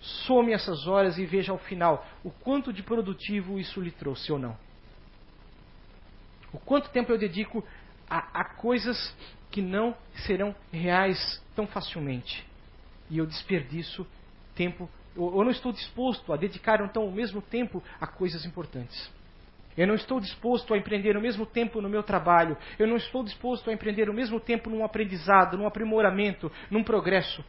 Some 0.05 0.52
essas 0.52 0.86
horas 0.86 1.16
e 1.16 1.24
veja 1.24 1.50
ao 1.50 1.59
final 1.59 2.07
o 2.22 2.30
quanto 2.30 2.72
de 2.72 2.82
produtivo 2.82 3.59
isso 3.59 3.80
lhe 3.80 3.90
trouxe 3.90 4.30
ou 4.30 4.38
não. 4.38 4.55
O 6.52 6.59
quanto 6.59 6.90
tempo 6.90 7.11
eu 7.11 7.18
dedico 7.18 7.64
a, 8.09 8.40
a 8.40 8.44
coisas 8.44 9.16
que 9.50 9.62
não 9.62 9.96
serão 10.26 10.55
reais 10.70 11.42
tão 11.57 11.66
facilmente. 11.66 12.46
E 13.09 13.16
eu 13.16 13.24
desperdiço 13.24 14.07
tempo, 14.55 14.90
eu, 15.16 15.38
eu 15.38 15.42
não 15.42 15.50
estou 15.50 15.72
disposto 15.72 16.32
a 16.34 16.36
dedicar 16.36 16.84
então 16.84 17.07
o 17.07 17.12
mesmo 17.12 17.40
tempo 17.40 17.82
a 17.98 18.07
coisas 18.07 18.44
importantes. 18.44 19.11
Eu 19.76 19.86
não 19.86 19.94
estou 19.94 20.20
disposto 20.20 20.74
a 20.74 20.78
empreender 20.78 21.16
o 21.16 21.20
mesmo 21.20 21.46
tempo 21.46 21.80
no 21.80 21.88
meu 21.88 22.02
trabalho. 22.02 22.57
Eu 22.78 22.86
não 22.86 22.96
estou 22.96 23.24
disposto 23.24 23.70
a 23.70 23.72
empreender 23.72 24.11
o 24.11 24.14
mesmo 24.14 24.38
tempo 24.38 24.68
num 24.68 24.84
aprendizado, 24.84 25.57
num 25.57 25.66
aprimoramento, 25.66 26.52
num 26.70 26.84
progresso 26.84 27.42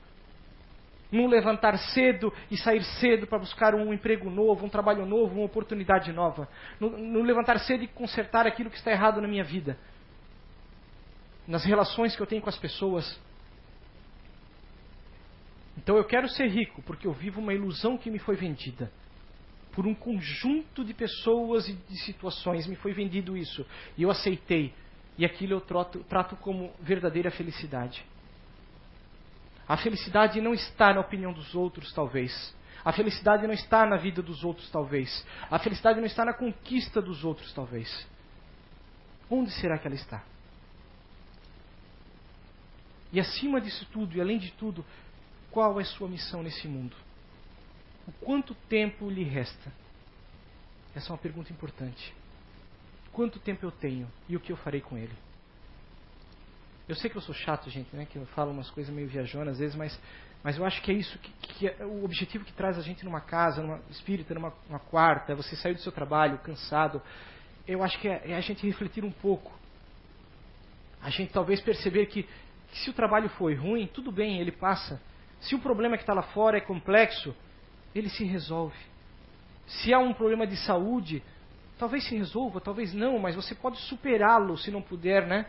num 1.11 1.27
levantar 1.27 1.77
cedo 1.77 2.33
e 2.49 2.57
sair 2.57 2.83
cedo 2.99 3.27
para 3.27 3.39
buscar 3.39 3.75
um 3.75 3.93
emprego 3.93 4.29
novo, 4.29 4.65
um 4.65 4.69
trabalho 4.69 5.05
novo, 5.05 5.35
uma 5.35 5.45
oportunidade 5.45 6.11
nova. 6.11 6.47
No, 6.79 6.89
no, 6.97 7.21
levantar 7.21 7.59
cedo 7.59 7.83
e 7.83 7.87
consertar 7.87 8.45
aquilo 8.47 8.69
que 8.69 8.77
está 8.77 8.91
errado 8.91 9.21
na 9.21 9.27
minha 9.27 9.43
vida. 9.43 9.77
Nas 11.47 11.63
relações 11.63 12.15
que 12.15 12.21
eu 12.21 12.27
tenho 12.27 12.41
com 12.41 12.49
as 12.49 12.57
pessoas. 12.57 13.19
Então 15.77 15.97
eu 15.97 16.03
quero 16.05 16.27
ser 16.29 16.47
rico 16.47 16.81
porque 16.81 17.05
eu 17.05 17.13
vivo 17.13 17.39
uma 17.39 17.53
ilusão 17.53 17.97
que 17.97 18.09
me 18.09 18.19
foi 18.19 18.35
vendida. 18.35 18.91
Por 19.73 19.85
um 19.85 19.93
conjunto 19.93 20.85
de 20.85 20.93
pessoas 20.93 21.67
e 21.67 21.73
de 21.73 21.97
situações 21.99 22.65
me 22.65 22.75
foi 22.75 22.93
vendido 22.93 23.35
isso. 23.35 23.65
E 23.97 24.03
eu 24.03 24.09
aceitei. 24.09 24.73
E 25.17 25.25
aquilo 25.25 25.53
eu 25.53 25.61
trato, 25.61 25.99
trato 26.09 26.35
como 26.37 26.71
verdadeira 26.81 27.29
felicidade. 27.29 28.03
A 29.67 29.77
felicidade 29.77 30.39
não 30.41 30.53
está 30.53 30.93
na 30.93 31.01
opinião 31.01 31.33
dos 31.33 31.55
outros, 31.55 31.91
talvez. 31.93 32.53
A 32.83 32.91
felicidade 32.91 33.47
não 33.47 33.53
está 33.53 33.85
na 33.85 33.97
vida 33.97 34.21
dos 34.21 34.43
outros, 34.43 34.69
talvez. 34.69 35.25
A 35.49 35.57
felicidade 35.57 35.99
não 35.99 36.05
está 36.05 36.23
na 36.23 36.33
conquista 36.33 37.01
dos 37.01 37.23
outros, 37.23 37.51
talvez. 37.53 38.07
Onde 39.29 39.49
será 39.51 39.77
que 39.79 39.87
ela 39.87 39.95
está? 39.95 40.23
E 43.11 43.19
acima 43.19 43.59
disso 43.59 43.87
tudo, 43.91 44.15
e 44.15 44.21
além 44.21 44.37
de 44.37 44.51
tudo, 44.51 44.85
qual 45.49 45.79
é 45.79 45.83
sua 45.83 46.07
missão 46.07 46.43
nesse 46.43 46.67
mundo? 46.67 46.95
O 48.07 48.11
quanto 48.11 48.53
tempo 48.69 49.09
lhe 49.09 49.23
resta? 49.23 49.71
Essa 50.93 51.09
é 51.09 51.11
uma 51.11 51.17
pergunta 51.17 51.51
importante. 51.51 52.13
Quanto 53.11 53.39
tempo 53.39 53.65
eu 53.65 53.71
tenho 53.71 54.07
e 54.29 54.35
o 54.35 54.39
que 54.39 54.51
eu 54.51 54.57
farei 54.57 54.81
com 54.81 54.97
ele? 54.97 55.15
Eu 56.87 56.95
sei 56.95 57.09
que 57.09 57.15
eu 57.15 57.21
sou 57.21 57.33
chato, 57.33 57.69
gente, 57.69 57.95
né? 57.95 58.05
Que 58.05 58.17
eu 58.17 58.25
falo 58.27 58.51
umas 58.51 58.69
coisas 58.69 58.93
meio 58.93 59.07
viajonas 59.07 59.53
às 59.53 59.59
vezes, 59.59 59.75
mas, 59.75 59.99
mas 60.43 60.57
eu 60.57 60.65
acho 60.65 60.81
que 60.83 60.91
é 60.91 60.93
isso 60.93 61.17
que, 61.17 61.31
que 61.31 61.67
é 61.67 61.83
o 61.83 62.03
objetivo 62.03 62.45
que 62.45 62.53
traz 62.53 62.77
a 62.77 62.81
gente 62.81 63.03
numa 63.03 63.21
casa, 63.21 63.61
numa 63.61 63.81
espírita, 63.89 64.35
numa, 64.35 64.53
numa 64.69 64.79
quarta, 64.79 65.33
você 65.33 65.55
sair 65.55 65.73
do 65.73 65.81
seu 65.81 65.91
trabalho 65.91 66.37
cansado. 66.39 67.01
Eu 67.67 67.83
acho 67.83 67.99
que 67.99 68.07
é, 68.07 68.21
é 68.25 68.35
a 68.35 68.41
gente 68.41 68.65
refletir 68.67 69.03
um 69.03 69.11
pouco. 69.11 69.51
A 71.01 71.09
gente 71.09 71.33
talvez 71.33 71.59
perceber 71.59 72.05
que, 72.05 72.23
que 72.23 72.79
se 72.79 72.89
o 72.91 72.93
trabalho 72.93 73.29
foi 73.29 73.55
ruim, 73.55 73.87
tudo 73.87 74.11
bem, 74.11 74.39
ele 74.39 74.51
passa. 74.51 75.01
Se 75.39 75.55
o 75.55 75.59
problema 75.59 75.97
que 75.97 76.03
está 76.03 76.13
lá 76.13 76.21
fora 76.21 76.57
é 76.57 76.61
complexo, 76.61 77.35
ele 77.95 78.09
se 78.09 78.23
resolve. 78.23 78.77
Se 79.65 79.91
há 79.91 79.97
um 79.97 80.13
problema 80.13 80.45
de 80.45 80.57
saúde, 80.57 81.23
talvez 81.79 82.07
se 82.07 82.15
resolva, 82.15 82.61
talvez 82.61 82.93
não, 82.93 83.17
mas 83.17 83.35
você 83.35 83.55
pode 83.55 83.77
superá-lo 83.81 84.55
se 84.55 84.69
não 84.69 84.83
puder, 84.83 85.25
né? 85.25 85.47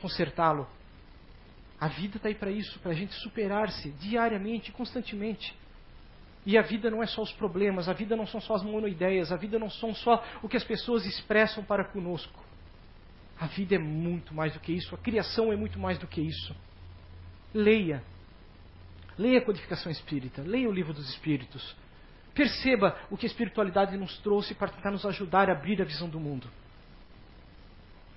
Consertá-lo. 0.00 0.68
A 1.80 1.88
vida 1.88 2.16
está 2.16 2.28
aí 2.28 2.34
para 2.34 2.50
isso, 2.50 2.78
para 2.80 2.92
a 2.92 2.94
gente 2.94 3.14
superar-se 3.14 3.90
diariamente, 3.92 4.72
constantemente. 4.72 5.54
E 6.46 6.56
a 6.56 6.62
vida 6.62 6.90
não 6.90 7.02
é 7.02 7.06
só 7.06 7.22
os 7.22 7.32
problemas, 7.32 7.88
a 7.88 7.92
vida 7.92 8.14
não 8.14 8.26
são 8.26 8.40
só 8.40 8.54
as 8.54 8.62
monoideias, 8.62 9.32
a 9.32 9.36
vida 9.36 9.58
não 9.58 9.68
são 9.68 9.94
só 9.94 10.24
o 10.42 10.48
que 10.48 10.56
as 10.56 10.64
pessoas 10.64 11.04
expressam 11.04 11.64
para 11.64 11.84
conosco. 11.84 12.44
A 13.38 13.46
vida 13.46 13.74
é 13.74 13.78
muito 13.78 14.32
mais 14.32 14.54
do 14.54 14.60
que 14.60 14.72
isso, 14.72 14.94
a 14.94 14.98
criação 14.98 15.52
é 15.52 15.56
muito 15.56 15.78
mais 15.78 15.98
do 15.98 16.06
que 16.06 16.20
isso. 16.20 16.54
Leia. 17.52 18.02
Leia 19.18 19.38
a 19.38 19.44
codificação 19.44 19.90
espírita, 19.90 20.42
leia 20.42 20.68
o 20.68 20.72
livro 20.72 20.94
dos 20.94 21.08
espíritos. 21.10 21.76
Perceba 22.32 22.96
o 23.10 23.16
que 23.16 23.26
a 23.26 23.28
espiritualidade 23.28 23.96
nos 23.96 24.16
trouxe 24.18 24.54
para 24.54 24.68
tentar 24.68 24.90
nos 24.90 25.04
ajudar 25.04 25.50
a 25.50 25.52
abrir 25.52 25.80
a 25.82 25.84
visão 25.84 26.08
do 26.08 26.20
mundo. 26.20 26.48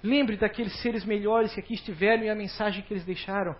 Lembre 0.03 0.37
daqueles 0.37 0.73
seres 0.81 1.03
melhores 1.03 1.53
que 1.53 1.59
aqui 1.59 1.73
estiveram 1.73 2.23
e 2.23 2.29
a 2.29 2.35
mensagem 2.35 2.83
que 2.83 2.93
eles 2.93 3.03
deixaram. 3.03 3.55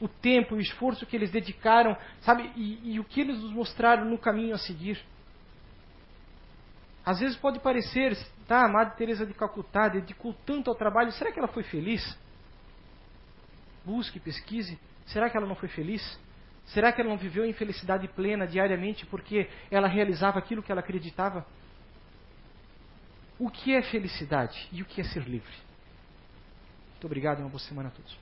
O 0.00 0.08
tempo 0.08 0.54
e 0.54 0.58
o 0.58 0.60
esforço 0.60 1.04
que 1.04 1.16
eles 1.16 1.30
dedicaram, 1.30 1.96
sabe? 2.20 2.50
E, 2.56 2.94
e 2.94 3.00
o 3.00 3.04
que 3.04 3.20
eles 3.20 3.38
nos 3.38 3.52
mostraram 3.52 4.04
no 4.04 4.18
caminho 4.18 4.54
a 4.54 4.58
seguir. 4.58 4.98
Às 7.04 7.20
vezes 7.20 7.36
pode 7.36 7.58
parecer, 7.58 8.16
tá, 8.46 8.64
a 8.64 8.68
Madre 8.68 8.96
Teresa 8.96 9.26
de 9.26 9.34
Calcutá 9.34 9.88
dedicou 9.88 10.34
tanto 10.44 10.70
ao 10.70 10.76
trabalho, 10.76 11.10
será 11.12 11.32
que 11.32 11.38
ela 11.38 11.48
foi 11.48 11.62
feliz? 11.62 12.18
Busque, 13.84 14.20
pesquise. 14.20 14.78
Será 15.06 15.30
que 15.30 15.36
ela 15.36 15.46
não 15.46 15.54
foi 15.54 15.68
feliz? 15.68 16.18
Será 16.66 16.92
que 16.92 17.00
ela 17.00 17.08
não 17.08 17.16
viveu 17.16 17.46
em 17.46 17.52
felicidade 17.54 18.06
plena 18.08 18.46
diariamente 18.46 19.06
porque 19.06 19.48
ela 19.70 19.88
realizava 19.88 20.38
aquilo 20.38 20.62
que 20.62 20.70
ela 20.70 20.82
acreditava? 20.82 21.46
O 23.38 23.50
que 23.50 23.74
é 23.74 23.82
felicidade 23.82 24.68
e 24.72 24.82
o 24.82 24.84
que 24.84 25.00
é 25.00 25.04
ser 25.04 25.22
livre. 25.22 25.54
Muito 26.90 27.06
obrigado 27.06 27.38
e 27.38 27.42
uma 27.42 27.48
boa 27.48 27.60
semana 27.60 27.88
a 27.88 27.92
todos. 27.92 28.16